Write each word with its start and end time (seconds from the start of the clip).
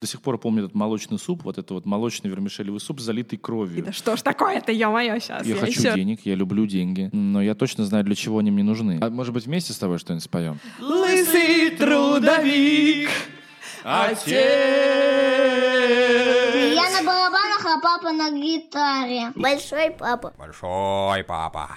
До 0.00 0.06
сих 0.06 0.22
пор 0.22 0.38
помню 0.38 0.62
этот 0.62 0.76
молочный 0.76 1.18
суп, 1.18 1.42
вот 1.42 1.58
это 1.58 1.74
вот 1.74 1.84
молочный 1.84 2.30
вермишелевый 2.30 2.78
суп, 2.78 3.00
залитый 3.00 3.36
кровью. 3.36 3.84
Да 3.84 3.92
что 3.92 4.16
ж 4.16 4.22
такое-то, 4.22 4.70
ё-моё, 4.70 5.18
сейчас. 5.18 5.44
Я, 5.44 5.56
хочу 5.56 5.80
еще... 5.80 5.94
денег, 5.94 6.20
я 6.24 6.36
люблю 6.36 6.66
деньги, 6.66 7.10
но 7.12 7.42
я 7.42 7.56
точно 7.56 7.84
знаю, 7.84 8.04
для 8.04 8.14
чего 8.14 8.38
они 8.38 8.52
мне 8.52 8.62
нужны. 8.62 9.00
А 9.02 9.10
может 9.10 9.34
быть, 9.34 9.46
вместе 9.46 9.72
с 9.72 9.78
тобой 9.78 9.98
что-нибудь 9.98 10.22
споем? 10.22 10.60
Лысый 10.78 11.70
трудовик, 11.70 13.10
отец. 13.82 14.28
Я 16.76 16.90
на 16.92 17.02
барабанах, 17.04 17.66
а 17.66 17.80
папа 17.82 18.12
на 18.12 18.30
гитаре. 18.30 19.32
Большой 19.34 19.90
папа. 19.90 20.32
Большой 20.38 21.24
папа. 21.24 21.74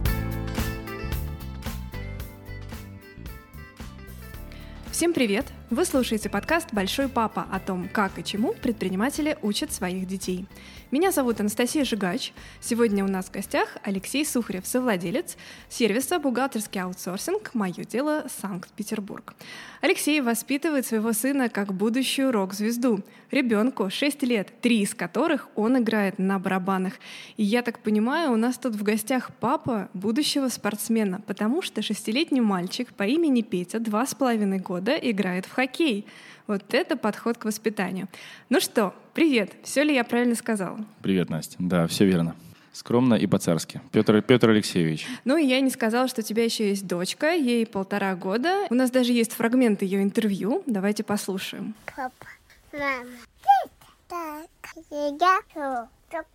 Всем 4.91 5.11
привет! 5.11 5.51
Вы 5.71 5.85
слушаете 5.85 6.27
подкаст 6.27 6.73
«Большой 6.73 7.07
папа» 7.07 7.47
о 7.49 7.57
том, 7.57 7.87
как 7.87 8.19
и 8.19 8.25
чему 8.25 8.51
предприниматели 8.51 9.37
учат 9.41 9.71
своих 9.71 10.05
детей. 10.05 10.45
Меня 10.91 11.11
зовут 11.11 11.39
Анастасия 11.39 11.85
Жигач. 11.85 12.33
Сегодня 12.59 13.05
у 13.05 13.07
нас 13.07 13.27
в 13.27 13.31
гостях 13.31 13.77
Алексей 13.81 14.25
Сухарев, 14.25 14.67
совладелец 14.67 15.37
сервиса 15.69 16.19
«Бухгалтерский 16.19 16.81
аутсорсинг. 16.81 17.53
Мое 17.53 17.85
дело. 17.85 18.25
Санкт-Петербург». 18.41 19.33
Алексей 19.79 20.19
воспитывает 20.19 20.85
своего 20.85 21.13
сына 21.13 21.47
как 21.47 21.73
будущую 21.73 22.33
рок-звезду. 22.33 22.99
Ребенку 23.31 23.89
6 23.89 24.23
лет, 24.23 24.51
три 24.59 24.81
из 24.81 24.93
которых 24.93 25.47
он 25.55 25.77
играет 25.77 26.19
на 26.19 26.39
барабанах. 26.39 26.95
И 27.37 27.43
я 27.43 27.61
так 27.61 27.79
понимаю, 27.79 28.33
у 28.33 28.35
нас 28.35 28.57
тут 28.57 28.75
в 28.75 28.83
гостях 28.83 29.31
папа 29.39 29.89
будущего 29.93 30.49
спортсмена, 30.49 31.21
потому 31.25 31.61
что 31.61 31.81
шестилетний 31.81 32.41
мальчик 32.41 32.93
по 32.93 33.03
имени 33.03 33.43
Петя 33.43 33.79
два 33.79 34.05
с 34.05 34.13
половиной 34.13 34.59
года 34.59 34.91
играет 34.97 35.45
в 35.45 35.53
хоккей. 35.53 36.05
Вот 36.47 36.73
это 36.73 36.95
подход 36.95 37.37
к 37.37 37.45
воспитанию. 37.45 38.07
Ну 38.49 38.59
что, 38.59 38.93
привет, 39.13 39.51
все 39.63 39.83
ли 39.83 39.93
я 39.93 40.03
правильно 40.03 40.35
сказала? 40.35 40.79
Привет, 41.01 41.29
Настя. 41.29 41.55
Да, 41.59 41.87
все 41.87 42.05
верно. 42.05 42.35
Скромно 42.73 43.15
и 43.15 43.27
по-царски. 43.27 43.81
Петр, 43.91 44.21
Петр 44.21 44.49
Алексеевич. 44.49 45.05
Ну 45.25 45.35
и 45.37 45.45
я 45.45 45.59
не 45.59 45.69
сказала, 45.69 46.07
что 46.07 46.21
у 46.21 46.23
тебя 46.23 46.45
еще 46.45 46.69
есть 46.69 46.87
дочка, 46.87 47.33
ей 47.33 47.65
полтора 47.65 48.15
года. 48.15 48.67
У 48.69 48.75
нас 48.75 48.91
даже 48.91 49.11
есть 49.11 49.33
фрагмент 49.33 49.81
ее 49.81 50.01
интервью. 50.01 50.63
Давайте 50.65 51.03
послушаем. 51.03 51.75
Папа, 51.95 52.27
мама, 52.71 53.05
так, 54.07 54.49
я 54.89 56.27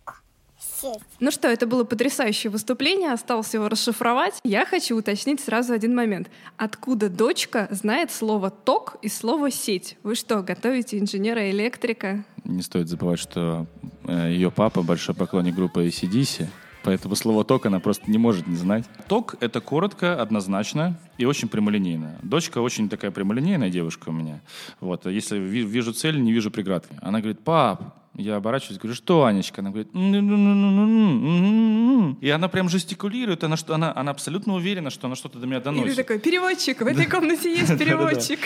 сеть. 0.81 0.99
Ну 1.19 1.31
что, 1.31 1.47
это 1.47 1.65
было 1.67 1.83
потрясающее 1.83 2.51
выступление, 2.51 3.11
осталось 3.11 3.53
его 3.53 3.67
расшифровать. 3.69 4.39
Я 4.43 4.65
хочу 4.65 4.95
уточнить 4.97 5.39
сразу 5.39 5.73
один 5.73 5.95
момент. 5.95 6.29
Откуда 6.57 7.09
дочка 7.09 7.67
знает 7.71 8.11
слово 8.11 8.49
«ток» 8.49 8.97
и 9.01 9.09
слово 9.09 9.51
«сеть»? 9.51 9.97
Вы 10.03 10.15
что, 10.15 10.41
готовите 10.41 10.99
инженера-электрика? 10.99 12.23
Не 12.43 12.61
стоит 12.61 12.87
забывать, 12.87 13.19
что 13.19 13.65
э, 14.05 14.31
ее 14.31 14.51
папа 14.51 14.83
большой 14.83 15.15
поклонник 15.15 15.55
группы 15.55 15.87
ACDC, 15.87 16.47
поэтому 16.83 17.15
слово 17.15 17.43
«ток» 17.43 17.65
она 17.65 17.79
просто 17.79 18.09
не 18.09 18.17
может 18.17 18.47
не 18.47 18.55
знать. 18.55 18.85
Ток— 19.07 19.35
это 19.41 19.59
коротко, 19.61 20.21
однозначно 20.21 20.97
и 21.17 21.25
очень 21.25 21.49
прямолинейно. 21.49 22.17
Дочка 22.23 22.59
очень 22.59 22.87
такая 22.89 23.11
прямолинейная 23.11 23.69
девушка 23.69 24.09
у 24.09 24.11
меня. 24.13 24.41
Вот. 24.79 25.05
Если 25.05 25.37
ви- 25.37 25.65
вижу 25.65 25.93
цель, 25.93 26.21
не 26.21 26.31
вижу 26.31 26.51
преград. 26.51 26.85
Она 27.01 27.19
говорит, 27.19 27.39
пап, 27.43 27.95
я 28.17 28.35
оборачиваюсь, 28.37 28.79
говорю, 28.79 28.95
что, 28.95 29.25
Анечка? 29.25 29.61
Она 29.61 29.69
говорит, 29.69 29.89
«Ну-ну-ну-ну-ну-ну-ну-ну». 29.93 32.17
и 32.21 32.29
она 32.29 32.47
прям 32.47 32.69
жестикулирует, 32.69 33.43
она, 33.43 33.57
что, 33.57 33.75
она, 33.75 33.91
она 33.95 34.11
абсолютно 34.11 34.55
уверена, 34.55 34.89
что 34.89 35.07
она 35.07 35.15
что-то 35.15 35.39
до 35.39 35.47
меня 35.47 35.57
И 35.57 35.63
доносит. 35.63 35.95
ты 35.95 36.03
такой, 36.03 36.19
переводчик, 36.19 36.81
в 36.81 36.85
этой 36.87 37.05
комнате 37.05 37.51
есть 37.55 37.77
переводчик. 37.79 38.39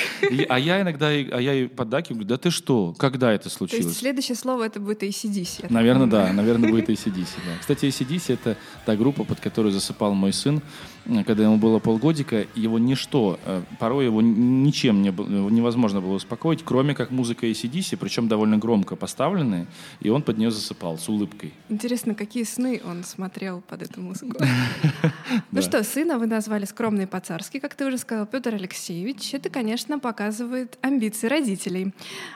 А 0.50 0.60
я 0.60 0.82
иногда, 0.82 1.08
а 1.08 1.40
я 1.40 1.54
ей 1.54 1.68
поддакиваю, 1.70 2.18
говорю, 2.20 2.30
да 2.30 2.38
ты 2.38 2.52
что, 2.52 2.94
когда 2.98 3.32
это 3.32 3.44
То 3.44 3.48
есть 3.48 3.58
случилось? 3.58 3.98
следующее 3.98 4.36
слово 4.36 4.64
это 4.66 4.80
будет 4.80 5.04
ACDC. 5.04 5.68
Наверное, 5.70 6.08
да, 6.08 6.32
наверное, 6.34 6.70
будет 6.70 6.90
ACDC. 6.90 7.28
Да. 7.46 7.52
Кстати, 7.60 7.86
ACDC— 7.86 8.34
это 8.34 8.58
та 8.86 8.96
группа, 8.96 9.24
под 9.24 9.40
которую 9.40 9.72
засыпал 9.72 10.14
мой 10.14 10.34
сын, 10.34 10.62
э, 11.06 11.24
когда 11.24 11.44
ему 11.44 11.58
было 11.58 11.80
полгодика. 11.80 12.46
Его 12.56 12.80
ничто, 12.80 13.40
э, 13.46 13.62
порой 13.80 14.06
его 14.06 14.22
ничем 14.22 15.02
не, 15.02 15.12
был- 15.12 15.50
невозможно 15.50 16.02
было 16.02 16.14
успокоить, 16.14 16.62
кроме 16.64 16.94
как 16.96 17.12
музыка 17.12 17.46
ACDC, 17.48 17.98
причем 17.98 18.28
довольно 18.28 18.58
громко 18.58 18.96
поставленная, 18.96 19.61
и 20.00 20.10
он 20.10 20.22
под 20.22 20.38
нее 20.38 20.52
засыпал 20.52 20.98
с 20.98 21.08
улыбкой. 21.10 21.54
Интересно, 21.70 22.16
какие 22.16 22.44
сны 22.44 22.82
он 22.86 23.04
смотрел 23.04 23.62
под 23.62 23.82
эту 23.84 24.02
музыку. 24.02 24.38
Ну 25.52 25.62
что, 25.62 25.84
сына 25.84 26.18
вы 26.18 26.28
назвали 26.28 26.66
скромный 26.66 27.08
по-царски, 27.08 27.60
как 27.60 27.76
ты 27.76 27.86
уже 27.86 27.98
сказал, 27.98 28.26
Петр 28.26 28.56
Алексеевич. 28.56 29.34
Это, 29.34 29.50
конечно, 29.50 30.00
показывает 30.00 30.78
амбиции 30.82 31.28
родителей. 31.28 31.94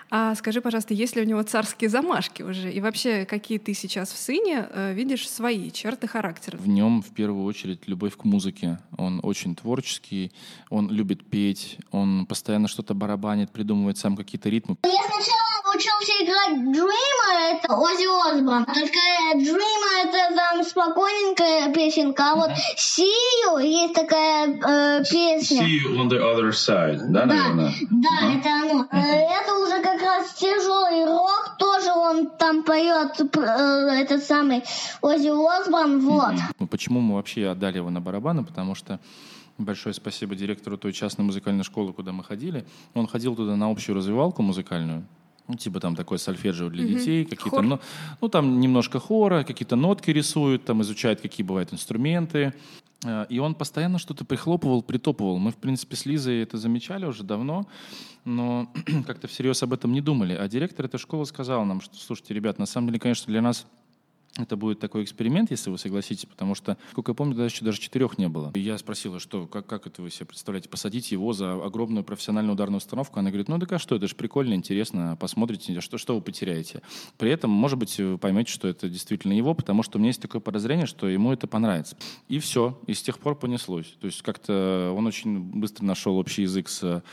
А 0.10 0.36
скажи, 0.36 0.62
пожалуйста, 0.62 0.94
есть 0.94 1.16
ли 1.16 1.22
у 1.22 1.26
него 1.26 1.42
царские 1.44 1.90
замашки 1.90 2.42
уже? 2.42 2.72
И 2.72 2.82
вообще, 2.82 3.26
какие 3.26 3.58
ты 3.58 3.74
сейчас 3.74 4.12
в 4.12 4.18
сыне 4.18 4.68
э, 4.70 4.94
видишь 4.94 5.30
свои 5.30 5.72
черты 5.72 6.08
характера? 6.08 6.58
В 6.58 6.68
нем 6.68 7.02
в 7.02 7.10
первую 7.10 7.46
очередь 7.46 7.88
любовь 7.88 8.16
к 8.16 8.24
музыке. 8.24 8.80
Он 8.98 9.20
очень 9.24 9.56
творческий, 9.56 10.32
он 10.70 10.90
любит 10.90 11.26
петь, 11.26 11.78
он 11.92 12.26
постоянно 12.26 12.68
что-то 12.68 12.94
барабанит, 12.94 13.52
придумывает 13.52 13.98
сам 13.98 14.16
какие-то 14.16 14.50
ритмы. 14.50 14.78
Я 14.84 14.92
сначала 14.92 15.45
учился 15.76 16.12
играть 16.24 16.58
Dreamer, 16.76 17.58
это 17.58 17.74
Оззи 17.76 18.32
Осборн. 18.32 18.66
Только 18.66 19.00
Dreamer 19.36 20.08
это 20.08 20.36
там 20.36 20.64
спокойненькая 20.64 21.74
песенка, 21.74 22.32
а 22.32 22.36
вот 22.36 22.52
See 22.78 23.06
You 23.46 23.62
есть 23.64 23.94
такая 23.94 24.48
э, 24.48 25.04
песня. 25.10 25.66
you 25.68 25.98
on 25.98 26.10
the 26.10 26.20
other 26.20 26.52
side, 26.52 27.00
да, 27.10 27.26
Да, 27.26 27.52
да, 27.56 28.34
это 28.34 28.50
оно. 28.50 28.88
Э, 28.92 29.26
Это 29.42 29.54
уже 29.56 29.82
как 29.82 30.02
раз 30.02 30.34
тяжелый 30.36 31.06
рок, 31.06 31.56
тоже 31.58 31.92
он 31.92 32.30
там 32.38 32.64
поет 32.64 33.20
э, 33.20 33.40
этот 34.02 34.24
самый 34.24 34.64
Оззи 35.02 35.30
Осборн, 35.30 36.00
вот. 36.00 36.34
Ну, 36.60 36.68
Почему 36.68 37.00
мы 37.02 37.16
вообще 37.16 37.48
отдали 37.48 37.78
его 37.78 37.90
на 37.90 38.02
барабаны? 38.02 38.44
Потому 38.44 38.76
что 38.76 39.00
большое 39.58 39.94
спасибо 39.94 40.36
директору 40.36 40.78
той 40.78 40.94
частной 40.94 41.26
музыкальной 41.26 41.64
школы, 41.64 41.94
куда 41.94 42.12
мы 42.12 42.24
ходили. 42.24 42.66
Он 42.94 43.08
ходил 43.08 43.36
туда 43.36 43.56
на 43.56 43.70
общую 43.70 43.96
развивалку 43.96 44.42
музыкальную. 44.42 45.06
Ну, 45.48 45.56
типа 45.56 45.80
там 45.80 45.96
такое 45.96 46.18
сольфеджио 46.18 46.70
для 46.70 46.86
детей, 46.86 47.24
какие-то, 47.24 47.50
Хор. 47.58 47.64
ну, 47.64 47.80
ну, 48.22 48.30
там 48.30 48.60
немножко 48.60 49.00
хора, 49.00 49.44
какие-то 49.44 49.76
нотки 49.76 50.10
рисуют, 50.12 50.66
там 50.66 50.82
изучают, 50.82 51.22
какие 51.22 51.46
бывают 51.46 51.72
инструменты. 51.72 52.54
Э, 53.06 53.26
И 53.30 53.38
он 53.40 53.54
постоянно 53.54 54.00
что-то 54.00 54.26
прихлопывал, 54.26 54.82
притопывал. 54.82 55.38
Мы, 55.38 55.52
в 55.52 55.58
принципе, 55.58 55.96
с 55.96 56.06
Лизой 56.08 56.42
это 56.42 56.58
замечали 56.58 57.06
уже 57.06 57.24
давно, 57.24 57.68
но 58.26 58.72
как-то 59.06 59.28
всерьез 59.28 59.62
об 59.64 59.74
этом 59.74 59.92
не 59.94 60.02
думали. 60.02 60.34
А 60.34 60.48
директор 60.48 60.86
этой 60.86 60.98
школы 61.00 61.26
сказал 61.28 61.64
нам, 61.66 61.80
что, 61.82 61.96
слушайте, 61.96 62.34
ребят, 62.34 62.58
на 62.58 62.66
самом 62.66 62.88
деле, 62.88 63.00
конечно, 63.00 63.32
для 63.32 63.42
нас 63.42 63.68
это 64.38 64.58
будет 64.58 64.80
такой 64.80 65.04
эксперимент, 65.04 65.52
если 65.52 65.70
вы 65.70 65.78
согласитесь, 65.78 66.26
потому 66.26 66.56
что, 66.56 66.78
сколько 66.92 67.12
я 67.12 67.16
помню, 67.16 67.34
тогда 67.34 67.46
еще 67.46 67.64
даже 67.64 67.80
четырех 67.80 68.18
не 68.18 68.28
было. 68.28 68.52
И 68.54 68.60
я 68.60 68.78
спросила, 68.78 69.20
что, 69.20 69.48
как, 69.48 69.66
как 69.66 69.88
это 69.88 70.02
вы 70.02 70.12
себе 70.12 70.26
представляете, 70.26 70.68
посадить 70.68 71.12
его 71.12 71.32
за 71.34 71.54
огромную 71.54 72.04
профессиональную 72.04 72.54
ударную 72.54 72.78
установку? 72.78 73.20
Она 73.20 73.30
говорит, 73.30 73.48
ну 73.48 73.58
так 73.60 73.72
а 73.72 73.80
что, 73.80 73.96
это 73.96 74.08
же 74.08 74.16
прикольно, 74.16 74.54
интересно, 74.54 75.18
посмотрите, 75.20 75.80
что, 75.80 75.98
что 75.98 76.16
вы 76.16 76.22
потеряете. 76.22 76.82
При 77.18 77.32
этом, 77.32 77.50
может 77.50 77.80
быть, 77.80 77.98
вы 77.98 78.18
поймете, 78.18 78.52
что 78.52 78.68
это 78.68 78.90
действительно 78.90 79.34
его, 79.34 79.54
потому 79.54 79.84
что 79.84 79.98
у 79.98 80.00
меня 80.00 80.10
есть 80.10 80.22
такое 80.22 80.42
подозрение, 80.42 80.86
что 80.86 81.08
ему 81.08 81.32
это 81.32 81.48
понравится. 81.48 81.96
И 82.28 82.40
все, 82.40 82.80
и 82.88 82.94
с 82.94 83.02
тех 83.02 83.20
пор 83.20 83.36
понеслось. 83.36 83.96
То 84.02 84.08
есть 84.08 84.22
как-то 84.22 84.94
он 84.96 85.08
очень 85.08 85.40
быстро 85.40 85.86
нашел 85.86 86.18
общий 86.18 86.42
язык 86.42 86.68
с, 86.68 87.04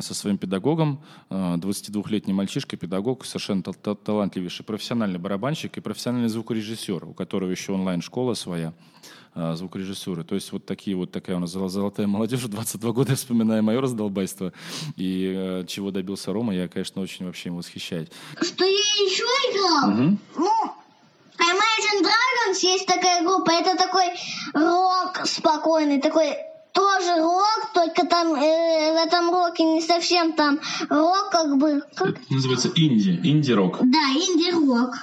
со 0.00 0.14
своим 0.14 0.38
педагогом, 0.38 1.02
э, 1.30 1.56
22-летний 1.56 2.32
мальчишка, 2.32 2.76
педагог, 2.76 3.24
совершенно 3.24 3.62
тал- 3.62 3.74
тал- 3.74 3.96
талантливейший 3.96 4.64
профессиональный 4.64 5.18
барабанщик 5.18 5.76
и 5.78 5.80
профессиональный 5.80 6.28
звукорежиссер, 6.28 6.63
у 7.04 7.12
которого 7.14 7.50
еще 7.50 7.72
онлайн-школа 7.72 8.34
своя 8.34 8.72
э, 9.34 9.54
звукорежиссуры. 9.56 10.24
То 10.24 10.34
есть 10.34 10.52
вот 10.52 10.64
такие 10.66 10.96
вот 10.96 11.10
такая 11.12 11.36
у 11.36 11.40
нас 11.40 11.50
золо- 11.54 11.68
золотая 11.68 12.06
молодежь, 12.06 12.40
в 12.42 12.48
22 12.48 12.92
года 12.92 13.10
я 13.10 13.16
вспоминаю 13.16 13.62
мое 13.62 13.80
раздолбайство 13.80 14.52
и 14.96 15.32
э, 15.36 15.64
чего 15.66 15.90
добился 15.90 16.32
Рома, 16.32 16.54
я, 16.54 16.68
конечно, 16.68 17.02
очень 17.02 17.26
вообще 17.26 17.48
им 17.50 17.56
восхищаюсь. 17.56 18.08
Что 18.40 18.64
я 18.64 18.70
еще 19.04 19.24
играл? 19.50 20.18
Ну, 20.36 20.74
Imagine 21.36 22.02
Dragons 22.04 22.58
есть 22.62 22.86
такая 22.86 23.22
группа, 23.22 23.50
это 23.50 23.76
такой 23.76 24.06
рок 24.54 25.26
спокойный, 25.26 26.00
такой 26.00 26.36
тоже 26.98 27.20
рок, 27.20 27.70
только 27.74 28.06
там 28.06 28.34
э, 28.34 28.92
в 28.92 29.06
этом 29.06 29.30
роке 29.30 29.64
не 29.64 29.80
совсем 29.80 30.32
там 30.32 30.58
рок, 30.88 31.30
как 31.30 31.56
бы, 31.58 31.82
как? 31.94 32.14
называется 32.30 32.68
инди, 32.74 33.20
инди-рок. 33.22 33.78
Да, 33.80 33.98
инди-рок. 34.14 34.94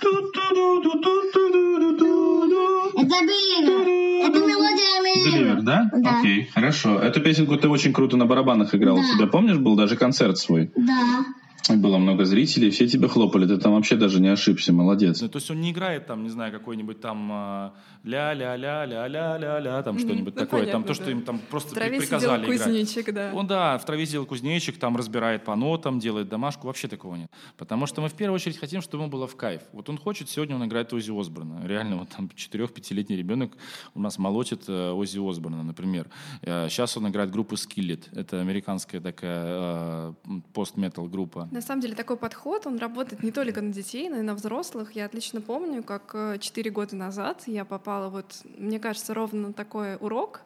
Это 2.94 3.16
Беливер. 3.26 4.28
Это 4.30 4.40
мелодия 4.40 5.04
Беливер. 5.26 5.62
да? 5.62 5.90
Да. 5.94 6.20
Окей, 6.20 6.50
хорошо. 6.54 7.00
Эту 7.00 7.22
песенку 7.22 7.58
ты 7.58 7.68
очень 7.70 7.94
круто 7.94 8.18
на 8.18 8.26
барабанах 8.26 8.74
играл 8.76 8.96
у 8.98 9.02
Да. 9.02 9.08
себя, 9.08 9.28
помнишь, 9.28 9.58
был 9.58 9.76
даже 9.76 9.96
концерт 9.96 10.38
свой? 10.38 10.72
Да. 10.76 11.26
Было 11.70 11.98
много 11.98 12.26
зрителей, 12.26 12.70
все 12.72 12.88
тебя 12.88 13.08
хлопали, 13.08 13.48
ты 13.48 13.58
там 13.58 13.74
вообще 13.74 13.96
даже 13.96 14.20
не 14.20 14.30
ошибся, 14.30 14.74
молодец. 14.74 15.22
Ну, 15.22 15.30
то 15.30 15.38
есть 15.38 15.52
он 15.52 15.62
не 15.62 15.72
играет 15.72 16.08
там, 16.08 16.24
не 16.24 16.30
знаю, 16.30 16.52
какой-нибудь 16.52 17.00
там 17.02 17.74
ля-ля-ля-ля-ля-ля-ля, 18.04 19.84
там 19.84 20.00
что-нибудь 20.00 20.36
ну, 20.36 20.40
такое, 20.40 20.62
понятно, 20.62 20.72
там 20.72 20.84
то, 20.84 20.94
что 20.94 21.06
да. 21.06 21.12
им 21.12 21.22
там 21.22 21.40
просто 21.50 21.72
в 21.72 21.74
траве 21.74 22.00
приказали 22.00 22.44
сидел 22.44 22.58
кузнечик, 22.58 23.10
играть. 23.10 23.32
да. 23.32 23.38
Он, 23.38 23.48
да, 23.48 23.78
в 23.78 23.86
траве 23.86 24.06
сидел 24.06 24.26
кузнечик, 24.26 24.78
там 24.78 24.98
разбирает 24.98 25.44
по 25.44 25.56
нотам, 25.56 26.00
делает 26.00 26.30
домашку, 26.30 26.68
вообще 26.68 26.88
такого 26.88 27.16
нет. 27.16 27.32
Потому 27.58 27.86
что 27.86 28.02
мы 28.02 28.10
в 28.10 28.14
первую 28.14 28.36
очередь 28.36 28.58
хотим, 28.58 28.82
чтобы 28.82 29.04
ему 29.04 29.12
было 29.12 29.28
в 29.28 29.36
кайф. 29.36 29.62
Вот 29.72 29.90
он 29.90 29.98
хочет, 29.98 30.30
сегодня 30.30 30.56
он 30.56 30.66
играет 30.66 30.94
Ози 30.94 31.12
Осборна. 31.12 31.66
Реально, 31.66 31.98
вот 31.98 32.10
там 32.10 32.30
4-5-летний 32.36 33.16
ребенок 33.16 33.54
у 33.94 34.00
нас 34.00 34.18
молотит 34.18 34.64
э, 34.68 34.92
Ози 34.92 35.20
Осборна, 35.20 35.64
например. 35.64 36.10
Сейчас 36.42 36.96
э, 36.96 37.00
он 37.00 37.10
играет 37.10 37.32
группу 37.32 37.56
Skillet. 37.56 38.06
Это 38.14 38.42
американская 38.42 39.00
такая 39.00 39.46
э, 39.46 40.14
пост-метал 40.54 41.08
группа. 41.08 41.50
На 41.52 41.62
самом 41.62 41.82
деле 41.82 41.96
такой 41.96 42.16
подход, 42.16 42.66
он 42.66 42.78
работает 42.78 43.24
не 43.24 43.32
только 43.32 43.62
на 43.62 43.74
детей, 43.74 44.10
но 44.10 44.18
и 44.18 44.22
на 44.22 44.36
взрослых. 44.36 44.94
Я 44.94 45.06
отлично 45.06 45.42
помню, 45.42 45.84
как 45.84 46.16
4 46.40 46.72
года 46.72 46.96
назад 46.96 47.44
я 47.46 47.66
попала 47.66 48.08
вот, 48.10 48.26
мне 48.58 48.80
кажется, 48.80 49.14
ровно 49.14 49.50
на 49.50 49.54
такой 49.54 49.98
урок, 49.98 50.42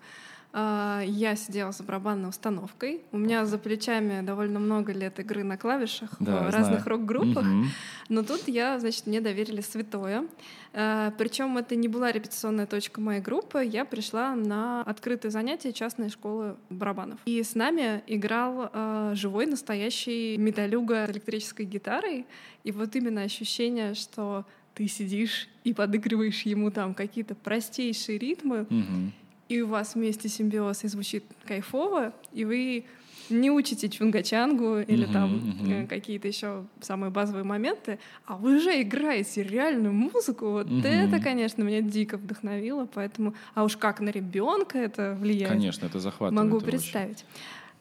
я 0.56 1.36
сидела 1.36 1.74
за 1.74 1.84
барабанной 1.84 2.30
установкой. 2.30 3.02
У 3.12 3.18
меня 3.18 3.46
за 3.46 3.58
плечами 3.58 4.26
довольно 4.26 4.60
много 4.60 4.94
лет 4.94 5.20
игры 5.20 5.44
на 5.44 5.58
клавишах 5.58 6.16
да, 6.20 6.44
в 6.44 6.50
разных 6.50 6.88
рок-группах. 6.88 7.46
Угу. 7.46 7.66
Но 8.08 8.24
тут 8.24 8.48
я, 8.48 8.80
значит, 8.80 9.06
мне 9.06 9.20
доверили 9.20 9.60
святое. 9.60 10.26
А, 10.74 11.12
Причем 11.18 11.58
это 11.58 11.76
не 11.76 11.90
была 11.90 12.12
репетиционная 12.12 12.68
точка 12.68 13.02
моей 13.02 13.20
группы. 13.20 13.66
Я 13.66 13.84
пришла 13.84 14.34
на 14.36 14.82
открытые 14.84 15.32
занятия 15.32 15.74
частной 15.74 16.10
школы 16.10 16.56
барабанов. 16.70 17.20
И 17.26 17.44
с 17.44 17.54
нами 17.56 18.02
играл 18.08 18.70
а, 18.72 19.14
живой, 19.14 19.48
настоящий 19.48 20.38
металюга 20.38 21.06
с 21.08 21.12
электрической 21.12 21.66
гитарой. 21.66 22.26
И 22.64 22.72
вот 22.72 22.96
именно 22.96 23.24
ощущение, 23.24 23.94
что 23.94 24.46
ты 24.74 24.88
сидишь 24.88 25.50
и 25.64 25.74
подыгрываешь 25.74 26.44
ему 26.44 26.72
там 26.72 26.94
какие-то 26.94 27.36
простейшие 27.36 28.18
ритмы, 28.18 28.62
угу 28.70 29.12
и 29.50 29.62
у 29.62 29.68
вас 29.68 29.96
вместе 29.96 30.30
симбиоз 30.30 30.84
и 30.84 30.88
звучит 30.88 31.24
кайфово, 31.46 32.14
и 32.34 32.46
вы 32.46 32.86
не 33.30 33.50
учите 33.50 33.90
чунгачангу 33.90 34.80
или 34.80 35.08
mm-hmm, 35.08 35.14
там 35.14 35.36
mm-hmm. 35.36 35.88
какие-то 35.88 36.28
еще 36.28 36.66
самые 36.82 37.10
базовые 37.10 37.44
моменты, 37.44 38.00
а 38.26 38.36
вы 38.36 38.58
уже 38.58 38.82
играете 38.82 39.44
реальную 39.44 39.94
музыку. 39.94 40.52
Вот 40.52 40.68
mm-hmm. 40.68 41.08
это, 41.08 41.20
конечно, 41.20 41.64
меня 41.64 41.82
дико 41.82 42.18
вдохновило, 42.18 42.88
поэтому, 42.94 43.34
а 43.54 43.64
уж 43.64 43.78
как 43.78 44.00
на 44.00 44.10
ребенка 44.10 44.78
это 44.78 45.18
влияет. 45.20 45.54
Конечно, 45.54 45.86
это 45.86 46.00
захватывает. 46.00 46.52
Могу 46.52 46.64
представить. 46.64 47.18
Очень. 47.18 47.26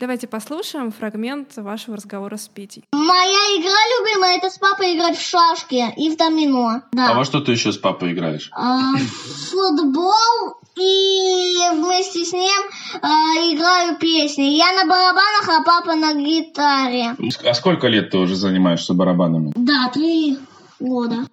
Давайте 0.01 0.27
послушаем 0.27 0.91
фрагмент 0.91 1.57
вашего 1.57 1.97
разговора 1.97 2.37
с 2.37 2.49
Петей. 2.49 2.85
Моя 2.93 3.61
игра 3.61 3.71
любимая 4.01 4.39
это 4.39 4.51
с 4.51 4.59
папой 4.59 4.97
играть 4.97 5.17
в 5.17 5.23
шашки 5.23 5.95
и 5.97 6.11
в 6.11 6.17
домино. 6.17 6.83
Да. 6.93 7.13
А 7.13 7.15
во 7.15 7.25
что 7.25 7.41
ты 7.41 7.53
еще 7.53 7.73
с 7.73 7.79
папой 7.79 8.13
играешь? 8.13 8.51
А, 8.53 8.97
футбол 8.97 10.57
и 10.77 11.55
вместе 11.73 12.25
с 12.25 12.33
ним 12.33 12.63
э, 12.95 13.07
играю 13.53 13.97
песни. 13.99 14.57
Я 14.57 14.73
на 14.73 14.85
барабанах, 14.87 15.49
а 15.49 15.63
папа 15.63 15.95
на 15.95 16.15
гитаре. 16.15 17.17
А 17.45 17.55
сколько 17.55 17.89
лет 17.89 18.11
ты 18.11 18.19
уже 18.19 18.37
занимаешься 18.37 18.95
барабанами? 18.95 19.53
Да, 19.55 19.91
три 19.93 20.39
года. 20.81 21.27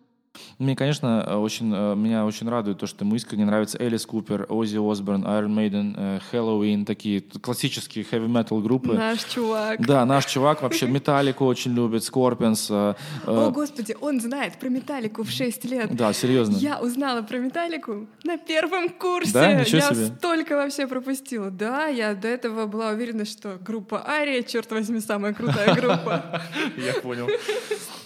Мне, 0.61 0.75
конечно, 0.75 1.25
э, 1.25 1.35
очень, 1.35 1.73
э, 1.73 1.95
меня 1.95 2.23
очень 2.25 2.47
радует 2.47 2.77
то, 2.77 2.85
что 2.85 3.03
ему 3.03 3.15
искренне 3.15 3.45
нравится 3.45 3.77
Элис 3.79 4.05
Купер, 4.05 4.45
Оззи 4.47 4.77
Осборн, 4.77 5.23
Iron 5.25 5.55
Maiden, 5.55 6.21
Helloween, 6.29 6.85
такие 6.85 7.21
классические 7.21 8.05
heavy 8.05 8.27
metal 8.27 8.61
группы. 8.61 8.93
Наш 8.93 9.23
чувак. 9.23 9.83
Да, 9.83 10.05
наш 10.05 10.25
чувак 10.25 10.61
вообще 10.61 10.87
Металлику 10.87 11.45
очень 11.45 11.73
любит, 11.73 12.03
Скорпионс. 12.03 12.67
Э, 12.69 12.93
О, 13.25 13.49
господи, 13.49 13.97
он 13.99 14.21
знает 14.21 14.59
про 14.59 14.69
Металлику 14.69 15.23
в 15.23 15.31
6 15.31 15.65
лет. 15.65 15.95
Да, 15.95 16.13
серьезно. 16.13 16.57
Я 16.57 16.79
узнала 16.79 17.23
про 17.23 17.39
Металлику 17.39 18.07
на 18.23 18.37
первом 18.37 18.89
курсе. 18.89 19.33
Да, 19.33 19.53
ничего 19.53 19.77
я 19.77 19.89
себе. 19.89 20.05
столько 20.17 20.55
вообще 20.55 20.85
пропустила. 20.85 21.49
Да, 21.49 21.87
я 21.87 22.13
до 22.13 22.27
этого 22.27 22.67
была 22.67 22.89
уверена, 22.89 23.25
что 23.25 23.57
группа 23.65 24.07
Ария, 24.07 24.43
черт 24.43 24.69
возьми, 24.71 24.99
самая 24.99 25.33
крутая 25.33 25.73
группа. 25.73 26.43
Я 26.77 27.01
понял. 27.01 27.27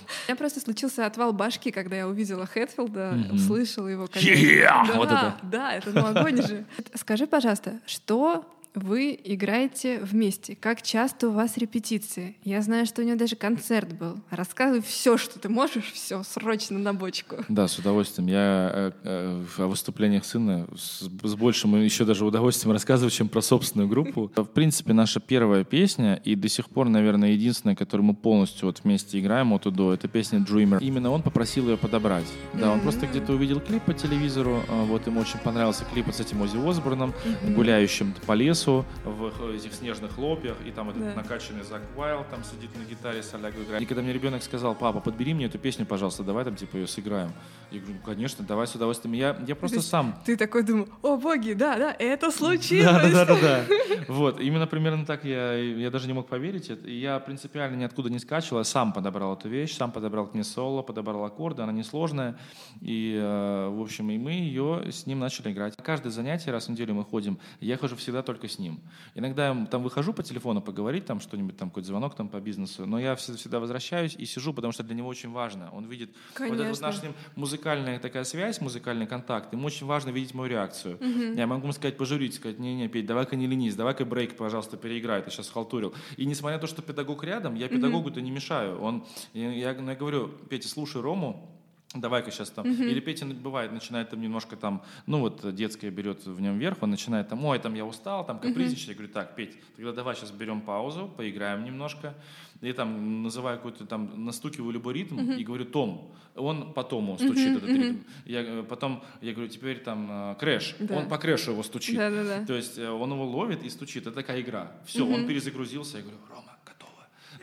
У 0.06 0.30
меня 0.30 0.36
просто 0.36 0.60
случился 0.60 1.06
отвал 1.06 1.34
башки, 1.34 1.72
когда 1.72 1.96
я 1.96 2.08
увидела 2.08 2.46
Хэтфилда, 2.46 3.30
услышала 3.34 3.88
его. 3.88 4.06
Yeah! 4.06 4.88
Да, 4.88 4.94
вот 4.96 5.08
это. 5.08 5.38
да, 5.44 5.74
это 5.74 5.92
ну 5.92 6.06
огонь 6.06 6.42
же. 6.42 6.66
Скажи, 6.94 7.28
пожалуйста, 7.28 7.80
что 7.86 8.46
вы 8.76 9.18
играете 9.24 10.00
вместе. 10.00 10.56
Как 10.56 10.82
часто 10.82 11.30
у 11.30 11.32
вас 11.32 11.58
репетиции? 11.58 12.36
Я 12.44 12.62
знаю, 12.62 12.86
что 12.86 13.02
у 13.02 13.06
него 13.06 13.18
даже 13.18 13.36
концерт 13.36 13.94
был. 13.94 14.20
Рассказывай 14.30 14.82
все, 14.82 15.18
что 15.18 15.40
ты 15.40 15.50
можешь, 15.50 15.92
все 15.94 16.24
срочно 16.24 16.78
на 16.78 16.94
бочку. 16.94 17.38
Да, 17.48 17.68
с 17.68 17.80
удовольствием. 17.80 18.28
Я 18.28 18.72
э, 18.74 18.92
э, 19.04 19.44
о 19.58 19.68
выступлениях 19.68 20.26
сына 20.26 20.68
с, 20.76 21.10
с 21.24 21.36
большим 21.36 21.82
еще 21.82 22.06
даже 22.06 22.26
удовольствием 22.26 22.74
рассказываю, 22.74 23.12
чем 23.12 23.30
про 23.30 23.42
собственную 23.42 23.88
группу. 23.88 24.32
В 24.36 24.46
принципе, 24.46 24.94
наша 24.94 25.20
первая 25.20 25.64
песня 25.64 26.16
и 26.24 26.36
до 26.36 26.50
сих 26.50 26.70
пор, 26.70 26.90
наверное, 26.90 27.32
единственная, 27.32 27.76
которую 27.76 28.06
мы 28.06 28.14
полностью 28.14 28.68
вот 28.68 28.82
вместе 28.84 29.20
играем 29.20 29.54
от 29.54 29.66
и 29.66 29.72
до, 29.72 29.94
это 29.94 30.08
песня 30.08 30.40
Dreamer. 30.40 30.80
Именно 30.82 31.12
он 31.12 31.22
попросил 31.22 31.70
ее 31.70 31.78
подобрать. 31.78 32.26
Да, 32.54 32.72
он 32.72 32.82
просто 32.82 33.08
где-то 33.08 33.34
увидел 33.34 33.60
клип 33.60 33.84
по 33.84 33.94
телевизору, 33.94 34.64
а, 34.68 34.84
вот 34.86 35.08
ему 35.08 35.22
очень 35.22 35.40
понравился 35.40 35.86
клип 35.86 36.08
с 36.12 36.20
этим 36.20 36.42
Ози 36.42 36.58
Осборном, 36.58 37.14
гуляющим 37.56 38.14
по 38.26 38.34
лесу 38.34 38.65
лесу 38.66 38.86
в 39.04 39.52
этих 39.52 39.74
снежных 39.74 40.16
хлопьях, 40.16 40.56
и 40.66 40.72
там 40.72 40.90
этот 40.90 41.02
да. 41.02 41.14
накачанный 41.16 41.64
Зак 41.64 41.82
Уайл 41.96 42.26
там 42.30 42.44
сидит 42.44 42.76
на 42.76 42.84
гитаре, 42.84 43.22
солягу 43.24 43.64
играет. 43.64 43.82
И 43.82 43.86
когда 43.86 44.02
мне 44.02 44.14
ребенок 44.14 44.44
сказал, 44.44 44.76
папа, 44.76 45.00
подбери 45.00 45.34
мне 45.34 45.46
эту 45.46 45.60
песню, 45.60 45.86
пожалуйста, 45.86 46.24
давай 46.24 46.44
там 46.46 46.56
типа 46.56 46.78
ее 46.78 46.88
сыграем. 46.88 47.32
Я 47.72 47.80
говорю, 47.80 47.96
ну, 48.00 48.06
конечно, 48.06 48.46
давай 48.46 48.68
с 48.68 48.76
удовольствием. 48.76 49.14
Я, 49.14 49.38
я 49.48 49.56
просто 49.56 49.78
ты, 49.78 49.84
сам... 49.84 50.20
Ты 50.26 50.38
такой 50.38 50.64
думал, 50.64 50.88
о 51.02 51.18
боги, 51.18 51.54
да, 51.54 51.78
да, 51.78 51.96
это 51.98 52.32
случилось. 52.32 52.86
Да, 53.12 53.26
да, 53.26 53.26
да, 53.26 53.42
да. 53.42 53.66
Вот, 54.08 54.40
именно 54.40 54.68
примерно 54.68 55.06
так 55.06 55.26
я, 55.26 55.54
я 55.54 55.90
даже 55.90 56.08
не 56.08 56.14
мог 56.14 56.28
поверить. 56.28 56.72
Я 56.86 57.20
принципиально 57.20 57.76
ниоткуда 57.76 58.10
не 58.10 58.20
скачивал, 58.20 58.60
я 58.60 58.64
сам 58.64 58.94
подобрал 58.94 59.36
эту 59.36 59.50
вещь, 59.50 59.76
сам 59.76 59.92
подобрал 59.92 60.28
к 60.28 60.34
ней 60.34 60.44
соло, 60.44 60.82
подобрал 60.82 61.26
аккорды, 61.26 61.64
она 61.64 61.72
несложная. 61.72 62.38
И, 62.82 63.18
э, 63.20 63.70
в 63.70 63.82
общем, 63.82 64.10
и 64.12 64.18
мы 64.18 64.34
ее 64.34 64.84
с 64.92 65.06
ним 65.06 65.20
начали 65.20 65.52
играть. 65.52 65.76
Каждое 65.84 66.12
занятие, 66.12 66.52
раз 66.52 66.68
в 66.68 66.70
неделю 66.70 66.94
мы 66.94 67.04
ходим, 67.04 67.40
я 67.60 67.78
хожу 67.78 67.96
всегда 67.96 68.22
только 68.22 68.48
с 68.56 68.60
ним. 68.60 68.80
Иногда 69.14 69.50
я 69.50 69.66
там 69.66 69.84
выхожу 69.84 70.14
по 70.14 70.24
телефону 70.24 70.62
поговорить, 70.62 71.06
там 71.06 71.20
что-нибудь, 71.20 71.58
там 71.58 71.70
какой-то 71.70 71.88
звонок 71.88 72.16
там 72.16 72.28
по 72.30 72.40
бизнесу, 72.40 72.86
но 72.86 73.00
я 73.00 73.16
всегда, 73.16 73.38
всегда 73.38 73.60
возвращаюсь 73.60 74.16
и 74.18 74.26
сижу, 74.26 74.54
потому 74.54 74.74
что 74.74 74.84
для 74.84 74.96
него 74.96 75.08
очень 75.08 75.32
важно. 75.32 75.70
Он 75.72 75.86
видит 75.86 76.12
Конечно. 76.34 76.58
вот 76.58 76.64
эту 76.64 76.74
вот 76.74 76.82
наша 76.82 77.14
музыкальная 77.36 78.00
такая 78.00 78.24
связь, 78.24 78.62
музыкальный 78.62 79.08
контакт. 79.08 79.54
Ему 79.54 79.68
очень 79.68 79.86
важно 79.86 80.10
видеть 80.10 80.34
мою 80.34 80.50
реакцию. 80.50 80.96
Угу. 80.96 81.38
Я 81.38 81.48
могу 81.48 81.64
ему 81.64 81.74
сказать, 81.74 81.98
пожурить, 81.98 82.36
сказать, 82.36 82.60
не-не, 82.60 82.88
Петь, 82.88 83.06
давай-ка 83.06 83.36
не 83.36 83.48
ленись, 83.48 83.76
давай-ка 83.76 84.06
брейк, 84.06 84.36
пожалуйста, 84.38 84.78
переиграй, 84.78 85.22
ты 85.22 85.32
сейчас 85.32 85.50
халтурил. 85.50 85.94
И 86.18 86.26
несмотря 86.26 86.58
на 86.58 86.62
то, 86.62 86.68
что 86.68 86.82
педагог 86.82 87.24
рядом, 87.24 87.56
я 87.56 87.68
педагогу-то 87.68 88.22
не 88.22 88.32
мешаю. 88.32 88.80
Он, 88.82 89.06
я, 89.34 89.52
я, 89.52 89.72
я 89.72 89.96
говорю, 89.96 90.30
Петя, 90.50 90.68
слушай 90.68 91.02
Рому, 91.02 91.55
давай-ка 91.96 92.32
сейчас 92.32 92.50
там. 92.50 92.66
Uh-huh. 92.66 92.90
Или 92.90 93.00
Петя 93.00 93.26
бывает, 93.26 93.72
начинает 93.72 94.10
там 94.10 94.22
немножко 94.22 94.56
там, 94.56 94.84
ну 95.06 95.20
вот 95.20 95.56
детское 95.56 95.90
берет 95.90 96.26
в 96.26 96.40
нем 96.42 96.58
верх, 96.58 96.78
он 96.82 96.92
начинает 96.92 97.30
там, 97.30 97.44
ой, 97.46 97.60
там 97.60 97.74
я 97.74 97.86
устал, 97.86 98.26
там 98.26 98.40
капризничать. 98.40 98.88
Uh-huh. 98.88 98.92
Я 98.92 98.96
говорю, 98.96 99.14
так, 99.14 99.36
Петь, 99.36 99.58
тогда 99.76 99.92
давай 99.92 100.16
сейчас 100.16 100.32
берем 100.32 100.62
паузу, 100.62 101.12
поиграем 101.16 101.64
немножко. 101.64 102.14
И 102.62 102.72
там 102.74 103.24
называю 103.24 103.58
какой-то 103.58 103.86
там, 103.86 104.26
настукиваю 104.26 104.72
любой 104.72 104.94
ритм 104.94 105.20
uh-huh. 105.20 105.38
и 105.38 105.44
говорю, 105.44 105.66
том. 105.66 106.12
Он 106.36 106.74
по 106.74 106.84
тому 106.84 107.18
стучит 107.18 107.50
uh-huh. 107.50 107.58
этот 107.58 107.70
ритм. 107.70 108.00
Я, 108.26 108.42
э, 108.42 108.64
потом 108.64 109.04
я 109.22 109.34
говорю, 109.34 109.50
теперь 109.50 109.80
там 109.80 110.08
э, 110.10 110.36
crash. 110.36 110.76
Да. 110.80 110.98
Он 110.98 111.08
по 111.08 111.18
крэшу 111.18 111.52
его 111.52 111.64
стучит. 111.64 111.96
Да-да-да. 111.96 112.46
То 112.46 112.54
есть 112.54 112.78
э, 112.78 112.90
он 112.90 113.12
его 113.12 113.26
ловит 113.26 113.64
и 113.64 113.70
стучит. 113.70 114.08
Это 114.08 114.16
такая 114.16 114.42
игра. 114.42 114.72
Все, 114.86 115.06
uh-huh. 115.06 115.14
он 115.14 115.28
перезагрузился. 115.28 115.98
Я 115.98 116.04
говорю, 116.04 116.20
Рома, 116.30 116.55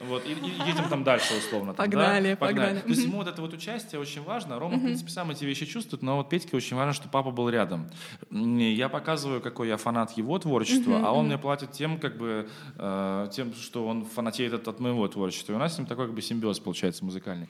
вот, 0.08 0.26
и, 0.26 0.30
и 0.32 0.68
едем 0.68 0.88
там 0.88 1.04
дальше, 1.04 1.34
условно. 1.38 1.74
Там, 1.74 1.84
погнали, 1.84 2.30
да? 2.30 2.36
погнали, 2.36 2.66
погнали. 2.66 2.80
То 2.80 2.88
есть 2.88 3.02
ему 3.06 3.18
вот 3.18 3.28
это 3.28 3.40
вот 3.40 3.52
участие 3.52 4.00
очень 4.00 4.22
важно. 4.22 4.58
Рома, 4.58 4.76
в 4.76 4.82
принципе, 4.82 5.10
сам 5.10 5.30
эти 5.30 5.44
вещи 5.44 5.66
чувствует, 5.66 6.02
но 6.02 6.16
вот 6.16 6.28
Петьке 6.28 6.56
очень 6.56 6.76
важно, 6.76 6.92
что 6.92 7.08
папа 7.08 7.30
был 7.30 7.48
рядом. 7.48 7.90
Я 8.30 8.88
показываю, 8.88 9.40
какой 9.40 9.68
я 9.68 9.76
фанат 9.76 10.12
его 10.12 10.38
творчества, 10.38 11.00
а 11.04 11.12
он 11.12 11.26
мне 11.26 11.38
платит 11.38 11.72
тем, 11.72 11.98
как 11.98 12.16
бы, 12.16 12.48
э, 12.76 13.28
тем, 13.32 13.52
что 13.54 13.86
он 13.86 14.04
фанатеет 14.04 14.52
от, 14.54 14.68
от 14.68 14.80
моего 14.80 15.06
творчества. 15.08 15.52
И 15.52 15.56
у 15.56 15.58
нас 15.58 15.74
с 15.74 15.78
ним 15.78 15.86
такой 15.86 16.06
как 16.06 16.14
бы 16.14 16.22
симбиоз 16.22 16.60
получается 16.60 17.04
музыкальный. 17.04 17.48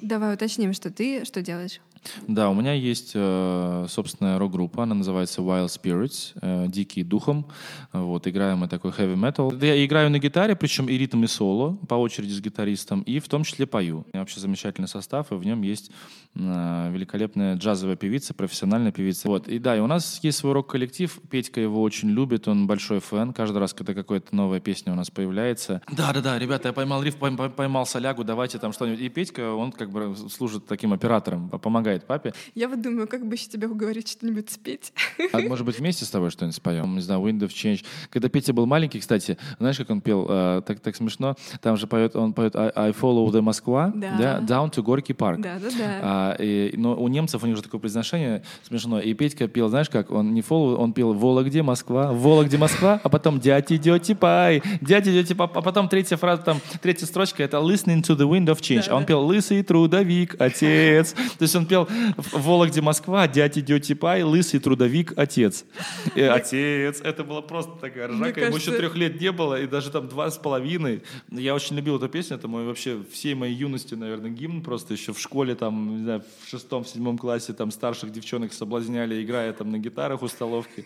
Давай 0.00 0.34
уточним, 0.34 0.72
что 0.72 0.90
ты 0.90 1.24
что 1.24 1.42
делаешь? 1.42 1.80
Да, 2.26 2.50
у 2.50 2.54
меня 2.54 2.72
есть 2.72 3.12
э, 3.14 3.86
собственная 3.88 4.38
рок-группа, 4.38 4.82
она 4.82 4.94
называется 4.94 5.42
Wild 5.42 5.66
Spirits, 5.66 6.32
э, 6.40 6.66
Дикий 6.68 7.02
духом. 7.02 7.46
Вот, 7.92 8.26
играем 8.26 8.58
мы 8.58 8.68
такой 8.68 8.90
heavy 8.90 9.16
metal. 9.16 9.64
Я 9.64 9.84
играю 9.84 10.10
на 10.10 10.18
гитаре, 10.18 10.56
причем 10.56 10.88
и 10.88 10.96
ритм, 10.96 11.24
и 11.24 11.26
соло, 11.26 11.76
по 11.88 11.94
очереди 11.94 12.32
с 12.32 12.40
гитаристом, 12.40 13.02
и 13.02 13.18
в 13.18 13.28
том 13.28 13.44
числе 13.44 13.66
пою. 13.66 13.98
У 13.98 14.08
меня 14.08 14.20
вообще 14.20 14.40
замечательный 14.40 14.88
состав, 14.88 15.32
и 15.32 15.34
в 15.34 15.44
нем 15.44 15.62
есть 15.62 15.90
э, 16.34 16.90
великолепная 16.92 17.56
джазовая 17.56 17.96
певица, 17.96 18.34
профессиональная 18.34 18.92
певица. 18.92 19.28
Вот, 19.28 19.48
и 19.48 19.58
да, 19.58 19.76
и 19.76 19.80
у 19.80 19.86
нас 19.86 20.20
есть 20.22 20.38
свой 20.38 20.52
рок-коллектив, 20.52 21.20
Петька 21.30 21.60
его 21.60 21.82
очень 21.82 22.10
любит, 22.10 22.48
он 22.48 22.66
большой 22.66 23.00
фэн, 23.00 23.32
каждый 23.32 23.58
раз, 23.58 23.74
когда 23.74 23.94
какая-то 23.94 24.34
новая 24.34 24.60
песня 24.60 24.92
у 24.92 24.96
нас 24.96 25.10
появляется. 25.10 25.82
Да-да-да, 25.90 26.38
ребята, 26.38 26.68
я 26.68 26.72
поймал 26.72 27.02
риф, 27.02 27.16
поймал 27.16 27.86
солягу, 27.86 28.24
давайте 28.24 28.58
там 28.58 28.72
что-нибудь. 28.72 29.00
И 29.00 29.08
Петька, 29.08 29.52
он 29.52 29.72
как 29.72 29.90
бы 29.90 30.14
служит 30.30 30.66
таким 30.66 30.92
оператором, 30.92 31.48
помогает 31.48 31.89
папе. 31.98 32.32
Я 32.54 32.68
вот 32.68 32.80
думаю, 32.80 33.06
как 33.08 33.26
бы 33.26 33.34
еще 33.34 33.48
тебя 33.48 33.68
уговорить 33.68 34.08
что-нибудь 34.08 34.50
спеть. 34.50 34.92
А 35.32 35.40
может 35.40 35.66
быть, 35.66 35.78
вместе 35.78 36.04
с 36.04 36.10
тобой 36.10 36.30
что-нибудь 36.30 36.56
споем? 36.56 36.94
Не 36.94 37.00
знаю, 37.00 37.20
Wind 37.20 37.40
of 37.40 37.48
Change. 37.48 37.84
Когда 38.10 38.28
Петя 38.28 38.52
был 38.52 38.66
маленький, 38.66 39.00
кстати, 39.00 39.38
знаешь, 39.58 39.76
как 39.76 39.90
он 39.90 40.00
пел? 40.00 40.26
Э, 40.28 40.62
так, 40.66 40.80
так 40.80 40.96
смешно. 40.96 41.36
Там 41.60 41.76
же 41.76 41.86
поет, 41.86 42.16
он 42.16 42.32
поет 42.32 42.56
I, 42.56 42.72
I 42.74 42.90
follow 42.90 43.28
the 43.30 43.40
Москва, 43.40 43.92
да. 43.94 44.16
да, 44.16 44.40
down 44.40 44.70
to 44.70 44.82
Горький 44.82 45.12
парк. 45.12 45.40
Да, 45.40 45.58
да, 45.58 45.68
да. 45.76 45.98
А, 46.02 46.36
и, 46.38 46.72
но 46.76 46.94
у 46.94 47.08
немцев 47.08 47.42
у 47.42 47.46
них 47.46 47.56
же 47.56 47.62
такое 47.62 47.80
произношение 47.80 48.42
смешно. 48.62 49.00
И 49.00 49.14
Петька 49.14 49.48
пел, 49.48 49.68
знаешь 49.68 49.88
как? 49.88 50.10
Он 50.10 50.34
не 50.34 50.40
follow, 50.40 50.74
он 50.76 50.92
пел 50.92 51.12
Вологде, 51.12 51.62
Москва, 51.62 52.12
Вологде, 52.12 52.58
Москва, 52.58 53.00
а 53.02 53.08
потом 53.08 53.40
дядь 53.40 53.72
идете 53.72 54.14
пай, 54.14 54.62
дядь 54.80 55.08
идете 55.08 55.34
пай. 55.34 55.48
А 55.52 55.62
потом 55.62 55.88
третья 55.88 56.16
фраза, 56.16 56.42
там, 56.42 56.60
третья 56.80 57.06
строчка, 57.06 57.42
это 57.42 57.58
listening 57.58 58.02
to 58.02 58.16
the 58.16 58.28
wind 58.28 58.46
of 58.46 58.60
change. 58.60 58.86
Да, 58.86 58.92
а 58.92 58.96
он 58.96 59.02
да. 59.02 59.08
пел 59.08 59.24
лысый 59.24 59.62
трудовик, 59.62 60.36
отец. 60.38 61.12
То 61.12 61.42
есть 61.42 61.56
он 61.56 61.66
пел 61.66 61.79
в 62.16 62.42
Вологде, 62.42 62.80
Москва, 62.80 63.28
дядь 63.28 63.58
идете 63.58 63.94
пай, 63.94 64.22
лысый 64.22 64.60
трудовик, 64.60 65.12
отец. 65.16 65.64
И, 66.14 66.22
отец. 66.22 67.00
Это 67.00 67.24
было 67.24 67.40
просто 67.40 67.72
такая 67.80 68.08
ржака. 68.08 68.40
Ему 68.40 68.56
еще 68.56 68.72
трех 68.72 68.96
лет 68.96 69.20
не 69.20 69.32
было, 69.32 69.60
и 69.60 69.66
даже 69.66 69.90
там 69.90 70.08
два 70.08 70.30
с 70.30 70.38
половиной. 70.38 71.02
Я 71.30 71.54
очень 71.54 71.76
любил 71.76 71.96
эту 71.96 72.08
песню. 72.08 72.36
Это 72.36 72.48
мой 72.48 72.64
вообще 72.64 73.02
всей 73.12 73.34
моей 73.34 73.54
юности, 73.54 73.94
наверное, 73.94 74.30
гимн. 74.30 74.62
Просто 74.62 74.94
еще 74.94 75.12
в 75.12 75.20
школе, 75.20 75.54
там, 75.54 75.98
не 75.98 76.04
знаю, 76.04 76.22
в 76.44 76.48
шестом, 76.48 76.84
в 76.84 76.88
седьмом 76.88 77.18
классе 77.18 77.52
там 77.52 77.70
старших 77.70 78.12
девчонок 78.12 78.52
соблазняли, 78.52 79.22
играя 79.22 79.52
там 79.52 79.70
на 79.70 79.78
гитарах 79.78 80.22
у 80.22 80.28
столовки. 80.28 80.84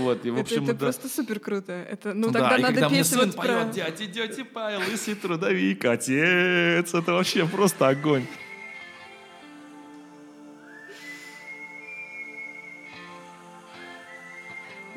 Вот. 0.00 0.24
И, 0.24 0.30
в 0.30 0.38
общем, 0.38 0.64
это, 0.64 0.74
просто 0.74 1.08
супер 1.08 1.40
круто. 1.40 1.72
Это, 1.72 2.14
ну, 2.14 2.30
тогда 2.30 2.56
да, 2.58 2.70
надо 2.70 3.04
сын 3.04 3.26
вот 3.26 3.36
поет, 3.36 3.70
дядь 3.72 4.00
идете 4.02 4.44
пай, 4.44 4.76
лысый 4.76 5.14
трудовик, 5.14 5.84
отец. 5.84 6.94
Это 6.94 7.12
вообще 7.12 7.46
просто 7.46 7.88
огонь. 7.88 8.24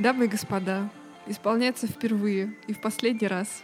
Дамы 0.03 0.25
и 0.25 0.27
господа, 0.27 0.89
исполняется 1.27 1.87
впервые 1.87 2.53
и 2.67 2.73
в 2.73 2.81
последний 2.81 3.25
раз. 3.25 3.63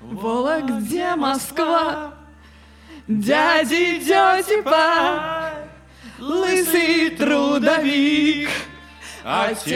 Вологде, 0.00 1.16
Москва, 1.16 2.14
дяди, 3.06 4.00
тети, 4.00 4.62
па, 4.62 5.52
лысый 6.18 7.10
трудовик, 7.10 8.48
отец. 9.22 9.68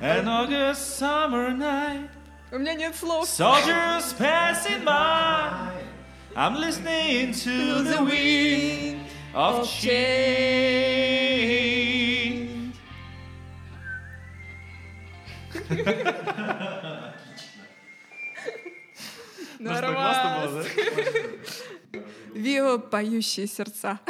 An 0.00 0.28
August 0.28 0.96
summer 0.96 1.50
night 1.50 2.19
У 2.51 2.57
меня 2.57 2.73
нет 2.73 2.95
слов. 2.95 3.27
Soldiers 3.27 4.13
passing 4.17 4.83
by. 4.85 5.71
I'm 6.35 6.55
listening 6.55 7.33
to 7.33 7.83
the 7.83 8.03
wind 8.03 9.05
of 9.33 9.67
change. 9.67 11.05
Нормально. 19.59 20.63
Вио 22.34 22.78
поющие 22.78 23.46
сердца. 23.46 24.00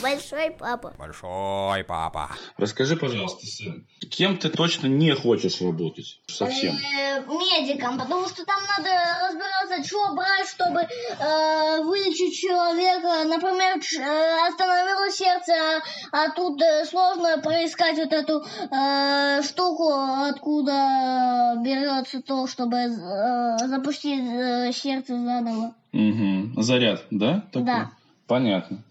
Большой 0.00 0.50
папа. 0.50 0.94
Большой 0.98 1.84
папа. 1.84 2.30
Расскажи, 2.56 2.96
пожалуйста, 2.96 3.46
сын, 3.46 3.86
кем 4.10 4.36
ты 4.38 4.48
точно 4.48 4.86
не 4.86 5.14
хочешь 5.14 5.60
работать? 5.60 6.20
Совсем. 6.26 6.74
Э, 6.74 7.20
медиком, 7.26 7.98
потому 7.98 8.26
что 8.28 8.44
там 8.44 8.60
надо 8.76 8.90
разбираться, 9.28 9.84
что 9.84 10.14
брать, 10.14 10.48
чтобы 10.48 10.80
э, 10.80 11.82
вылечить 11.82 12.38
человека. 12.38 13.24
Например, 13.24 13.78
э, 13.78 14.48
остановилось 14.48 15.16
сердце, 15.16 15.82
а 16.12 16.30
тут 16.30 16.60
э, 16.62 16.84
сложно 16.84 17.38
проискать 17.42 17.96
вот 17.98 18.12
эту 18.12 18.44
э, 18.70 19.42
штуку, 19.42 19.90
откуда 19.90 21.54
берется 21.62 22.22
то, 22.22 22.46
чтобы 22.46 22.88
запустить 22.88 24.76
сердце 24.76 25.14
заново. 25.14 25.74
Угу. 25.92 26.62
Заряд, 26.62 27.04
да? 27.10 27.44
Такой? 27.52 27.66
Да. 27.66 27.90
Понятно. 28.26 28.84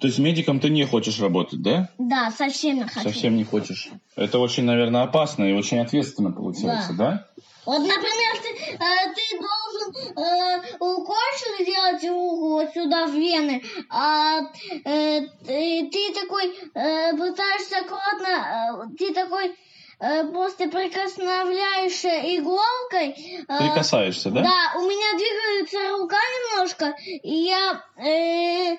То 0.00 0.06
есть 0.06 0.18
медиком 0.18 0.60
ты 0.60 0.70
не 0.70 0.86
хочешь 0.86 1.20
работать, 1.20 1.60
да? 1.60 1.90
Да, 1.98 2.30
совсем 2.30 2.76
не 2.76 2.84
хочу. 2.84 3.00
Совсем 3.00 3.36
не 3.36 3.44
хочешь. 3.44 3.90
Это 4.16 4.38
очень, 4.38 4.64
наверное, 4.64 5.02
опасно 5.02 5.44
и 5.44 5.52
очень 5.52 5.78
ответственно 5.78 6.32
получается, 6.32 6.94
да? 6.94 7.10
да? 7.10 7.42
Вот, 7.66 7.80
например, 7.80 8.36
ты, 8.42 8.72
э, 8.72 9.14
ты 9.14 9.38
должен 9.38 10.16
э, 10.16 10.76
укольчик 10.80 11.60
сделать 11.60 12.04
руку 12.04 12.48
вот 12.48 12.72
сюда 12.72 13.06
в 13.06 13.12
вены, 13.12 13.62
а 13.90 14.40
э, 14.40 15.20
ты, 15.46 15.90
ты 15.92 16.14
такой 16.14 16.46
э, 16.48 17.16
пытаешься 17.16 17.80
аккуратно, 17.80 18.88
э, 18.88 18.96
ты 18.98 19.12
такой 19.12 19.54
после 20.00 20.68
прикосновляешься 20.68 22.08
иголкой... 22.08 23.44
Э, 23.48 23.58
Прикасаешься, 23.58 24.30
да? 24.30 24.42
Да, 24.42 24.78
у 24.78 24.82
меня 24.82 25.18
двигается 25.18 25.98
рука 25.98 26.16
немножко, 26.16 26.94
и 27.22 27.30
я 27.30 27.84
э, 27.96 28.76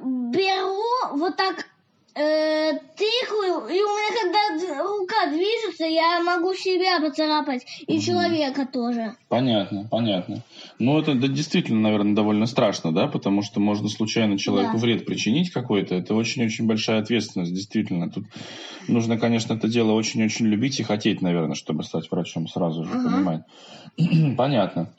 беру 0.00 1.18
вот 1.18 1.36
так 1.36 1.66
э, 2.14 2.72
тыкаю, 2.96 3.66
и 3.68 3.80
у 3.80 3.88
меня 3.88 4.22
когда 4.22 4.82
рука 4.82 5.26
движется, 5.26 5.84
я 5.84 6.22
могу 6.22 6.54
себя 6.54 7.00
поцарапать, 7.00 7.64
и 7.86 7.94
угу. 7.94 8.02
человека 8.02 8.66
тоже. 8.66 9.16
Понятно, 9.28 9.88
понятно. 9.90 10.42
Ну, 10.78 10.98
это 10.98 11.14
да, 11.14 11.28
действительно, 11.28 11.80
наверное, 11.80 12.14
довольно 12.14 12.46
страшно, 12.46 12.92
да, 12.92 13.06
потому 13.08 13.42
что 13.42 13.60
можно 13.60 13.88
случайно 13.88 14.38
человеку 14.38 14.74
да. 14.74 14.78
вред 14.78 15.06
причинить 15.06 15.50
какой-то. 15.50 15.94
Это 15.94 16.14
очень-очень 16.14 16.66
большая 16.66 17.00
ответственность, 17.00 17.52
действительно. 17.52 18.10
Тут 18.10 18.24
нужно, 18.88 19.18
конечно, 19.18 19.54
это 19.54 19.68
дело 19.68 19.92
очень-очень 19.92 20.46
любить 20.46 20.80
и 20.80 20.84
хотеть, 20.84 21.22
наверное, 21.22 21.54
чтобы 21.54 21.82
стать 21.84 22.10
врачом 22.10 22.48
сразу 22.48 22.84
же, 22.84 22.90
угу. 22.90 23.08
понимать. 23.08 23.42
Понятно 24.36 24.90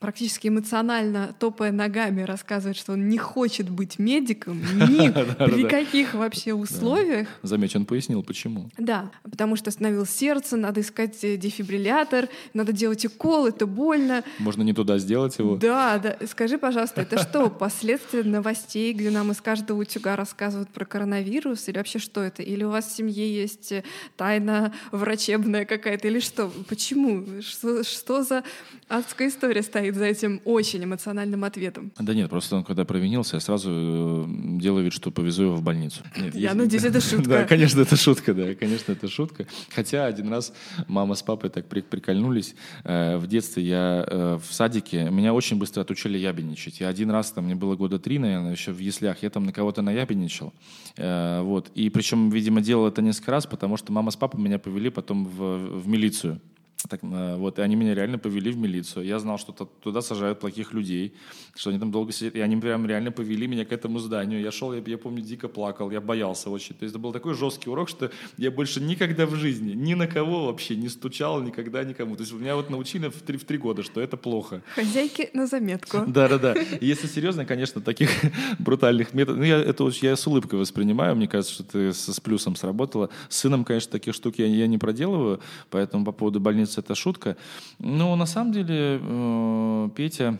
практически 0.00 0.48
эмоционально 0.48 1.34
топая 1.38 1.72
ногами 1.72 2.22
рассказывает, 2.22 2.76
что 2.76 2.94
он 2.94 3.08
не 3.08 3.18
хочет 3.18 3.68
быть 3.68 3.98
медиком 3.98 4.58
ни 4.74 5.10
при 5.10 5.68
каких 5.68 6.14
вообще 6.14 6.54
условиях. 6.54 7.28
Заметь, 7.42 7.76
он 7.76 7.84
пояснил, 7.84 8.22
почему. 8.22 8.70
Да, 8.78 9.10
потому 9.22 9.56
что 9.56 9.68
остановилось 9.68 10.10
сердце, 10.10 10.56
надо 10.56 10.80
искать 10.80 11.22
э, 11.22 11.36
дефибриллятор, 11.36 12.28
надо 12.54 12.72
делать 12.72 13.04
укол, 13.04 13.46
это 13.46 13.66
больно. 13.66 14.24
Можно 14.38 14.62
не 14.62 14.72
туда 14.72 14.98
сделать 14.98 15.38
его. 15.38 15.56
Да, 15.56 15.98
да. 15.98 16.16
Скажи, 16.26 16.56
пожалуйста, 16.56 17.02
это 17.02 17.18
что, 17.22 17.50
последствия 17.50 18.22
новостей, 18.22 18.94
где 18.94 19.10
нам 19.10 19.30
из 19.32 19.40
каждого 19.42 19.80
утюга 19.80 20.16
рассказывают 20.16 20.70
про 20.70 20.86
коронавирус, 20.86 21.68
или 21.68 21.76
вообще 21.76 21.98
что 21.98 22.22
это? 22.22 22.42
Или 22.42 22.64
у 22.64 22.70
вас 22.70 22.86
в 22.86 22.96
семье 22.96 23.30
есть 23.32 23.70
э, 23.70 23.84
тайна 24.16 24.72
врачебная 24.92 25.66
какая-то, 25.66 26.08
или 26.08 26.20
что? 26.20 26.50
Почему? 26.68 27.42
Что, 27.42 27.84
что 27.84 28.22
за 28.22 28.44
адская 28.88 29.28
история 29.28 29.62
стоит? 29.62 29.89
Стоит 29.90 29.96
за 29.96 30.04
этим 30.06 30.40
очень 30.44 30.84
эмоциональным 30.84 31.44
ответом. 31.44 31.92
Да 31.98 32.14
нет, 32.14 32.30
просто 32.30 32.56
он 32.56 32.64
когда 32.64 32.84
провинился, 32.84 33.36
я 33.36 33.40
сразу 33.40 33.70
э, 33.72 34.24
делаю 34.58 34.84
вид, 34.84 34.92
что 34.92 35.10
повезу 35.10 35.44
его 35.44 35.56
в 35.56 35.62
больницу. 35.62 36.02
Нет, 36.16 36.34
я 36.34 36.40
есть... 36.40 36.54
надеюсь, 36.54 36.84
это 36.84 37.00
шутка. 37.10 37.28
Да, 37.28 37.44
конечно, 37.44 37.80
это 37.80 37.96
шутка, 37.96 38.34
да, 38.34 38.54
конечно, 38.54 38.92
это 38.92 39.08
шутка. 39.08 39.46
Хотя 39.74 40.06
один 40.06 40.28
раз 40.28 40.52
мама 40.88 41.14
с 41.14 41.22
папой 41.22 41.50
так 41.50 41.66
прикольнулись. 41.66 42.54
Э, 42.84 43.16
в 43.16 43.26
детстве 43.26 43.62
я 43.62 44.04
э, 44.06 44.38
в 44.38 44.52
садике, 44.52 45.10
меня 45.10 45.34
очень 45.34 45.58
быстро 45.58 45.82
отучили 45.82 46.18
ябедничать. 46.18 46.80
Я 46.80 46.88
один 46.88 47.10
раз, 47.10 47.32
там, 47.32 47.44
мне 47.44 47.54
было 47.54 47.76
года 47.76 47.98
три, 47.98 48.18
наверное, 48.18 48.52
еще 48.52 48.72
в 48.72 48.78
яслях, 48.78 49.22
я 49.22 49.30
там 49.30 49.44
на 49.44 49.52
кого-то 49.52 49.82
наябедничал. 49.82 50.52
Вот. 50.96 51.70
И 51.74 51.90
причем, 51.90 52.30
видимо, 52.30 52.60
делал 52.60 52.86
это 52.86 53.02
несколько 53.02 53.30
раз, 53.30 53.46
потому 53.46 53.76
что 53.76 53.92
мама 53.92 54.10
с 54.10 54.16
папой 54.16 54.40
меня 54.40 54.58
повели 54.58 54.90
потом 54.90 55.24
в, 55.24 55.80
в 55.80 55.88
милицию. 55.88 56.40
Так, 56.88 57.00
вот, 57.02 57.58
и 57.58 57.62
они 57.62 57.76
меня 57.76 57.94
реально 57.94 58.18
повели 58.18 58.50
в 58.50 58.56
милицию. 58.56 59.04
Я 59.04 59.18
знал, 59.18 59.38
что 59.38 59.52
туда 59.52 60.00
сажают 60.00 60.40
плохих 60.40 60.72
людей, 60.72 61.14
что 61.54 61.70
они 61.70 61.78
там 61.78 61.90
долго 61.90 62.12
сидят. 62.12 62.34
И 62.36 62.40
они 62.40 62.56
прям 62.56 62.86
реально 62.86 63.12
повели 63.12 63.46
меня 63.46 63.64
к 63.64 63.72
этому 63.72 63.98
зданию. 63.98 64.40
Я 64.40 64.50
шел, 64.50 64.72
я, 64.72 64.82
я 64.86 64.98
помню, 64.98 65.22
дико 65.22 65.48
плакал, 65.48 65.90
я 65.90 66.00
боялся 66.00 66.50
очень. 66.50 66.74
То 66.74 66.84
есть 66.84 66.94
это 66.94 66.98
был 66.98 67.12
такой 67.12 67.34
жесткий 67.34 67.68
урок, 67.70 67.88
что 67.88 68.10
я 68.38 68.50
больше 68.50 68.80
никогда 68.80 69.26
в 69.26 69.34
жизни 69.34 69.72
ни 69.72 69.94
на 69.94 70.06
кого 70.06 70.46
вообще 70.46 70.76
не 70.76 70.88
стучал, 70.88 71.42
никогда 71.42 71.84
никому. 71.84 72.16
То 72.16 72.22
есть 72.22 72.32
меня 72.32 72.56
вот 72.56 72.70
научили 72.70 73.08
в 73.08 73.22
три, 73.22 73.36
в 73.36 73.44
три 73.44 73.58
года, 73.58 73.82
что 73.82 74.00
это 74.00 74.16
плохо. 74.16 74.62
Хозяйки 74.74 75.30
на 75.34 75.46
заметку. 75.46 76.04
Да-да-да. 76.06 76.54
Если 76.80 77.06
серьезно, 77.06 77.44
конечно, 77.44 77.80
таких 77.80 78.10
брутальных 78.58 79.12
методов... 79.14 79.40
Ну, 79.40 79.44
я 79.44 79.58
это 79.58 79.90
я 80.02 80.16
с 80.16 80.26
улыбкой 80.26 80.58
воспринимаю. 80.58 81.16
Мне 81.16 81.28
кажется, 81.28 81.54
что 81.54 81.64
ты 81.64 81.92
с, 81.92 82.12
с 82.12 82.20
плюсом 82.20 82.56
сработала. 82.56 83.10
С 83.28 83.38
сыном, 83.38 83.64
конечно, 83.64 83.92
таких 83.92 84.14
штук 84.14 84.38
я, 84.38 84.46
я 84.46 84.66
не 84.66 84.78
проделываю, 84.78 85.40
поэтому 85.70 86.04
по 86.04 86.12
поводу 86.12 86.40
больницы 86.40 86.69
это 86.78 86.94
шутка. 86.94 87.36
Но 87.78 88.14
на 88.16 88.26
самом 88.26 88.52
деле 88.52 89.00
э, 89.02 89.88
Петя, 89.94 90.38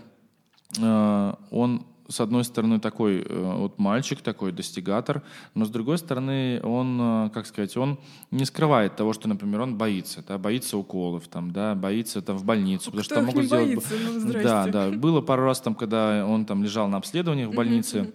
э, 0.78 1.34
он 1.50 1.86
с 2.08 2.20
одной 2.20 2.42
стороны 2.44 2.80
такой 2.80 3.22
э, 3.22 3.54
вот 3.56 3.78
мальчик 3.78 4.20
такой 4.20 4.50
достигатор, 4.52 5.22
но 5.54 5.64
с 5.64 5.70
другой 5.70 5.98
стороны 5.98 6.60
он, 6.62 7.30
как 7.32 7.46
сказать, 7.46 7.76
он 7.76 8.00
не 8.30 8.44
скрывает 8.44 8.96
того, 8.96 9.12
что, 9.12 9.28
например, 9.28 9.60
он 9.60 9.78
боится, 9.78 10.24
да, 10.26 10.36
боится 10.36 10.76
уколов, 10.76 11.28
там, 11.28 11.52
да, 11.52 11.74
боится 11.74 12.20
там 12.20 12.36
в 12.36 12.44
больницу, 12.44 12.90
потому 12.90 13.04
Кто 13.04 13.14
что 13.14 13.22
могут 13.22 13.44
сделать. 13.44 13.66
Боится? 13.66 13.94
Ну, 14.12 14.32
да, 14.42 14.66
да, 14.66 14.90
было 14.90 15.20
пару 15.20 15.44
раз 15.44 15.60
там, 15.60 15.74
когда 15.74 16.26
он 16.26 16.46
там 16.46 16.64
лежал 16.64 16.88
на 16.88 16.96
обследованиях 16.96 17.50
в 17.50 17.54
больнице. 17.54 18.12